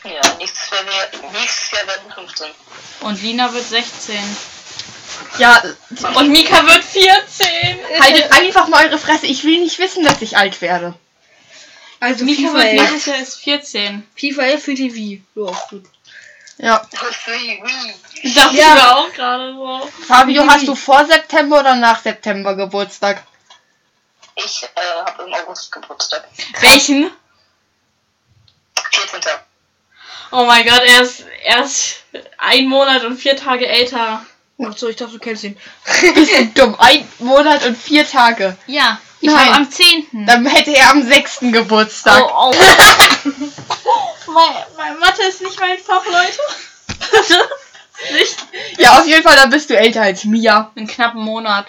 Ja, 0.04 0.36
nächstes 0.38 0.70
Jahr, 0.72 1.32
nächstes 1.34 1.72
Jahr 1.72 1.88
werden 1.88 2.12
15. 2.14 2.48
Und 3.02 3.22
Lina 3.22 3.54
wird 3.54 3.66
16. 3.66 4.16
Ja, 5.40 5.62
Und 6.16 6.30
Mika 6.32 6.66
wird 6.68 6.84
14. 6.84 7.48
haltet 8.00 8.32
einfach 8.32 8.68
mal 8.70 8.86
eure 8.86 8.98
Fresse. 8.98 9.26
Ich 9.26 9.44
will 9.44 9.60
nicht 9.62 9.80
wissen, 9.80 10.04
dass 10.06 10.22
ich 10.22 10.38
alt 10.38 10.62
werde. 10.62 10.94
Also 12.00 12.24
Mika 12.24 12.44
FIFA 12.50 12.54
wird 12.54 12.66
11. 12.66 12.82
nächstes 12.82 13.06
Jahr 13.08 13.18
ist 13.18 13.36
14. 13.42 14.08
FIFA 14.16 14.42
11 14.44 14.64
für 14.64 14.76
TV. 14.76 15.22
Ja, 15.36 15.52
gut. 15.70 15.84
Ja. 16.60 16.82
Für 17.12 17.32
Wii. 17.34 18.34
Dachte 18.34 18.56
Ja. 18.56 18.70
ich 18.70 18.74
mir 18.76 18.96
auch 18.98 19.14
gerade 19.14 19.54
so. 19.54 19.90
Fabio, 20.08 20.48
hast 20.48 20.68
du 20.68 20.76
vor 20.76 21.06
September 21.06 21.60
oder 21.60 21.76
nach 21.76 22.02
September 22.02 22.56
Geburtstag? 22.56 23.24
Ich 24.38 24.64
äh, 24.64 25.06
habe 25.06 25.24
im 25.24 25.34
August 25.34 25.72
Geburtstag. 25.72 26.28
Welchen? 26.60 27.12
14. 28.92 29.32
Oh 30.32 30.46
mein 30.46 30.66
Gott, 30.66 30.82
er 30.86 31.02
ist, 31.02 31.24
er 31.44 31.64
ist 31.64 32.04
ein 32.38 32.68
Monat 32.68 33.04
und 33.04 33.18
vier 33.18 33.36
Tage 33.36 33.68
älter. 33.68 34.26
Ach 34.64 34.78
so, 34.78 34.88
ich 34.88 34.96
dachte, 34.96 35.14
du 35.14 35.20
kennst 35.20 35.44
ihn. 35.44 35.58
Bist 36.14 36.32
du 36.32 36.46
dumm? 36.48 36.76
Ein 36.80 37.08
Monat 37.20 37.66
und 37.66 37.78
vier 37.78 38.08
Tage. 38.08 38.58
Ja, 38.68 39.00
ich 39.22 39.30
Nein. 39.30 39.40
habe 39.40 39.56
am 39.56 39.72
10. 39.72 40.26
Dann 40.26 40.46
hätte 40.46 40.76
er 40.76 40.92
am 40.92 41.02
6. 41.02 41.40
Geburtstag. 41.52 42.24
Oh, 42.24 42.52
oh. 42.52 42.54
mein, 44.32 44.54
mein 44.78 45.00
Mathe 45.00 45.24
ist 45.24 45.42
nicht 45.42 45.60
mein 45.60 45.78
Fach, 45.78 46.06
Leute. 46.06 46.40
nicht? 48.14 48.38
Ja, 48.78 49.00
auf 49.00 49.08
jeden 49.08 49.24
Fall, 49.24 49.36
dann 49.36 49.50
bist 49.50 49.70
du 49.70 49.78
älter 49.78 50.02
als 50.02 50.26
Mia. 50.26 50.72
In 50.76 50.88
knappen 50.88 51.22
Monat. 51.22 51.68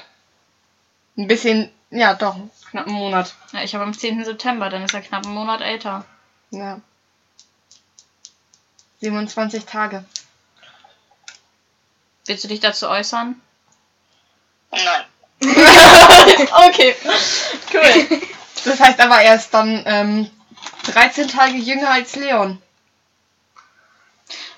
Ein 1.16 1.28
bisschen, 1.28 1.72
ja 1.90 2.14
doch, 2.14 2.36
knapp 2.70 2.86
einen 2.86 2.96
Monat. 2.96 3.34
Ja, 3.52 3.62
ich 3.62 3.74
habe 3.74 3.84
am 3.84 3.96
10. 3.96 4.24
September, 4.24 4.70
dann 4.70 4.82
ist 4.82 4.94
er 4.94 5.00
knapp 5.00 5.24
einen 5.24 5.34
Monat 5.34 5.60
älter. 5.60 6.04
Ja. 6.50 6.80
27 9.00 9.64
Tage. 9.64 10.04
Willst 12.26 12.44
du 12.44 12.48
dich 12.48 12.60
dazu 12.60 12.88
äußern? 12.88 13.40
Nein. 14.70 15.04
okay. 16.68 16.94
Cool. 17.72 18.20
Das 18.64 18.80
heißt 18.80 19.00
aber, 19.00 19.20
er 19.20 19.36
ist 19.36 19.54
dann 19.54 19.82
ähm, 19.86 20.30
13 20.92 21.28
Tage 21.28 21.56
jünger 21.56 21.90
als 21.90 22.16
Leon. 22.16 22.60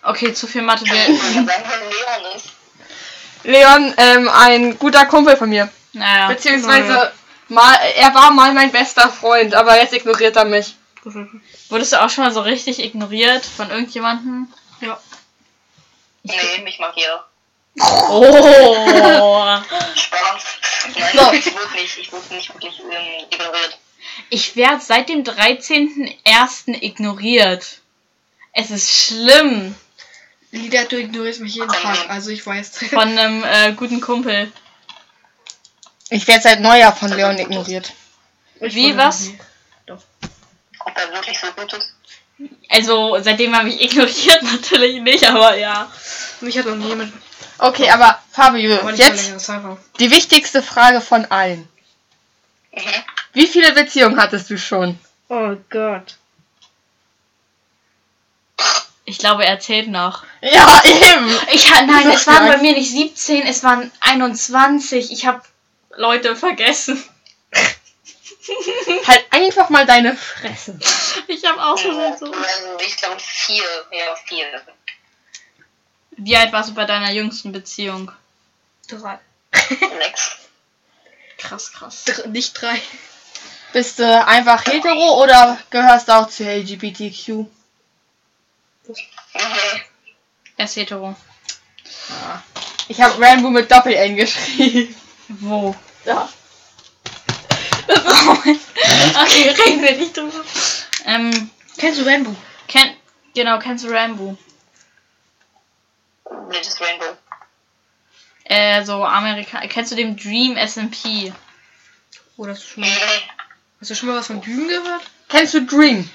Okay, 0.02 0.32
zu 0.32 0.46
viel 0.46 0.62
Mathe. 0.62 0.86
Wir, 0.86 0.92
wer 0.92 1.44
Leon 1.44 2.34
ist? 2.34 2.48
Leon, 3.42 3.94
ähm, 3.98 4.28
ein 4.28 4.78
guter 4.78 5.04
Kumpel 5.04 5.36
von 5.36 5.50
mir. 5.50 5.68
naja. 5.92 6.28
Beziehungsweise, 6.28 7.12
mal, 7.50 7.74
er 7.96 8.14
war 8.14 8.30
mal 8.30 8.52
mein 8.52 8.72
bester 8.72 9.10
Freund, 9.10 9.54
aber 9.54 9.76
jetzt 9.76 9.92
ignoriert 9.92 10.36
er 10.36 10.44
mich. 10.44 10.74
Wurdest 11.68 11.92
du 11.92 12.02
auch 12.02 12.10
schon 12.10 12.24
mal 12.24 12.32
so 12.32 12.40
richtig 12.40 12.82
ignoriert 12.82 13.44
von 13.44 13.70
irgendjemandem? 13.70 14.48
Nee, 16.22 16.62
mich 16.62 16.78
mag 16.78 16.94
jeder. 16.96 17.26
Oh. 17.80 18.74
Spaß. 19.94 20.44
Nein, 20.98 21.10
So. 21.14 21.32
ich 21.32 21.46
wurde 21.54 21.74
nicht, 21.74 21.98
ich 21.98 22.12
wurde 22.12 22.34
nicht 22.34 22.52
wirklich 22.52 22.80
ähm, 22.80 23.26
ignoriert. 23.30 23.78
Ich 24.28 24.56
werde 24.56 24.80
seit 24.80 25.08
dem 25.08 25.24
13.01. 25.24 26.82
ignoriert. 26.82 27.80
Es 28.52 28.70
ist 28.70 28.90
schlimm. 28.90 29.74
Lieder, 30.50 30.84
du 30.84 30.98
ignorierst 30.98 31.40
mich 31.40 31.54
jeden 31.54 31.68
Tag, 31.68 32.10
also 32.10 32.30
ich 32.30 32.44
weiß. 32.44 32.76
Von 32.88 33.16
einem 33.16 33.44
äh, 33.44 33.72
guten 33.72 34.00
Kumpel. 34.00 34.50
Ich 36.10 36.26
werde 36.26 36.42
seit 36.42 36.60
Neujahr 36.60 36.94
von 36.94 37.10
Leon 37.10 37.38
ignoriert. 37.38 37.92
Ich 38.60 38.74
Wie, 38.74 38.96
was? 38.96 39.20
nie. 39.20 39.38
da 39.86 39.96
wirklich 41.14 41.38
so 41.38 41.46
gut 41.52 41.72
ist. 41.72 41.94
Also, 42.68 43.18
seitdem 43.20 43.56
habe 43.56 43.68
ich 43.68 43.80
ignoriert 43.80 44.42
natürlich 44.52 45.00
nicht, 45.00 45.24
aber 45.28 45.56
ja. 45.56 45.90
Mich 46.40 46.58
hat 46.58 46.66
noch 46.66 46.76
nie 46.76 46.88
jemand. 46.88 47.12
Okay, 47.58 47.90
aber 47.90 48.18
Fabio, 48.32 48.78
Aber 48.78 48.94
jetzt 48.94 49.32
die 49.98 50.10
wichtigste 50.10 50.62
Frage 50.62 51.00
von 51.00 51.26
allen. 51.26 51.68
Mhm. 52.72 52.80
Wie 53.34 53.46
viele 53.46 53.72
Beziehungen 53.72 54.18
hattest 54.18 54.50
du 54.50 54.58
schon? 54.58 54.98
Oh 55.28 55.54
Gott. 55.68 56.16
Ich 59.04 59.18
glaube, 59.18 59.44
er 59.44 59.60
zählt 59.60 59.88
noch. 59.88 60.24
Ja, 60.40 60.82
eben. 60.84 61.30
Ich 61.52 61.70
nein, 61.70 62.10
es 62.10 62.26
waren 62.26 62.48
bei 62.48 62.58
mir 62.58 62.72
nicht 62.72 62.90
17, 62.90 63.46
es 63.46 63.62
waren 63.62 63.90
21. 64.00 65.12
Ich 65.12 65.26
habe 65.26 65.42
Leute 65.96 66.36
vergessen. 66.36 67.02
Halt 69.06 69.26
einfach 69.30 69.68
mal 69.70 69.86
deine 69.86 70.16
Fresse. 70.16 70.78
Ich 71.28 71.44
habe 71.44 71.62
auch 71.62 71.76
schon 71.78 71.98
Also, 71.98 72.26
so. 72.26 72.34
ich 72.84 72.96
glaube 72.96 73.20
vier, 73.20 73.64
ja, 73.92 74.14
vier. 74.26 74.46
Wie 76.12 76.36
alt 76.36 76.52
warst 76.52 76.70
du 76.70 76.74
bei 76.74 76.84
deiner 76.84 77.10
jüngsten 77.12 77.52
Beziehung? 77.52 78.10
Drei. 78.88 79.18
Sechs. 79.68 80.38
Krass, 81.38 81.72
krass. 81.72 82.04
Dr 82.04 82.26
nicht 82.28 82.52
drei. 82.60 82.80
Bist 83.72 83.98
du 84.00 84.26
einfach 84.26 84.66
hetero 84.66 85.22
oder 85.22 85.58
gehörst 85.70 86.08
du 86.08 86.12
auch 86.12 86.28
zu 86.28 86.44
LGBTQ? 86.44 87.28
Mhm. 87.28 87.48
Er 90.56 90.64
ist 90.64 90.76
hetero. 90.76 91.14
Ich 92.88 93.00
habe 93.00 93.20
Rainbow 93.20 93.50
mit 93.50 93.70
Doppel-N 93.70 94.16
geschrieben. 94.16 94.94
Wo? 95.38 95.74
Ja. 96.04 96.28
okay, 97.88 99.48
reden 99.50 99.82
wir 99.82 99.96
nicht 99.96 100.16
drüber. 100.16 100.44
Ähm, 101.04 101.50
Kennst 101.78 102.00
du 102.00 102.04
Rainbow? 102.04 102.34
kenn, 102.68 102.94
genau, 103.34 103.58
kennst 103.58 103.84
du 103.84 103.88
Rambo? 103.90 104.36
Welches 106.48 106.80
Rainbow? 106.80 107.16
Äh, 108.44 108.84
so 108.84 109.04
Amerika. 109.04 109.60
Kennst 109.68 109.92
du 109.92 109.96
den 109.96 110.16
Dream 110.16 110.56
SMP? 110.56 111.32
Oh, 112.36 112.46
hast 112.46 112.62
du 112.62 112.66
schon 112.68 112.80
mal, 112.82 112.90
hast 113.80 113.90
du 113.90 113.94
schon 113.94 114.08
mal 114.08 114.16
was 114.18 114.26
von 114.26 114.40
Düben 114.40 114.68
gehört? 114.68 115.02
Kennst 115.28 115.54
du 115.54 115.64
Dream? 115.64 116.08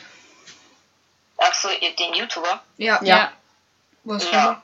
Ach 1.38 1.54
so, 1.54 1.70
ihr- 1.70 1.96
den 1.96 2.14
YouTuber? 2.14 2.62
Ja. 2.78 3.00
Ja. 3.04 3.32
Was 4.04 4.24
schon 4.24 4.34
Ja. 4.34 4.62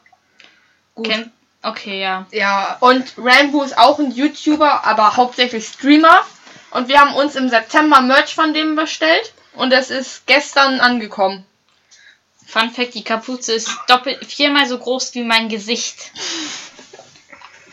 Gut. 0.95 1.08
Kennt, 1.08 1.32
okay, 1.64 2.01
ja. 2.01 2.26
ja. 2.32 2.78
Und 2.80 3.14
Rambo 3.18 3.64
ist 3.64 3.78
auch 3.78 3.99
ein 3.99 4.12
YouTuber, 4.12 4.86
aber 4.86 5.18
hauptsächlich 5.18 5.68
Streamer. 5.68 6.26
Und 6.72 6.88
wir 6.88 6.99
haben 6.99 7.16
uns 7.16 7.36
im 7.36 7.49
September 7.49 8.01
Merch 8.01 8.34
von 8.34 8.53
dem 8.53 8.76
bestellt. 8.76 9.34
Und 9.53 9.74
es 9.74 9.89
ist 9.89 10.26
gestern 10.28 10.80
angekommen. 10.80 11.45
Fun 12.47 12.72
Fact, 12.72 12.95
die 12.95 13.03
Kapuze 13.03 13.53
ist 13.53 13.70
doppelt, 13.88 14.26
viermal 14.26 14.68
so 14.68 14.78
groß 14.78 15.14
wie 15.16 15.24
mein 15.24 15.49
Gesicht. 15.49 16.12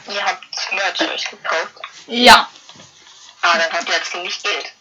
Ihr 0.09 0.25
habt 0.25 0.45
Merch 0.73 1.01
euch 1.13 1.31
gekauft. 1.31 1.75
Ja. 2.07 2.49
Ah, 3.43 3.59
dann 3.59 3.73
habt 3.73 3.89
ihr 3.89 3.95
jetzt 3.95 4.13
ziemlich 4.13 4.43
Geld. 4.43 4.73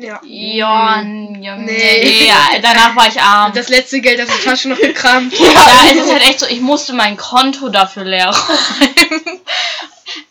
Ja. 0.00 0.20
Ja, 0.24 1.02
ja 1.02 1.56
Nee. 1.56 2.00
nee. 2.04 2.26
ja, 2.26 2.58
danach 2.62 2.96
war 2.96 3.06
ich 3.06 3.20
arm. 3.20 3.52
Das 3.52 3.68
letzte 3.68 4.00
Geld 4.00 4.20
aus 4.20 4.28
der 4.28 4.44
Tasche 4.44 4.68
noch 4.68 4.78
gekramt. 4.78 5.32
ja, 5.38 5.90
es 5.90 6.04
ist 6.04 6.10
halt 6.12 6.22
echt 6.22 6.40
so, 6.40 6.46
ich 6.46 6.60
musste 6.60 6.94
mein 6.94 7.16
Konto 7.16 7.68
dafür 7.68 8.04
leer 8.04 8.28
räumen. 8.28 9.40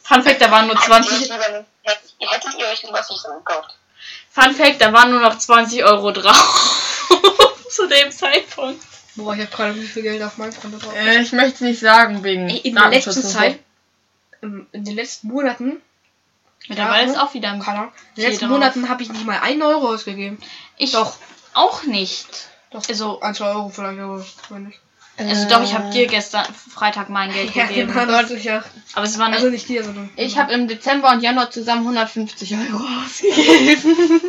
Fun 0.04 0.24
Fact, 0.24 0.42
da 0.42 0.50
waren 0.50 0.66
nur 0.68 0.76
Hättet 0.76 0.90
ihr, 0.90 0.96
euch 0.96 1.06
20, 1.06 1.30
lieber, 1.30 1.66
hättet, 1.84 2.60
ihr 2.60 2.66
euch 2.66 2.84
lieber 2.84 3.04
FIFA 3.04 3.38
gekauft? 3.38 3.76
Fun 4.32 4.56
Fact, 4.56 4.82
da 4.82 4.92
waren 4.92 5.12
nur 5.12 5.20
noch 5.20 5.38
20 5.38 5.84
Euro 5.84 6.12
drauf. 6.12 7.06
Zu 7.70 7.88
dem 7.88 8.12
Zeitpunkt. 8.12 8.84
Boah, 9.16 9.36
ich 9.36 9.42
habe 9.42 9.52
gerade 9.52 9.76
wie 9.76 9.86
viel 9.86 10.02
Geld 10.02 10.24
auf 10.24 10.38
meinem 10.38 10.60
Konto 10.60 10.80
drauf. 10.80 10.96
Äh, 10.96 11.22
ich 11.22 11.32
möchte 11.32 11.56
es 11.56 11.62
nicht 11.62 11.80
sagen 11.80 12.24
wegen 12.24 12.50
Ey, 12.50 12.58
in 12.58 12.76
der 12.76 12.90
letzten. 12.90 13.22
Zeit, 13.22 13.60
in 14.42 14.68
den 14.74 14.96
letzten 14.96 15.28
Monaten, 15.28 15.80
Mittlerweile 16.68 17.06
Ja. 17.08 17.12
ist 17.14 17.18
auch 17.20 17.34
wieder 17.34 17.50
ein 17.52 17.60
keine 17.60 17.92
in 18.16 18.24
den 18.24 18.32
letzten. 18.32 18.50
Monaten 18.50 18.90
habe 18.90 19.02
ich 19.04 19.10
nicht 19.12 19.26
mal 19.26 19.40
einen 19.40 19.62
Euro 19.64 19.90
ausgegeben. 19.94 20.38
Ich 20.78 20.92
Doch. 20.92 21.16
auch 21.54 21.84
nicht. 21.84 22.28
Doch. 22.72 22.88
Also, 22.88 23.20
Ein, 23.22 23.34
zwei 23.34 23.48
Euro 23.50 23.70
vielleicht, 23.70 24.00
aber 24.00 24.24
wenn 24.50 24.64
nicht. 24.66 24.80
also 25.18 25.48
doch, 25.50 25.64
ich 25.64 25.74
habe 25.74 25.90
dir 25.90 26.06
gestern 26.08 26.46
Freitag 26.54 27.10
mein 27.10 27.32
Geld 27.34 27.54
Ja, 27.56 27.66
gegeben. 27.66 27.92
genau, 27.92 28.06
ist 28.30 28.44
ja. 28.46 28.64
Aber 28.94 29.06
es 29.06 29.18
war 29.18 29.26
eine, 29.28 29.38
Also 29.38 29.50
nicht 29.50 29.68
dir, 29.68 29.84
sondern. 29.84 30.10
Ich 30.16 30.38
habe 30.38 30.54
im 30.54 30.68
Dezember 30.68 31.10
und 31.10 31.22
Januar 31.22 31.50
zusammen 31.50 31.82
150 31.82 32.54
Euro 32.56 32.84
ausgegeben. 33.06 34.22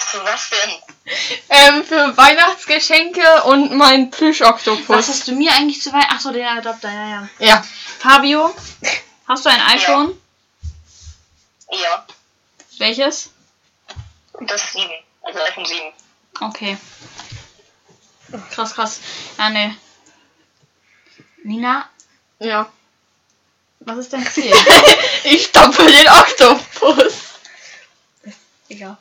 Für 0.00 0.24
was 0.24 0.50
denn? 0.50 0.72
ähm, 1.50 1.84
für 1.84 2.16
Weihnachtsgeschenke 2.16 3.42
und 3.44 3.72
mein 3.74 4.10
was 4.10 4.10
Plüsch-Oktopus. 4.10 5.08
hast 5.08 5.28
du 5.28 5.32
mir 5.32 5.52
eigentlich 5.52 5.80
zu 5.82 5.92
Weihnachten? 5.92 6.14
Achso, 6.14 6.30
den 6.32 6.46
Adapter, 6.46 6.90
ja, 6.90 7.08
ja. 7.08 7.28
Ja. 7.38 7.64
Fabio, 7.98 8.54
hast 9.26 9.44
du 9.44 9.50
ein 9.50 9.60
iPhone? 9.60 10.08
Ja, 10.08 10.14
Welches? 12.78 13.30
das 14.40 14.72
7. 14.72 14.88
Also 15.22 15.40
iPhone 15.40 15.66
7. 15.66 15.92
Okay. 16.40 16.78
Krass, 18.52 18.74
krass. 18.74 19.00
Ja, 19.36 19.50
ne. 19.50 19.76
Nina, 21.42 21.88
Ja. 22.38 22.70
was 23.80 23.98
ist 23.98 24.12
dein 24.12 24.26
Ziel? 24.30 24.54
Ich 25.24 25.46
stoppe 25.46 25.86
den 25.90 26.08
Oktopus. 26.08 27.14
Egal. 28.68 28.96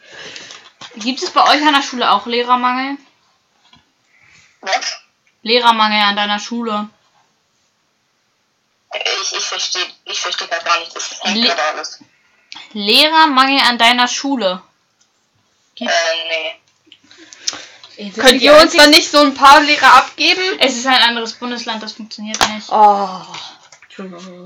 Gibt 0.96 1.22
es 1.22 1.30
bei 1.32 1.44
euch 1.44 1.62
an 1.62 1.74
der 1.74 1.84
Schule 1.84 2.10
auch 2.12 2.26
Lehrermangel? 2.26 2.98
Was? 4.62 4.98
Lehrermangel 5.44 6.02
an 6.02 6.16
deiner 6.16 6.40
Schule. 6.40 6.90
Ich, 9.22 9.36
ich 9.36 9.44
verstehe 9.46 9.86
ich 10.06 10.20
versteh 10.20 10.48
da 10.50 10.58
gar 10.60 10.80
nicht. 10.80 10.96
Das 10.96 11.22
hängt 11.24 11.38
Le- 11.38 11.48
gerade 11.48 11.62
alles. 11.64 12.00
Lehrermangel 12.74 13.60
an 13.68 13.78
deiner 13.78 14.08
Schule. 14.08 14.62
Äh, 15.80 15.86
nee. 17.98 18.12
Könnt 18.12 18.42
ihr 18.42 18.54
die 18.56 18.62
uns 18.64 18.74
dann 18.76 18.92
nicht 18.92 19.10
so 19.10 19.20
ein 19.20 19.34
paar 19.34 19.62
Lehrer 19.62 19.96
abgeben? 19.96 20.42
Es 20.60 20.76
ist 20.78 20.86
ein 20.86 21.02
anderes 21.02 21.34
Bundesland, 21.34 21.82
das 21.82 21.94
funktioniert 21.94 22.38
nicht. 22.54 22.70
Oh. 22.70 23.22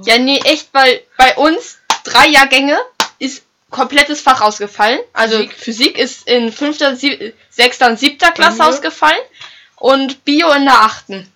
Ja, 0.06 0.18
nee, 0.18 0.40
echt, 0.46 0.70
weil 0.74 1.04
bei 1.18 1.36
uns 1.36 1.78
drei 2.06 2.28
Jahrgänge 2.28 2.80
ist 3.20 3.44
komplettes 3.70 4.22
Fach 4.22 4.40
ausgefallen. 4.42 5.00
Also 5.12 5.38
Physik, 5.40 5.58
Physik? 5.58 5.98
ist 5.98 6.28
in 6.28 6.52
fünfter, 6.54 6.96
sieb, 6.96 7.34
sechster 7.50 7.88
und 7.88 8.00
siebter 8.00 8.32
Klasse 8.32 8.60
mir? 8.60 8.68
ausgefallen 8.68 9.20
und 9.76 10.24
Bio 10.24 10.52
in 10.52 10.64
der 10.66 10.82
achten. 10.82 11.32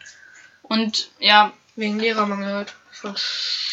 Und 0.63 1.09
ja, 1.19 1.51
Wegen 1.75 1.99
Lehrermangel 1.99 2.53
halt. 2.53 2.73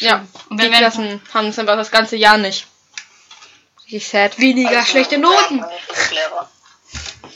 Ja, 0.01 0.27
Und 0.49 0.59
die 0.59 0.65
wenn 0.65 0.73
wir- 0.73 0.79
Klassen 0.79 1.23
haben 1.33 1.47
es 1.49 1.59
einfach 1.61 1.77
das 1.77 1.93
ganze 1.93 2.17
Jahr 2.17 2.39
nicht. 2.39 2.67
Richtig 3.93 4.09
sad. 4.09 4.39
Weniger 4.39 4.71
Also, 4.79 4.91
schlechte 4.91 5.17
wir 5.17 5.19
Noten. 5.19 5.65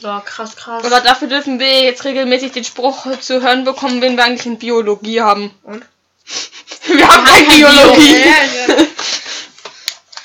so 0.01 0.21
krass, 0.25 0.57
krass. 0.57 0.85
Aber 0.85 1.01
dafür 1.03 1.29
dürfen 1.29 1.59
wir 1.59 1.83
jetzt 1.85 2.05
regelmäßig 2.05 2.53
den 2.53 2.65
Spruch 2.65 3.07
zu 3.21 3.43
hören 3.43 3.65
bekommen, 3.65 4.01
wenn 4.01 4.17
wir 4.17 4.25
eigentlich 4.25 4.47
in 4.47 4.59
Biologie 4.59 5.21
haben. 5.21 5.51
Und? 5.65 5.85
Wir 6.87 7.07
haben 7.09 7.25
keine 7.25 7.47
kein 7.47 7.57
Biologie. 7.59 8.17
Ja, 8.21 8.27
ja. 8.27 8.75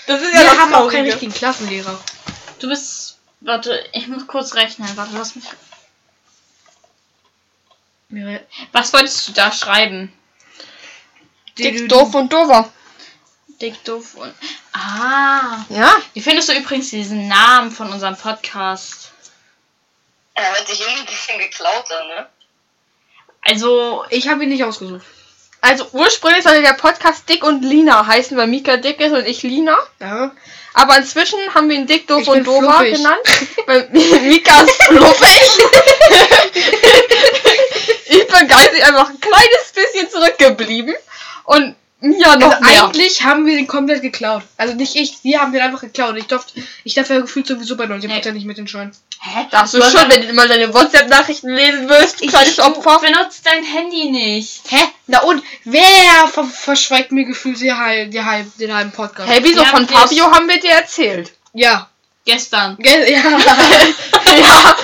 Das 0.07 0.21
ist 0.21 0.33
ja 0.33 0.41
Wir 0.41 0.59
haben 0.59 0.73
auch 0.73 0.89
keinen 0.91 1.05
richtigen 1.05 1.33
Klassenlehrer. 1.33 1.99
Du 2.59 2.67
bist. 2.69 3.17
Warte, 3.41 3.83
ich 3.93 4.07
muss 4.07 4.27
kurz 4.27 4.53
rechnen. 4.55 4.87
Warte, 4.95 5.11
lass 5.15 5.35
mich. 5.35 5.45
Wir- 8.09 8.45
Was 8.71 8.93
wolltest 8.93 9.27
du 9.27 9.31
da 9.33 9.51
schreiben? 9.51 10.13
Dick, 11.57 11.89
doof 11.89 12.13
und 12.13 12.31
dover. 12.31 12.69
Dick, 13.61 13.83
doof 13.85 14.15
und. 14.15 14.33
Ah. 14.73 15.63
Ja. 15.69 15.95
Wie 16.13 16.21
findest 16.21 16.49
du 16.49 16.53
übrigens 16.53 16.89
diesen 16.89 17.27
Namen 17.27 17.71
von 17.71 17.91
unserem 17.91 18.17
Podcast? 18.17 19.11
Er 20.33 20.49
hört 20.55 20.67
sich 20.67 20.81
irgendwie 20.81 21.01
ein 21.01 21.05
bisschen 21.05 21.37
geklaut 21.39 21.85
an, 21.91 22.07
ne? 22.07 22.27
Also, 23.43 24.03
Ich 24.09 24.27
habe 24.27 24.43
ihn 24.43 24.49
nicht 24.49 24.63
ausgesucht. 24.63 25.05
Also 25.63 25.87
ursprünglich 25.91 26.43
sollte 26.43 26.63
der 26.63 26.73
Podcast 26.73 27.29
Dick 27.29 27.43
und 27.43 27.61
Lina 27.61 28.07
heißen, 28.07 28.35
weil 28.35 28.47
Mika 28.47 28.77
dick 28.77 28.99
ist 28.99 29.11
und 29.13 29.27
ich 29.27 29.43
Lina. 29.43 29.77
Ja. 29.99 30.31
Aber 30.73 30.97
inzwischen 30.97 31.37
haben 31.53 31.69
wir 31.69 31.75
ihn 31.75 31.85
Dick, 31.85 32.07
Doof 32.07 32.23
Ich 32.23 32.27
und 32.29 32.43
fluffig. 32.45 32.93
genannt. 32.95 33.19
Weil 33.67 33.87
Mika 33.89 34.59
ist 34.61 34.81
fluffig. 34.83 35.51
ich 38.05 38.27
bin 38.27 38.47
geistig 38.47 38.83
einfach 38.85 39.09
ein 39.09 39.19
kleines 39.19 39.71
bisschen 39.75 40.09
zurückgeblieben. 40.09 40.95
Und 41.43 41.75
Mia 42.01 42.35
noch 42.35 42.51
Also 42.51 42.63
mehr. 42.65 42.83
eigentlich 42.85 43.23
haben 43.23 43.45
wir 43.45 43.55
den 43.55 43.67
komplett 43.67 44.01
geklaut. 44.01 44.41
Also 44.57 44.73
nicht 44.73 44.95
ich, 44.95 45.19
wir 45.23 45.39
haben 45.39 45.53
den 45.53 45.61
einfach 45.61 45.81
geklaut. 45.81 46.17
Ich 46.17 46.25
durfte, 46.25 46.61
ich 46.83 46.93
darf 46.95 47.09
ja 47.09 47.19
gefühlt 47.19 47.45
sowieso 47.47 47.77
bei 47.77 47.85
90% 47.85 48.31
nicht 48.31 48.45
mit 48.47 48.57
den 48.57 48.67
Scheuen. 48.67 48.91
hä? 49.19 49.45
Darfst 49.51 49.75
du 49.75 49.83
hast 49.83 49.91
schon, 49.97 50.09
wenn 50.09 50.25
du 50.27 50.33
mal 50.33 50.47
deine 50.47 50.73
WhatsApp-Nachrichten 50.73 51.49
lesen 51.49 51.87
willst, 51.87 52.17
kleines 52.21 52.59
Opfer. 52.59 52.99
Du 53.01 53.11
benutzt 53.11 53.45
dein 53.45 53.63
Handy 53.63 54.09
nicht. 54.09 54.61
Hä? 54.69 54.79
Na 55.07 55.19
und 55.21 55.43
wer 55.63 56.27
ver 56.33 56.43
verschweigt 56.45 57.11
mir 57.11 57.25
gefühlt 57.25 57.61
den 57.61 57.77
halben, 57.77 58.11
den 58.11 58.25
halben, 58.25 58.51
den 58.59 58.73
halben 58.73 58.91
Podcast? 58.91 59.29
Hey, 59.29 59.39
wieso? 59.43 59.61
Ja, 59.61 59.67
Von 59.69 59.87
Fabio 59.87 60.31
haben 60.31 60.47
wir 60.49 60.59
dir 60.59 60.71
erzählt. 60.71 61.31
Ja. 61.53 61.87
Gestern. 62.25 62.77
Ge- 62.77 63.11
Ja. 63.11 63.19
ja. 64.39 64.75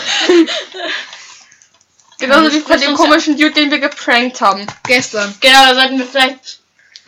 Genauso 2.20 2.52
wie 2.52 2.60
von 2.62 2.80
dem 2.80 2.92
ja- 2.92 2.96
komischen 2.96 3.38
Dude, 3.38 3.52
den 3.52 3.70
wir 3.72 3.80
geprankt 3.80 4.42
haben. 4.42 4.66
Gestern. 4.84 5.34
Genau, 5.40 5.66
da 5.68 5.76
sollten 5.76 6.00
wir 6.00 6.06
vielleicht. 6.08 6.60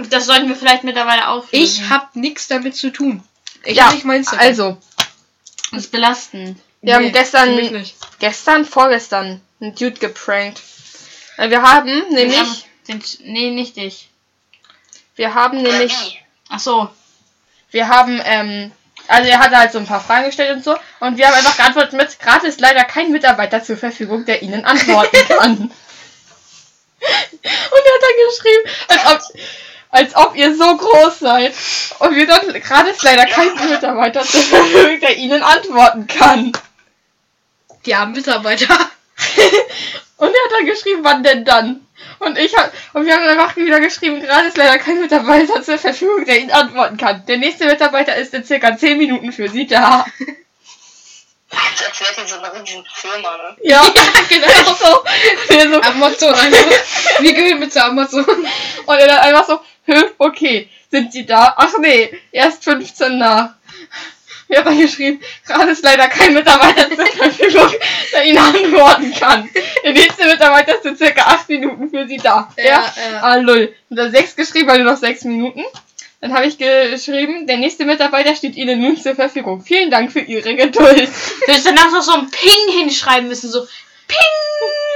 Das 0.10 0.26
sollten 0.26 0.48
wir 0.48 0.56
vielleicht 0.56 0.84
mittlerweile 0.84 1.28
auflösen. 1.28 1.64
Ich 1.64 1.90
hab 1.90 2.16
nichts 2.16 2.48
damit 2.48 2.76
zu 2.76 2.92
tun. 2.92 3.24
Ich 3.64 3.76
ja, 3.78 3.92
nicht 3.92 4.06
meins 4.06 4.28
damit. 4.32 4.42
also, 4.46 4.78
Das 5.72 5.84
ist 5.84 5.92
belastend. 5.92 6.58
wir 6.82 6.96
haben 6.96 7.06
Nee, 7.06 7.12
gestern, 7.12 7.56
mich 7.56 7.72
nicht. 7.72 7.96
gestern, 8.20 8.66
vorgestern, 8.66 9.42
einen 9.60 9.76
Dude 9.76 10.00
geprankt. 10.00 10.62
Wir 11.38 11.62
haben 11.62 12.10
nämlich, 12.14 12.66
Den, 12.88 13.04
nee, 13.24 13.52
nicht 13.52 13.76
dich. 13.78 14.10
wir 15.16 15.34
haben 15.34 15.62
nämlich? 15.62 16.24
Ach 16.50 16.60
so. 16.60 16.90
wir 17.72 17.88
haben, 17.88 18.22
ähm, 18.24 18.72
also 19.08 19.30
er 19.30 19.40
hatte 19.40 19.58
halt 19.58 19.72
so 19.72 19.78
ein 19.80 19.86
paar 19.86 20.02
Fragen 20.02 20.26
gestellt 20.28 20.56
und 20.58 20.64
so, 20.64 20.76
und 21.02 21.18
wir 21.18 21.28
haben 21.28 21.36
einfach 21.36 21.56
geantwortet 21.58 21.94
mit, 21.94 22.20
gerade 22.20 22.48
ist 22.48 22.60
leider 22.62 22.84
kein 22.86 23.12
Mitarbeiter 23.12 23.64
zur 23.64 23.78
Verfügung, 23.78 24.26
der 24.26 24.42
Ihnen 24.42 24.66
antworten 24.66 25.18
kann. 25.28 25.58
und 25.58 25.72
er 27.02 27.94
hat 27.94 28.02
dann 28.02 28.18
geschrieben, 28.30 28.70
als 28.88 29.06
ob, 29.30 29.40
als 29.90 30.16
ob 30.16 30.36
ihr 30.36 30.56
so 30.56 30.78
groß 30.78 31.20
seid. 31.20 31.54
Und 32.00 32.16
wir 32.16 32.28
dann, 32.28 32.54
gerade 32.54 32.90
ist 32.92 33.04
leider 33.04 33.26
kein 33.26 33.54
Mitarbeiter 33.70 34.22
zur 34.22 34.42
Verfügung, 34.42 35.00
der 35.00 35.18
Ihnen 35.18 35.44
antworten 35.44 36.08
kann. 36.08 36.52
Die 37.86 37.96
armen 37.96 38.14
Mitarbeiter. 38.14 38.74
Und 40.18 40.28
er 40.28 40.44
hat 40.44 40.52
dann 40.52 40.66
geschrieben, 40.66 41.00
wann 41.04 41.24
denn 41.24 41.46
dann? 41.46 41.88
Und 42.20 42.38
ich 42.38 42.56
hab, 42.58 42.74
und 42.94 43.06
wir 43.06 43.14
haben 43.14 43.26
dann 43.26 43.40
einfach 43.40 43.56
wieder 43.56 43.80
geschrieben, 43.80 44.22
gerade 44.22 44.48
ist 44.48 44.58
leider 44.58 44.78
kein 44.78 45.00
Mitarbeiter 45.00 45.64
zur 45.64 45.78
Verfügung, 45.78 46.26
der 46.26 46.40
Ihnen 46.40 46.52
antworten 46.52 46.98
kann. 46.98 47.26
Der 47.28 47.38
nächste 47.38 47.66
Mitarbeiter 47.66 48.16
ist 48.18 48.34
in 48.34 48.44
circa 48.44 48.76
10 48.76 48.98
Minuten 48.98 49.32
für 49.32 49.48
Sie 49.48 49.66
da. 49.66 50.06
Als, 51.52 51.84
als 51.84 52.00
wäre 52.00 52.12
die 52.22 52.30
so 52.30 52.38
eine 52.38 52.54
riesen 52.54 52.86
Firma, 52.94 53.38
ne? 53.38 53.58
Ja, 53.64 53.82
genau 54.30 54.74
so. 54.74 55.04
Wir 55.48 55.72
so. 55.72 55.82
Amazon 55.82 56.34
einfach. 56.34 57.20
Wir 57.20 57.34
gehören 57.34 57.60
mit 57.60 57.74
zu 57.74 57.84
Amazon. 57.84 58.26
Und 58.26 58.98
er 58.98 59.08
dann 59.08 59.18
einfach 59.20 59.48
so, 59.48 59.60
Hö, 59.90 60.04
okay, 60.20 60.70
sind 60.92 61.12
Sie 61.12 61.26
da? 61.26 61.54
Ach 61.58 61.74
nee, 61.80 62.12
erst 62.32 62.64
15 62.64 63.18
nach. 63.18 63.56
Wir 64.48 64.60
haben 64.60 64.66
dann 64.66 64.80
geschrieben, 64.80 65.20
gerade 65.46 65.72
ist 65.72 65.84
leider 65.84 66.08
kein 66.08 66.34
Mitarbeiter 66.34 66.90
zur 66.90 67.06
Verfügung, 67.06 67.72
der 68.14 68.26
Ihnen 68.26 68.38
antworten 68.38 69.14
kann. 69.14 69.50
Der 69.84 69.94
nächste 69.94 70.26
Mitarbeiter 70.26 70.76
ist 70.76 70.86
in 70.86 70.98
circa 70.98 71.22
8 71.22 71.50
Minuten 71.50 71.90
für 71.90 72.08
Sie 72.08 72.18
da. 72.18 72.52
Ja, 72.58 72.64
Ja, 72.64 72.94
ja. 73.12 73.22
Ah, 73.22 73.36
lol. 73.36 73.74
Und 73.90 73.96
dann 73.96 74.12
6 74.12 74.36
geschrieben, 74.36 74.68
weil 74.68 74.84
nur 74.84 74.92
noch 74.94 75.00
6 75.00 75.24
Minuten. 75.26 75.64
Dann 76.22 76.34
habe 76.34 76.48
ich 76.48 76.58
geschrieben, 76.58 77.48
der 77.48 77.58
nächste 77.58 77.86
Mitarbeiter 77.86 78.36
steht 78.36 78.56
Ihnen 78.58 78.82
nun 78.82 78.98
zur 78.98 79.16
Verfügung. 79.16 79.62
Vielen 79.62 79.90
Dank 79.90 80.12
für 80.12 80.20
Ihre 80.20 80.56
Geduld. 80.56 80.76
Du 80.76 81.52
hättest 81.52 81.68
danach 81.68 81.92
noch 81.92 82.02
so 82.02 82.14
ein 82.14 82.30
Ping 82.30 82.80
hinschreiben 82.80 83.28
müssen, 83.28 83.50
so 83.50 83.66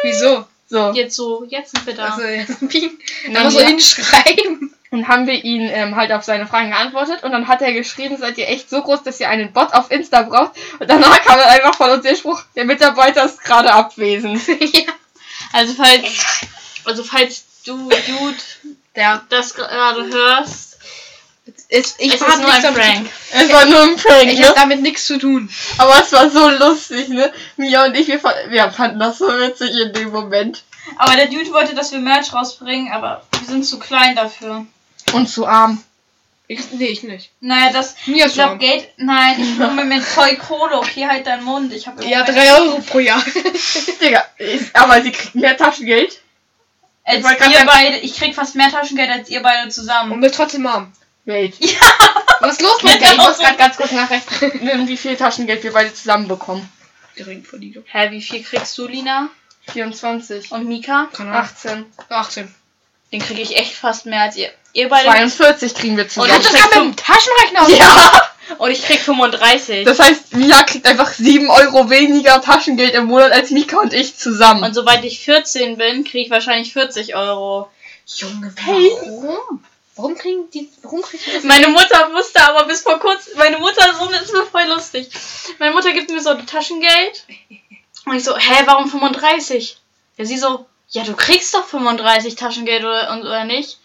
Wieso? 0.03 0.45
So. 0.67 0.91
jetzt 0.93 1.15
so, 1.15 1.45
jetzt 1.47 1.75
sind 1.75 1.85
wir 1.85 1.93
da. 1.93 2.15
Also, 2.15 2.23
jetzt 2.23 2.61
ein 2.61 2.67
Ping. 2.67 2.91
Dann, 3.31 3.43
muss 3.43 3.53
man 3.53 3.67
hinschreiben. 3.67 4.72
Und 4.93 5.07
haben 5.07 5.25
wir 5.25 5.43
ihn 5.43 5.69
ähm, 5.69 5.95
halt 5.95 6.11
auf 6.11 6.23
seine 6.23 6.45
Fragen 6.45 6.69
geantwortet. 6.69 7.23
Und 7.23 7.31
dann 7.31 7.47
hat 7.47 7.61
er 7.61 7.73
geschrieben, 7.73 8.17
seid 8.17 8.37
ihr 8.37 8.47
echt 8.47 8.69
so 8.69 8.81
groß, 8.81 9.03
dass 9.03 9.19
ihr 9.19 9.29
einen 9.29 9.51
Bot 9.51 9.73
auf 9.73 9.91
Insta 9.91 10.21
braucht. 10.21 10.51
Und 10.79 10.89
danach 10.89 11.21
kam 11.23 11.39
dann 11.39 11.49
einfach 11.49 11.75
von 11.75 11.89
uns 11.89 12.03
der 12.03 12.15
Spruch, 12.15 12.41
der 12.55 12.65
Mitarbeiter 12.65 13.25
ist 13.25 13.43
gerade 13.43 13.73
abwesend. 13.73 14.41
ja. 14.47 14.93
Also 15.51 15.73
falls, 15.73 16.45
also 16.85 17.03
falls 17.03 17.45
du, 17.65 17.89
Dude, 17.89 18.37
Der 18.95 19.23
das 19.29 19.55
gerade 19.55 20.05
hörst, 20.05 20.77
ist, 21.67 21.99
ich 21.99 22.13
es 22.13 22.21
ist 22.21 22.39
nur 22.39 22.53
ein 22.53 22.73
Prank. 22.73 23.09
Es 23.31 23.51
war 23.51 23.65
nur 23.65 23.81
ein 23.81 23.95
Prank, 23.97 24.31
Ich 24.31 24.39
ne? 24.39 24.53
damit 24.55 24.81
nichts 24.81 25.05
zu 25.05 25.17
tun. 25.17 25.49
Aber 25.77 25.99
es 25.99 26.11
war 26.11 26.29
so 26.29 26.49
lustig, 26.49 27.09
ne? 27.09 27.33
Mia 27.57 27.85
und 27.85 27.95
ich, 27.95 28.07
wir, 28.07 28.21
wir 28.47 28.71
fanden 28.71 28.99
das 28.99 29.17
so 29.17 29.27
witzig 29.27 29.71
in 29.81 29.93
dem 29.93 30.11
Moment. 30.11 30.63
Aber 30.97 31.15
der 31.15 31.27
Dude 31.27 31.51
wollte, 31.51 31.73
dass 31.75 31.91
wir 31.91 31.99
Merch 31.99 32.31
rausbringen, 32.33 32.91
aber 32.91 33.23
wir 33.31 33.47
sind 33.47 33.65
zu 33.65 33.79
klein 33.79 34.15
dafür. 34.15 34.65
Und 35.13 35.27
zu 35.27 35.45
arm. 35.47 35.83
Ich, 36.47 36.71
nee, 36.71 36.87
ich 36.87 37.03
nicht. 37.03 37.31
Naja, 37.39 37.71
das. 37.71 37.95
Mir 38.05 38.17
Ich 38.17 38.25
ist 38.25 38.33
glaube. 38.33 38.57
Geld. 38.57 38.89
Nein, 38.97 39.41
ich 39.41 39.57
mir 39.57 39.85
mit 39.85 40.03
voll 40.03 40.35
Kohle. 40.35 40.77
Okay, 40.77 41.07
halt 41.07 41.25
deinen 41.25 41.43
Mund. 41.43 41.71
Ich 41.73 41.87
habe 41.87 42.03
Ja, 42.05 42.23
3 42.23 42.53
Euro 42.59 42.79
pro 42.79 42.99
Jahr. 42.99 43.23
Digga, 44.01 44.25
ist, 44.37 44.75
aber 44.75 45.01
sie 45.01 45.11
kriegt 45.11 45.35
mehr 45.35 45.55
Taschengeld. 45.57 46.19
Als 47.05 47.19
Ich 47.19 47.49
ihr 47.49 47.65
beide. 47.65 47.97
Ich 47.97 48.15
krieg 48.17 48.35
fast 48.35 48.55
mehr 48.55 48.69
Taschengeld 48.69 49.09
als 49.09 49.29
ihr 49.29 49.41
beide 49.41 49.69
zusammen. 49.69 50.11
Und 50.11 50.21
bin 50.21 50.31
trotzdem 50.31 50.65
arm. 50.67 50.91
Wait. 51.25 51.55
Was 52.41 52.53
ist 52.53 52.61
los 52.61 52.77
Ich 52.77 52.83
mit 52.83 52.99
Genau 52.99 53.11
dir? 53.11 53.27
muss 53.29 53.37
gerade 53.39 53.57
ganz 53.57 53.77
kurz 53.77 53.91
nachrechnen, 53.91 54.87
wie 54.87 54.97
viel 54.97 55.15
Taschengeld 55.15 55.63
wir 55.63 55.71
beide 55.71 55.93
zusammen 55.93 56.27
bekommen. 56.27 56.69
Geringverdiener. 57.15 57.81
Hä, 57.85 58.11
wie 58.11 58.21
viel 58.21 58.43
kriegst 58.43 58.77
du, 58.77 58.87
Lina? 58.87 59.29
24. 59.71 60.51
Und 60.51 60.67
Mika? 60.67 61.07
Keine 61.13 61.31
Ahnung. 61.31 61.41
18. 61.43 61.85
18. 62.09 62.55
Den 63.13 63.21
kriege 63.21 63.41
ich 63.41 63.55
echt 63.55 63.73
fast 63.75 64.05
mehr 64.05 64.23
als 64.23 64.35
ihr. 64.35 64.49
Ihr 64.73 64.89
beide. 64.89 65.05
42 65.05 65.73
kriegen 65.75 65.95
wir 65.95 66.03
Und 66.03 66.09
zusammen. 66.11 66.29
das 66.29 66.43
Das 66.43 66.51
kriegst 66.51 66.71
kann 66.71 66.83
mit 66.85 66.95
du. 66.97 67.01
dem 67.01 67.05
Taschenrechner. 67.05 67.69
Ja! 67.79 68.21
Und 68.57 68.71
ich 68.71 68.83
krieg 68.83 68.99
35. 68.99 69.85
Das 69.85 69.99
heißt, 69.99 70.33
Mia 70.35 70.63
kriegt 70.63 70.85
einfach 70.85 71.09
7 71.13 71.49
Euro 71.49 71.89
weniger 71.89 72.41
Taschengeld 72.41 72.93
im 72.93 73.05
Monat 73.05 73.31
als 73.31 73.51
Mika 73.51 73.79
und 73.79 73.93
ich 73.93 74.17
zusammen. 74.17 74.63
Und 74.63 74.73
sobald 74.73 75.03
ich 75.05 75.19
14 75.21 75.77
bin, 75.77 76.03
kriege 76.03 76.25
ich 76.25 76.29
wahrscheinlich 76.29 76.73
40 76.73 77.15
Euro. 77.15 77.69
Junge, 78.05 78.53
Hey. 78.65 78.91
warum? 79.05 79.63
Warum 79.95 80.15
kriegen 80.17 80.49
die, 80.51 80.69
warum 80.81 81.01
kriegen 81.03 81.23
die 81.25 81.33
das? 81.35 81.43
Meine 81.43 81.67
Mutter 81.69 82.11
wusste 82.13 82.41
aber 82.41 82.65
bis 82.65 82.81
vor 82.81 82.99
kurzem, 82.99 83.37
meine 83.37 83.59
Mutter, 83.59 83.93
so 83.97 84.09
ist 84.09 84.33
mir 84.33 84.43
voll 84.45 84.65
lustig. 84.65 85.07
Meine 85.59 85.71
Mutter 85.73 85.93
gibt 85.93 86.09
mir 86.09 86.19
so 86.19 86.33
Taschengeld. 86.33 87.23
Und 88.05 88.15
ich 88.15 88.23
so, 88.23 88.35
hä, 88.35 88.63
warum 88.65 88.89
35? 88.89 89.77
Ja, 90.17 90.25
sie 90.25 90.37
so, 90.37 90.65
ja, 90.93 91.03
du 91.03 91.15
kriegst 91.15 91.53
doch 91.53 91.65
35 91.65 92.35
Taschengeld 92.35 92.83
oder, 92.83 93.11
und, 93.11 93.21
oder 93.21 93.43
nicht? 93.43 93.79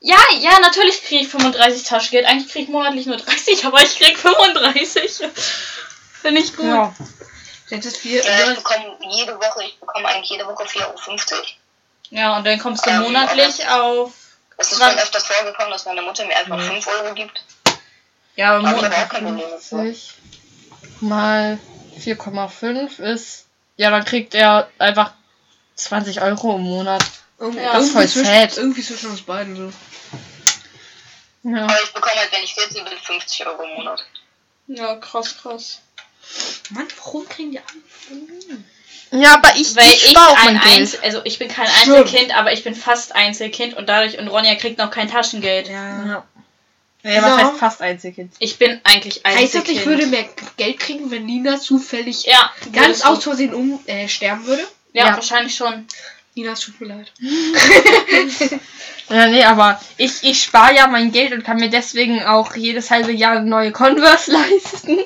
Ja, 0.00 0.18
ja, 0.38 0.58
natürlich 0.60 1.02
kriege 1.02 1.22
ich 1.22 1.28
35 1.28 1.84
Taschengeld. 1.84 2.26
Eigentlich 2.26 2.50
kriege 2.52 2.64
ich 2.64 2.70
monatlich 2.70 3.06
nur 3.06 3.16
30, 3.16 3.64
aber 3.66 3.82
ich 3.82 3.96
krieg 3.98 4.18
35. 4.18 5.28
Finde 6.22 6.40
ich 6.40 6.56
gut. 6.56 6.66
ja. 6.66 6.94
Das 7.70 7.84
ist 7.84 7.96
viel. 7.96 8.22
Ja, 8.22 8.50
ich 8.52 8.56
bekomme 8.58 8.96
jede 9.10 9.36
Woche, 9.38 9.64
ich 9.64 9.78
bekomme 9.80 10.06
eigentlich 10.08 10.30
jede 10.30 10.46
Woche 10.46 10.62
4,50 10.64 10.82
Euro. 11.32 11.44
Ja, 12.10 12.36
und 12.36 12.46
dann 12.46 12.58
kommst 12.60 12.86
du 12.86 12.90
Ähm, 12.90 13.02
monatlich 13.02 13.68
auf. 13.68 14.12
Es 14.56 14.72
ist 14.72 14.80
schon 14.82 14.98
öfters 14.98 15.26
vorgekommen, 15.26 15.72
dass 15.72 15.84
meine 15.84 16.02
Mutter 16.02 16.24
mir 16.26 16.36
einfach 16.36 16.60
5 16.60 16.86
Euro 16.86 17.14
gibt. 17.14 17.42
Ja, 18.36 18.56
Aber 18.56 18.68
ich 18.68 18.76
Monat. 18.76 18.92
habe 18.92 19.04
auch 19.04 19.08
kein 19.08 19.24
Problem 19.24 19.50
mit. 19.50 19.60
50 19.60 20.14
mal 21.00 21.58
4,5 21.98 23.00
ist. 23.02 23.46
Ja, 23.76 23.90
dann 23.90 24.04
kriegt 24.04 24.34
er 24.34 24.68
einfach 24.78 25.12
20 25.76 26.20
Euro 26.22 26.56
im 26.56 26.62
Monat. 26.62 27.04
Irgendwie, 27.38 27.60
Ja, 27.60 27.74
das 27.74 27.84
ist 27.86 27.92
voll 27.92 28.02
irgendwie 28.02 28.12
zwischen, 28.20 28.34
sad. 28.34 28.56
irgendwie 28.56 28.82
zwischen 28.82 29.10
uns 29.10 29.22
beiden 29.22 29.56
so. 29.56 29.72
Ja. 31.48 31.64
Aber 31.64 31.82
ich 31.82 31.92
bekomme 31.92 32.16
halt, 32.16 32.32
wenn 32.32 32.42
ich 32.42 32.54
14 32.54 32.84
bin, 32.84 32.92
50 33.00 33.46
Euro 33.46 33.62
im 33.62 33.74
Monat. 33.74 34.04
Ja, 34.68 34.96
krass, 34.96 35.36
krass. 35.40 35.80
Mann, 36.70 36.88
warum 37.04 37.28
kriegen 37.28 37.52
die 37.52 37.58
alle? 37.60 39.20
Ja, 39.22 39.34
aber 39.34 39.54
ich, 39.56 39.76
Weil 39.76 39.84
ich 39.92 40.06
ich 40.10 40.16
ein 40.18 40.34
mein 40.54 40.60
Geld. 40.60 40.80
Einzel 40.80 41.00
also 41.04 41.20
ich 41.24 41.38
bin 41.38 41.46
kein 41.48 41.68
Einzelkind, 41.68 42.36
aber 42.36 42.52
ich 42.52 42.64
bin 42.64 42.74
fast 42.74 43.14
Einzelkind 43.14 43.74
und 43.76 43.88
dadurch 43.88 44.18
und 44.18 44.26
Ronja 44.26 44.56
kriegt 44.56 44.78
noch 44.78 44.90
kein 44.90 45.08
Taschengeld. 45.08 45.68
Ja. 45.68 46.04
Ja. 46.04 46.24
Ja, 47.04 47.22
was 47.22 47.30
Ja. 47.30 47.36
heißt 47.50 47.58
fast 47.60 47.82
Einzelkind? 47.82 48.32
Ich 48.40 48.58
bin 48.58 48.80
eigentlich 48.82 49.20
Heißt 49.24 49.36
das, 49.36 49.42
Einzelkind. 49.42 49.78
ich 49.78 49.86
würde 49.86 50.06
mehr 50.06 50.24
Geld 50.56 50.80
kriegen, 50.80 51.08
wenn 51.12 51.24
Nina 51.26 51.60
zufällig 51.60 52.24
ja, 52.24 52.50
ganz 52.72 53.02
aus 53.02 53.22
Versehen 53.22 53.54
um 53.54 53.78
äh, 53.86 54.08
sterben 54.08 54.44
würde? 54.46 54.66
Ja, 54.96 55.06
Ja. 55.08 55.14
wahrscheinlich 55.16 55.54
schon. 55.54 55.86
Nina, 56.34 56.52
es 56.52 56.60
tut 56.60 56.80
mir 56.80 56.88
leid. 56.88 57.12
Ja, 59.08 59.26
nee, 59.28 59.44
aber 59.44 59.80
ich, 59.96 60.22
ich 60.22 60.42
spare 60.42 60.74
ja 60.74 60.86
mein 60.86 61.12
Geld 61.12 61.32
und 61.32 61.44
kann 61.44 61.56
mir 61.58 61.70
deswegen 61.70 62.22
auch 62.24 62.54
jedes 62.56 62.90
halbe 62.90 63.12
Jahr 63.12 63.40
neue 63.40 63.72
Converse 63.72 64.32
leisten. 64.32 64.98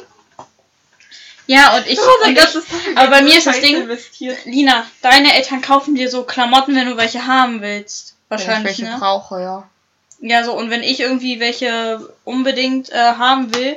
Ja, 1.46 1.76
und 1.76 1.86
ich, 1.88 1.98
und 1.98 2.36
ich 2.38 2.96
aber 2.96 3.10
bei 3.10 3.22
mir 3.22 3.36
ist 3.38 3.46
das 3.46 3.60
Ding- 3.60 3.82
investiert. 3.82 4.38
Lina, 4.44 4.86
deine 5.02 5.34
Eltern 5.34 5.60
kaufen 5.60 5.94
dir 5.96 6.08
so 6.08 6.22
Klamotten, 6.22 6.74
wenn 6.76 6.86
du 6.88 6.96
welche 6.96 7.26
haben 7.26 7.60
willst. 7.60 8.14
Wahrscheinlich, 8.28 8.78
Wenn 8.78 8.86
ich 8.86 8.90
welche 8.90 8.92
ne? 8.92 8.98
brauche, 9.00 9.40
ja. 9.40 9.68
Ja, 10.20 10.44
so, 10.44 10.52
und 10.52 10.70
wenn 10.70 10.82
ich 10.84 11.00
irgendwie 11.00 11.40
welche 11.40 12.12
unbedingt 12.24 12.90
äh, 12.90 12.96
haben 12.96 13.52
will 13.54 13.76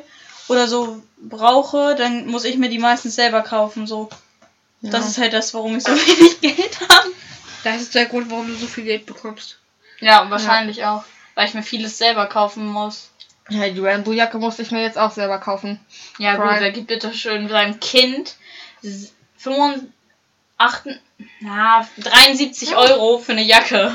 oder 0.50 0.68
so 0.68 1.02
brauche, 1.18 1.96
dann 1.96 2.28
muss 2.28 2.44
ich 2.46 2.58
mir 2.58 2.70
die 2.70 2.80
meistens 2.80 3.16
selber 3.16 3.42
kaufen, 3.42 3.88
so. 3.88 4.10
Das 4.84 5.04
Ja. 5.06 5.10
ist 5.10 5.18
halt 5.18 5.34
das, 5.34 5.54
warum 5.54 5.78
ich 5.78 5.84
so 5.84 5.92
wenig 5.96 6.40
Geld 6.42 6.80
habe. 6.90 7.10
Das 7.64 7.82
ist 7.82 7.96
der 7.96 8.06
Grund, 8.06 8.30
warum 8.30 8.48
du 8.48 8.56
so 8.56 8.68
viel 8.68 8.84
Geld 8.84 9.06
bekommst. 9.06 9.58
Ja, 10.00 10.30
wahrscheinlich 10.30 10.84
auch. 10.86 11.04
Weil 11.36 11.48
ich 11.48 11.54
mir 11.54 11.64
vieles 11.64 11.98
selber 11.98 12.26
kaufen 12.28 12.68
muss. 12.68 13.10
Ja, 13.50 13.68
die 13.70 13.80
Rambo-Jacke 13.80 14.38
musste 14.38 14.62
ich 14.62 14.72
mir 14.72 14.82
jetzt 14.82 14.98
auch 14.98 15.12
selber 15.12 15.38
kaufen. 15.40 15.80
Ja, 16.18 16.36
Prime. 16.36 16.52
gut, 16.54 16.62
da 16.62 16.70
gibt 16.70 16.88
bitte 16.88 17.14
schön 17.14 17.48
seinem 17.50 17.80
Kind 17.80 18.36
85, 19.38 19.88
na, 21.42 21.88
73 21.98 22.76
Euro 22.76 23.18
für 23.20 23.32
eine 23.34 23.44
Jacke. 23.44 23.94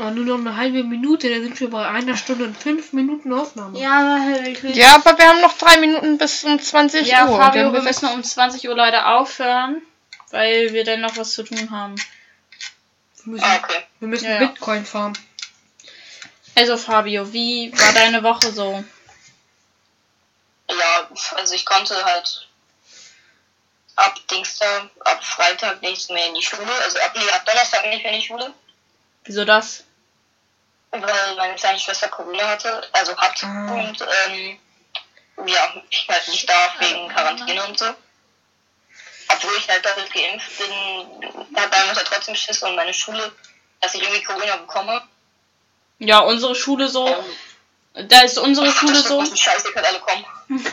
Oh, 0.00 0.10
nur 0.10 0.24
noch 0.24 0.38
eine 0.38 0.56
halbe 0.56 0.84
Minute, 0.84 1.28
dann 1.28 1.42
sind 1.42 1.58
wir 1.58 1.70
bei 1.70 1.88
einer 1.88 2.16
Stunde 2.16 2.44
und 2.44 2.56
fünf 2.56 2.92
Minuten 2.92 3.32
Aufnahme. 3.32 3.76
Ja, 3.78 4.20
wirklich. 4.44 4.76
Ja, 4.76 4.94
aber 4.94 5.18
wir 5.18 5.26
haben 5.28 5.40
noch 5.40 5.58
drei 5.58 5.78
Minuten 5.80 6.18
bis 6.18 6.44
um 6.44 6.60
20 6.60 7.06
Ja, 7.08 7.26
Uhr. 7.28 7.36
Fabio, 7.36 7.64
Dann 7.64 7.72
wir 7.72 7.82
müssen 7.82 8.06
um 8.08 8.22
20 8.22 8.68
Uhr 8.68 8.76
leider 8.76 9.16
aufhören, 9.16 9.82
weil 10.30 10.72
wir 10.72 10.84
dann 10.84 11.00
noch 11.00 11.16
was 11.16 11.32
zu 11.32 11.42
tun 11.42 11.70
haben. 11.72 11.96
Wir 13.24 13.32
müssen, 13.32 13.44
Ah, 13.44 13.56
okay. 13.56 13.82
wir 13.98 14.08
müssen 14.08 14.24
Ja, 14.26 14.40
ja. 14.40 14.46
Bitcoin 14.46 14.86
farmen. 14.86 15.18
Also 16.54 16.76
Fabio, 16.76 17.32
wie 17.32 17.72
war 17.76 17.92
deine 17.92 18.22
Woche 18.22 18.52
so? 18.52 18.84
Ja, 20.70 21.08
also 21.36 21.54
ich 21.54 21.64
konnte 21.66 22.04
halt 22.04 22.46
ab 23.96 24.14
Dingster, 24.30 24.90
ab 25.00 25.24
Freitag 25.24 25.82
nicht 25.82 26.08
mehr 26.10 26.26
in 26.28 26.34
die 26.34 26.42
Schule. 26.42 26.68
Also 26.84 26.98
ab, 27.00 27.12
nee, 27.16 27.28
ab 27.30 27.44
Donnerstag 27.46 27.84
nicht 27.88 28.04
mehr 28.04 28.12
in 28.12 28.20
die 28.20 28.26
Schule, 28.26 28.52
Wieso 29.24 29.44
das? 29.44 29.84
Weil 30.90 31.36
meine 31.36 31.54
kleine 31.54 31.78
Schwester 31.78 32.08
Corona 32.08 32.48
hatte, 32.48 32.82
also 32.92 33.16
hat. 33.16 33.42
Ah. 33.44 33.72
Und 33.72 34.06
ähm, 34.26 34.58
ja, 35.46 35.74
ich 35.90 36.08
halt 36.08 36.28
nicht 36.28 36.48
darf 36.48 36.80
wegen 36.80 37.08
Quarantäne 37.08 37.64
und 37.64 37.78
so. 37.78 37.86
Obwohl 39.30 39.56
ich 39.58 39.68
halt 39.68 39.84
doppelt 39.84 40.12
geimpft 40.12 40.58
bin, 40.58 41.56
hat 41.56 41.70
meine 41.70 41.86
Mutter 41.86 42.04
trotzdem 42.04 42.34
Schiss 42.34 42.62
und 42.62 42.74
meine 42.76 42.94
Schule, 42.94 43.32
dass 43.80 43.94
ich 43.94 44.02
irgendwie 44.02 44.22
Corona 44.22 44.56
bekomme. 44.56 45.02
Ja, 45.98 46.20
unsere 46.20 46.54
Schule 46.54 46.88
so. 46.88 47.06
Ähm, 47.06 47.24
Da 48.06 48.20
ist 48.20 48.38
unsere 48.38 48.68
ach, 48.68 48.74
Schule 48.76 48.92
das 48.92 49.08
so. 49.08 49.20
ist 49.20 49.32
ein 49.32 49.36
Scheiß, 49.36 49.64
ihr 49.64 49.72
könnt 49.72 49.86
alle 49.86 49.98
kommen. 50.00 50.24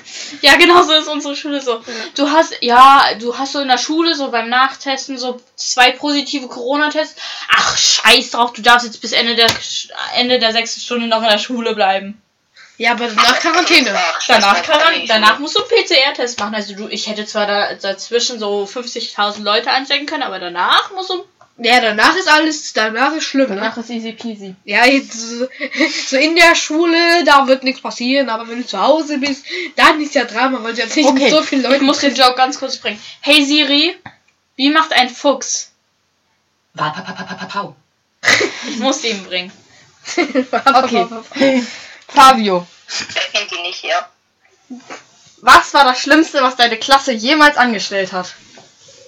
Ja, 0.41 0.55
genau 0.55 0.83
so 0.83 0.93
ist 0.93 1.07
unsere 1.07 1.35
Schule 1.35 1.59
so. 1.59 1.83
Du 2.15 2.29
hast, 2.31 2.55
ja, 2.61 3.13
du 3.19 3.37
hast 3.37 3.51
so 3.51 3.59
in 3.59 3.67
der 3.67 3.77
Schule 3.77 4.15
so 4.15 4.31
beim 4.31 4.47
Nachtesten 4.47 5.17
so 5.17 5.41
zwei 5.57 5.91
positive 5.91 6.47
Corona-Tests. 6.47 7.19
Ach, 7.53 7.77
scheiß 7.77 8.31
drauf, 8.31 8.53
du 8.53 8.61
darfst 8.61 8.85
jetzt 8.85 9.01
bis 9.01 9.11
Ende 9.11 9.35
der, 9.35 9.47
Ende 10.15 10.39
der 10.39 10.53
sechsten 10.53 10.79
Stunde 10.79 11.07
noch 11.07 11.21
in 11.21 11.29
der 11.29 11.39
Schule 11.39 11.75
bleiben. 11.75 12.21
Ja, 12.77 12.91
aber 12.91 13.07
nach 13.07 13.39
Quarantäne. 13.39 13.93
Ach, 13.95 14.19
Danach, 14.27 14.61
danach 15.07 15.39
musst 15.39 15.57
du 15.57 15.63
einen 15.63 15.85
PCR-Test 15.85 16.39
machen. 16.39 16.55
Also 16.55 16.75
du, 16.75 16.87
ich 16.87 17.07
hätte 17.07 17.25
zwar 17.25 17.47
da, 17.47 17.73
dazwischen 17.73 18.37
so 18.39 18.63
50.000 18.63 19.43
Leute 19.43 19.71
anstecken 19.71 20.05
können, 20.05 20.23
aber 20.23 20.39
danach 20.39 20.91
musst 20.91 21.09
du... 21.09 21.25
Ja, 21.57 21.79
danach 21.79 22.15
ist 22.17 22.27
alles, 22.27 22.73
danach 22.73 23.13
ist 23.13 23.23
schlimm, 23.23 23.49
ne? 23.49 23.55
Danach 23.55 23.77
ist 23.77 23.89
easy 23.89 24.11
peasy. 24.11 24.55
Ja, 24.65 24.85
jetzt 24.85 25.13
so 26.09 26.17
in 26.17 26.35
der 26.35 26.53
Schule, 26.53 27.23
da 27.23 27.47
wird 27.47 27.63
nichts 27.63 27.81
passieren, 27.81 28.29
aber 28.29 28.47
wenn 28.49 28.61
du 28.61 28.67
zu 28.67 28.79
Hause 28.79 29.19
bist, 29.19 29.45
dann 29.77 30.01
ist 30.01 30.15
ja 30.15 30.25
Drama, 30.25 30.61
weil 30.63 30.73
du 30.73 30.81
jetzt 30.81 30.95
nicht 30.97 31.07
Okay, 31.07 31.23
mit 31.23 31.31
so 31.31 31.43
vielen 31.43 31.63
Ich 31.63 31.69
Leuten 31.69 31.85
muss 31.85 31.99
den 31.99 32.13
Joke 32.13 32.35
ganz 32.35 32.59
kurz 32.59 32.77
bringen. 32.77 32.99
Hey 33.21 33.45
Siri, 33.45 33.95
wie 34.57 34.69
macht 34.69 34.91
ein 34.91 35.09
Fuchs? 35.09 35.71
Pau. 37.47 37.75
Ich 38.67 38.77
muss 38.79 39.03
ihn 39.03 39.23
bringen. 39.23 39.51
Okay. 40.51 41.65
Fabio, 42.07 42.67
kennt 43.31 43.49
die 43.49 43.61
nicht, 43.61 43.83
ja? 43.83 44.07
was 45.45 45.73
war 45.73 45.83
das 45.83 45.99
Schlimmste, 45.99 46.41
was 46.41 46.55
deine 46.55 46.77
Klasse 46.77 47.11
jemals 47.11 47.57
angestellt 47.57 48.11
hat? 48.13 48.33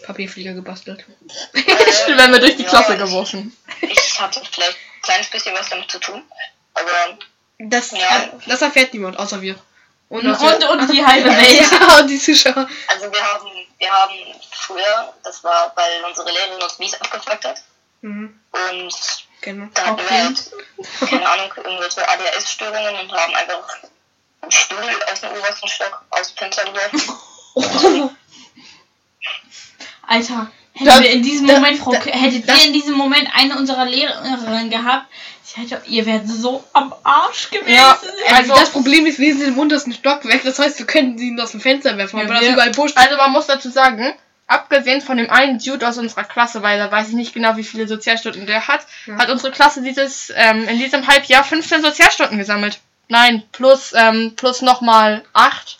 Papierflieger 0.07 0.53
gebastelt. 0.53 1.05
Stimmt, 1.53 2.17
werden 2.17 2.31
wir 2.33 2.39
durch 2.39 2.55
die 2.57 2.63
ja, 2.63 2.69
Klasse 2.69 2.93
ich- 2.93 2.99
geworfen. 2.99 3.55
Ich 3.81 4.19
hatte 4.19 4.41
vielleicht 4.51 4.77
ein 4.77 5.01
kleines 5.03 5.29
bisschen 5.29 5.53
was 5.55 5.69
damit 5.69 5.91
zu 5.91 5.99
tun. 5.99 6.23
Aber 6.73 7.17
Das, 7.59 7.91
Ja. 7.91 8.29
das 8.47 8.61
erfährt 8.61 8.93
niemand, 8.93 9.17
außer 9.19 9.41
wir. 9.41 9.55
Und, 10.09 10.25
und, 10.25 10.63
und 10.63 10.93
die 10.93 11.05
halbe 11.05 11.29
Welt. 11.37 11.69
ja, 11.71 11.97
und 11.99 12.07
die 12.07 12.17
Zuschauer. 12.19 12.67
also 12.87 13.11
wir 13.11 13.21
haben, 13.23 13.49
wir 13.77 13.91
haben 13.91 14.13
früher, 14.51 15.13
das 15.23 15.43
war, 15.43 15.73
weil 15.75 16.03
unsere 16.07 16.31
Lehrerin 16.31 16.61
uns 16.63 16.79
mies 16.79 16.93
abgefragt 17.01 17.43
hat. 17.45 17.61
Mhm. 18.01 18.39
Und 18.51 18.93
Genau. 19.41 19.67
da 19.73 19.85
hatten 19.87 19.99
Okay. 19.99 20.09
wir 20.09 20.23
halt, 20.23 20.51
keine 21.09 21.29
Ahnung, 21.29 21.51
irgendwelche 21.57 22.07
ADHS-Störungen 22.07 22.99
und 23.01 23.11
haben 23.11 23.35
einfach 23.35 23.67
einen 24.41 24.51
Stuhl 24.51 24.89
aus 25.11 25.19
dem 25.21 25.31
obersten 25.31 25.67
Stock 25.67 26.01
aus 26.11 26.33
dem 26.33 26.37
Fenster 26.37 26.63
geworfen. 26.65 27.01
Alter, 30.07 30.49
hätten 30.73 30.85
Das- 30.85 31.01
wir 31.01 31.11
in 31.11 31.21
diesem 31.21 31.47
das- 31.47 31.57
Moment, 31.57 31.77
Frau, 31.79 31.91
das- 31.91 32.03
K- 32.03 32.11
hättet 32.11 32.47
ihr 32.47 32.65
in 32.65 32.73
diesem 32.73 32.95
Moment 32.95 33.27
eine 33.35 33.57
unserer 33.57 33.85
Lehrerinnen 33.85 34.69
gehabt, 34.69 35.05
hätte, 35.55 35.81
ihr 35.87 36.05
wärt 36.05 36.27
so 36.27 36.63
am 36.73 36.93
Arsch 37.03 37.49
gewesen. 37.49 37.73
Ja, 37.73 37.97
Also, 38.29 38.51
Also- 38.53 38.55
das 38.55 38.69
Problem 38.69 39.05
ist, 39.07 39.17
wir 39.17 39.35
sind 39.35 39.47
im 39.47 39.57
untersten 39.59 39.91
Stockwerk, 39.93 40.43
das 40.43 40.59
heißt, 40.59 40.77
wir 40.77 40.85
könnten 40.85 41.17
sie 41.17 41.35
aus 41.41 41.51
dem 41.51 41.61
Fenster 41.61 41.97
werfen, 41.97 42.19
Ja, 42.19 42.25
aber 42.25 42.35
das 42.35 42.43
überall 42.47 42.71
Busch. 42.71 42.91
Also 42.95 43.17
man 43.17 43.31
muss 43.31 43.47
dazu 43.47 43.69
sagen, 43.71 44.13
abgesehen 44.45 45.01
von 45.01 45.17
dem 45.17 45.29
einen 45.31 45.57
Dude 45.57 45.87
aus 45.87 45.97
unserer 45.97 46.25
Klasse, 46.25 46.61
weil 46.61 46.77
da 46.77 46.91
weiß 46.91 47.09
ich 47.09 47.15
nicht 47.15 47.33
genau, 47.33 47.57
wie 47.57 47.63
viele 47.63 47.87
Sozialstunden 47.87 48.45
der 48.45 48.67
hat, 48.67 48.81
Ja. 49.07 49.17
hat 49.17 49.31
unsere 49.31 49.51
Klasse 49.51 49.81
dieses 49.81 50.31
ähm, 50.35 50.67
in 50.67 50.77
diesem 50.77 51.07
Halbjahr 51.07 51.43
15 51.43 51.81
Sozialstunden 51.81 52.37
gesammelt. 52.37 52.79
Nein, 53.09 53.41
plus 53.51 53.93
ähm, 53.95 54.33
plus 54.35 54.61
nochmal 54.61 55.23
8 55.33 55.76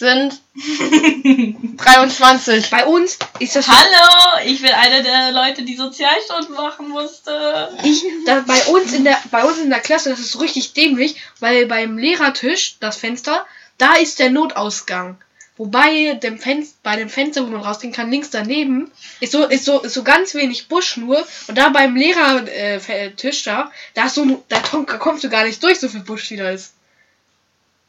sind 0.00 0.40
23. 1.76 2.70
Bei 2.70 2.84
uns 2.86 3.18
ist 3.38 3.54
das 3.56 3.68
Hallo, 3.68 4.40
ich 4.44 4.60
bin 4.60 4.72
einer 4.72 5.02
der 5.02 5.30
Leute, 5.32 5.62
die 5.62 5.76
Sozialstunden 5.76 6.54
machen 6.54 6.88
musste. 6.88 7.70
Ich, 7.84 8.02
da, 8.26 8.42
bei 8.46 8.60
uns 8.66 8.92
in 8.92 9.04
der, 9.04 9.18
bei 9.30 9.44
uns 9.44 9.58
in 9.58 9.70
der 9.70 9.80
Klasse, 9.80 10.10
das 10.10 10.18
ist 10.20 10.40
richtig 10.40 10.72
dämlich, 10.72 11.16
weil 11.38 11.66
beim 11.66 11.98
Lehrertisch, 11.98 12.76
das 12.80 12.96
Fenster, 12.96 13.46
da 13.78 13.94
ist 13.94 14.18
der 14.18 14.30
Notausgang. 14.30 15.18
Wobei 15.56 16.14
dem 16.14 16.38
Fenster, 16.38 16.74
bei 16.82 16.96
dem 16.96 17.10
Fenster, 17.10 17.42
wo 17.46 17.50
man 17.50 17.60
rausgehen 17.60 17.92
kann, 17.92 18.10
links 18.10 18.30
daneben, 18.30 18.90
ist 19.20 19.32
so, 19.32 19.44
ist 19.44 19.66
so, 19.66 19.80
ist 19.80 19.92
so 19.92 20.02
ganz 20.02 20.34
wenig 20.34 20.68
Busch 20.68 20.96
nur. 20.96 21.18
Und 21.48 21.58
da 21.58 21.68
beim 21.68 21.94
Lehrertisch 21.96 23.46
äh, 23.46 23.50
da, 23.50 23.70
da 23.94 24.06
ist 24.06 24.14
so, 24.14 24.42
da 24.48 24.60
komm- 24.60 24.86
da 24.86 24.96
kommst 24.96 25.22
du 25.22 25.28
gar 25.28 25.44
nicht 25.44 25.62
durch, 25.62 25.78
so 25.78 25.88
viel 25.90 26.00
Busch 26.00 26.30
wie 26.30 26.38
da 26.38 26.50
ist. 26.50 26.72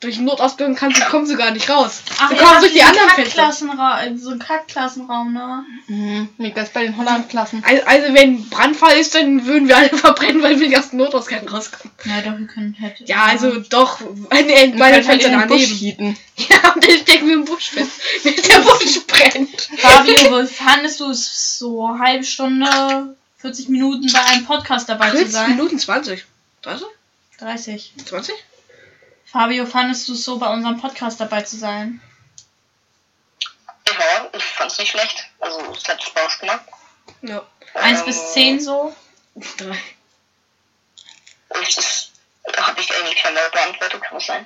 Durch 0.01 0.15
den 0.15 0.25
Notausgang 0.25 0.73
kannst 0.75 0.99
du, 0.99 1.05
kommst 1.05 1.31
du 1.31 1.37
gar 1.37 1.51
nicht 1.51 1.69
raus. 1.69 2.01
Ach, 2.17 2.29
du 2.29 2.35
kommst 2.35 2.51
habt 2.53 2.63
durch 2.63 2.73
die 2.73 2.81
anderen 2.81 3.09
Fenster. 3.11 3.51
So 4.17 4.31
einen 4.31 4.39
Kackklassenraum, 4.39 5.31
ne? 5.31 5.63
Mhm, 5.87 6.29
wie 6.39 6.51
das 6.51 6.69
bei 6.69 6.81
den 6.81 6.97
Hollandklassen. 6.97 7.63
Also, 7.63 7.83
also 7.85 8.13
wenn 8.15 8.49
Brandfall 8.49 8.97
ist, 8.97 9.13
dann 9.13 9.45
würden 9.45 9.67
wir 9.67 9.77
alle 9.77 9.89
verbrennen, 9.95 10.41
weil 10.41 10.59
wir 10.59 10.67
nicht 10.69 10.79
aus 10.79 10.89
dem 10.89 10.97
Notausgang 10.97 11.47
rauskommen. 11.47 11.93
Ja, 12.05 12.21
doch, 12.21 12.39
ihr 12.39 12.47
könnt 12.47 12.81
hätte. 12.81 13.03
Ja, 13.05 13.25
also 13.25 13.59
doch, 13.59 14.01
bei 14.31 14.41
den 14.41 14.73
Wir 14.73 14.79
beiden 14.79 14.79
können 14.79 14.91
halt 14.91 15.05
Fenstern 15.05 15.33
in 15.33 15.39
den 15.39 15.47
Busch 15.47 15.61
daneben. 15.61 15.75
hieten. 15.77 16.17
Ja, 16.49 16.73
und 16.73 16.83
dann 16.83 16.97
stecken 16.97 17.27
wir 17.27 17.35
im 17.35 17.45
Busch 17.45 17.69
fest. 17.69 17.91
Wenn 18.23 18.35
der 18.35 18.59
Busch 18.61 19.05
brennt. 19.05 19.69
Fabio, 19.77 20.15
wie 20.41 20.47
fandest 20.47 20.99
du 20.99 21.11
es 21.11 21.59
so 21.59 21.95
halbe 21.99 22.23
Stunde, 22.23 23.15
40 23.37 23.69
Minuten 23.69 24.11
bei 24.11 24.19
einem 24.25 24.45
Podcast 24.45 24.89
dabei 24.89 25.11
zu 25.11 25.17
40 25.17 25.31
sein? 25.31 25.49
Minuten 25.51 25.77
20. 25.77 26.25
30? 26.63 26.87
30. 27.37 27.93
20? 28.05 28.33
Fabio, 29.31 29.65
fandest 29.65 30.07
du 30.09 30.13
es 30.13 30.25
so 30.25 30.37
bei 30.37 30.51
unserem 30.51 30.79
Podcast 30.79 31.19
dabei 31.21 31.41
zu 31.43 31.57
sein? 31.57 32.01
Ja, 33.87 34.29
ich 34.33 34.43
fand's 34.43 34.77
nicht 34.77 34.91
schlecht. 34.91 35.29
Also 35.39 35.59
es 35.73 35.87
hat 35.87 36.03
Spaß 36.03 36.39
gemacht. 36.39 36.65
Ja. 37.21 37.45
1 37.75 37.99
Ähm, 37.99 38.05
bis 38.05 38.33
10 38.33 38.59
so? 38.59 38.95
Drei. 39.57 39.77
Und 41.49 41.77
das 41.77 42.09
habe 42.57 42.81
ich 42.81 42.93
eigentlich 42.93 43.19
schon 43.19 43.33
mal 43.33 43.49
beantwortet, 43.51 44.01
kann 44.01 44.17
es 44.17 44.25
sein. 44.25 44.45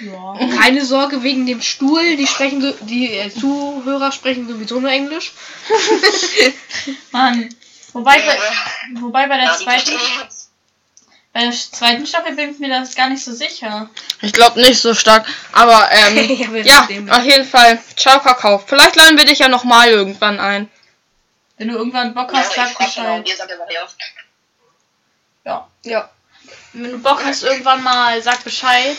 Ja. 0.00 0.38
Keine 0.56 0.84
Sorge 0.84 1.22
wegen 1.22 1.44
dem 1.44 1.60
Stuhl. 1.60 2.16
Die 2.16 2.26
sprechen 2.26 2.62
so, 2.62 2.72
die 2.84 3.12
äh, 3.12 3.30
Zuhörer 3.30 4.10
sprechen 4.12 4.48
sowieso 4.48 4.80
nur 4.80 4.90
Englisch. 4.90 5.32
Mann. 7.10 7.54
Wobei, 7.92 8.18
bei, 8.18 8.34
Äh, 8.36 9.00
wobei 9.00 9.26
bei 9.28 9.36
der 9.36 9.46
ja, 9.46 9.56
zweiten. 9.56 9.92
Bei 11.32 11.40
der 11.40 11.52
zweiten 11.52 12.06
Staffel 12.06 12.34
bin 12.34 12.50
ich 12.52 12.58
mir 12.58 12.68
das 12.68 12.94
gar 12.94 13.08
nicht 13.08 13.24
so 13.24 13.32
sicher. 13.32 13.88
Ich 14.20 14.32
glaube 14.32 14.60
nicht 14.60 14.80
so 14.80 14.92
stark, 14.94 15.26
aber 15.52 15.88
ähm, 15.90 16.54
Ja, 16.64 16.86
ja, 16.90 17.16
auf 17.16 17.24
jeden 17.24 17.46
Fall. 17.46 17.80
Ciao 17.96 18.20
Kakao. 18.20 18.58
Vielleicht 18.58 18.96
laden 18.96 19.16
wir 19.16 19.24
dich 19.24 19.38
ja 19.38 19.48
nochmal 19.48 19.88
irgendwann 19.88 20.38
ein. 20.40 20.68
Wenn 21.56 21.68
du 21.68 21.74
irgendwann 21.76 22.12
Bock 22.14 22.32
Ja, 22.32 22.38
hast, 22.38 22.50
ich 22.50 22.56
sag 22.56 22.70
frag 22.72 22.94
genau, 22.94 23.20
Bescheid. 23.22 23.38
ja. 23.70 23.88
Ja. 25.44 25.68
Ja. 25.84 26.10
Wenn 26.72 26.90
du 26.92 26.98
Bock 26.98 27.22
hast, 27.24 27.42
irgendwann 27.42 27.82
mal, 27.82 28.20
sag 28.22 28.42
Bescheid. 28.44 28.96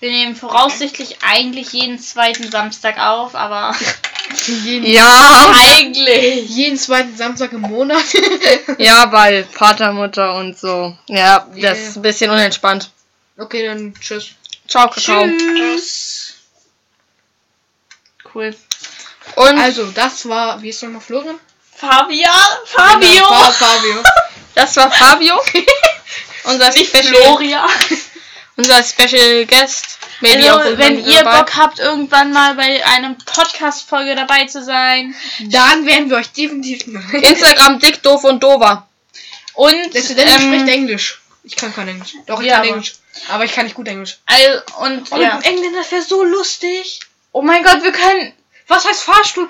Wir 0.00 0.10
nehmen 0.10 0.36
voraussichtlich 0.36 1.18
eigentlich 1.22 1.72
jeden 1.72 1.98
zweiten 1.98 2.50
Samstag 2.50 2.98
auf, 2.98 3.34
aber 3.34 3.74
Jeden, 4.46 4.86
Ja, 4.86 5.52
eigentlich. 5.54 6.48
jeden 6.48 6.78
zweiten 6.78 7.16
Samstag 7.16 7.52
im 7.52 7.60
Monat. 7.62 8.02
ja, 8.78 9.10
weil 9.12 9.44
Vater, 9.44 9.92
Mutter 9.92 10.34
und 10.34 10.58
so. 10.58 10.96
Ja, 11.08 11.46
das 11.56 11.78
ist 11.78 11.96
ein 11.96 12.02
bisschen 12.02 12.30
unentspannt. 12.30 12.90
okay, 13.38 13.66
dann 13.66 13.94
tschüss. 14.00 14.30
Ciao 14.68 14.88
Kakao. 14.88 15.26
Tschüss. 15.28 16.34
Cool. 18.34 18.54
Und 19.36 19.58
Also, 19.58 19.86
das 19.92 20.28
war, 20.28 20.60
wie 20.62 20.68
ist 20.70 20.82
nochmal 20.82 21.00
Florian? 21.00 21.38
Fabian? 21.74 22.30
Fabio? 22.64 23.00
Genau, 23.08 23.28
Fa- 23.28 23.50
Fabio. 23.52 24.02
das 24.54 24.76
war 24.76 24.90
Fabio. 24.90 25.40
unser 26.44 26.70
Nicht 26.70 26.88
Special, 26.88 27.14
Florian. 27.14 27.68
unser 28.56 28.82
Special 28.82 29.46
Guest. 29.46 29.98
Maybe 30.20 30.50
Also, 30.52 30.78
wenn 30.78 31.04
ihr 31.04 31.22
dabei. 31.22 31.38
Bock 31.40 31.56
habt, 31.56 31.78
irgendwann 31.78 32.32
mal 32.32 32.54
bei 32.54 32.84
einem 32.86 33.18
Podcast-Folge 33.18 34.14
dabei 34.14 34.46
zu 34.46 34.62
sein. 34.64 35.14
Dann 35.40 35.84
werden 35.86 36.08
wir 36.10 36.16
euch 36.16 36.30
definitiv. 36.32 36.86
Instagram 37.12 37.78
dick, 37.80 38.02
doof 38.02 38.24
und 38.24 38.42
dover. 38.42 38.88
Und, 39.54 39.94
Der 39.94 40.02
Student 40.02 40.30
spricht 40.30 40.62
ähm, 40.62 40.68
Englisch. 40.68 41.20
Ich 41.44 41.54
kann 41.56 41.74
kein 41.74 41.88
Englisch. 41.88 42.14
Doch, 42.26 42.40
ich 42.40 42.46
Ja, 42.46 42.54
kann 42.56 42.62
aber- 42.64 42.74
Englisch. 42.74 42.94
Aber 43.28 43.44
ich 43.44 43.52
kann 43.52 43.64
nicht 43.64 43.74
gut 43.74 43.88
Englisch. 43.88 44.18
all, 44.26 44.62
und 44.80 45.10
Oh, 45.10 45.16
ja. 45.16 45.38
Engländer 45.42 45.78
das 45.80 45.90
wäre 45.92 46.02
so 46.02 46.22
lustig. 46.24 47.00
oh 47.32 47.40
mein 47.42 47.62
Gott, 47.62 47.82
wir 47.82 47.92
können 47.92 48.32
Was 48.68 48.84
heißt 48.86 49.02
Fahrstuhl? 49.02 49.48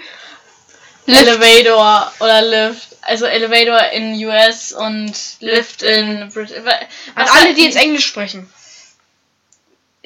Elevator 1.07 2.13
oder 2.21 2.43
Lift. 2.43 2.89
Also 3.03 3.27
Elevator 3.27 3.81
in 3.93 4.15
US 4.27 4.73
und 4.73 5.13
Lift 5.41 5.83
in 5.83 6.29
Britain. 6.35 6.67
An 7.15 7.29
alle, 7.29 7.55
die 7.55 7.65
jetzt 7.65 7.77
Englisch 7.77 8.07
sprechen. 8.07 8.53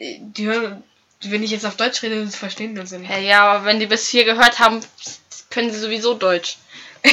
Die 0.01 0.47
hören, 0.47 0.83
wenn 1.23 1.43
ich 1.43 1.51
jetzt 1.51 1.67
auf 1.67 1.77
Deutsch 1.77 2.03
rede, 2.03 2.27
verstehen 2.29 2.75
das 2.75 2.91
ja 2.91 2.99
nicht. 2.99 3.11
Ja, 3.11 3.19
ja, 3.19 3.45
aber 3.45 3.65
wenn 3.67 3.79
die 3.79 3.87
bis 3.87 4.09
hier 4.09 4.25
gehört 4.25 4.59
haben, 4.59 4.81
können 5.51 5.71
sie 5.71 5.79
sowieso 5.79 6.15
Deutsch. 6.15 6.57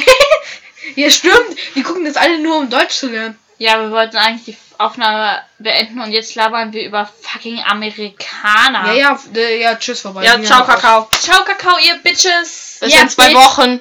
Ja, 0.94 1.10
stimmt. 1.10 1.56
Die 1.74 1.82
gucken 1.82 2.04
das 2.04 2.16
alle 2.16 2.38
nur, 2.38 2.56
um 2.58 2.70
Deutsch 2.70 2.96
zu 2.96 3.08
lernen. 3.08 3.38
Ja, 3.58 3.80
wir 3.80 3.90
wollten 3.90 4.16
eigentlich 4.16 4.56
die 4.56 4.78
Aufnahme 4.78 5.42
beenden 5.58 6.00
und 6.00 6.12
jetzt 6.12 6.34
labern 6.34 6.72
wir 6.72 6.84
über 6.86 7.10
fucking 7.22 7.60
Amerikaner. 7.64 8.86
Ja, 8.86 8.94
ja, 8.94 9.20
äh, 9.34 9.60
ja, 9.60 9.74
tschüss 9.74 10.00
vorbei. 10.00 10.24
Ja, 10.24 10.40
ciao, 10.42 10.64
Kakao. 10.64 11.08
Ciao, 11.20 11.44
Kakao, 11.44 11.76
ihr 11.78 11.96
Bitches. 11.98 12.78
Bis 12.80 12.94
ja, 12.94 13.02
in 13.02 13.08
zwei 13.08 13.28
Bitch. 13.28 13.36
Wochen. 13.36 13.80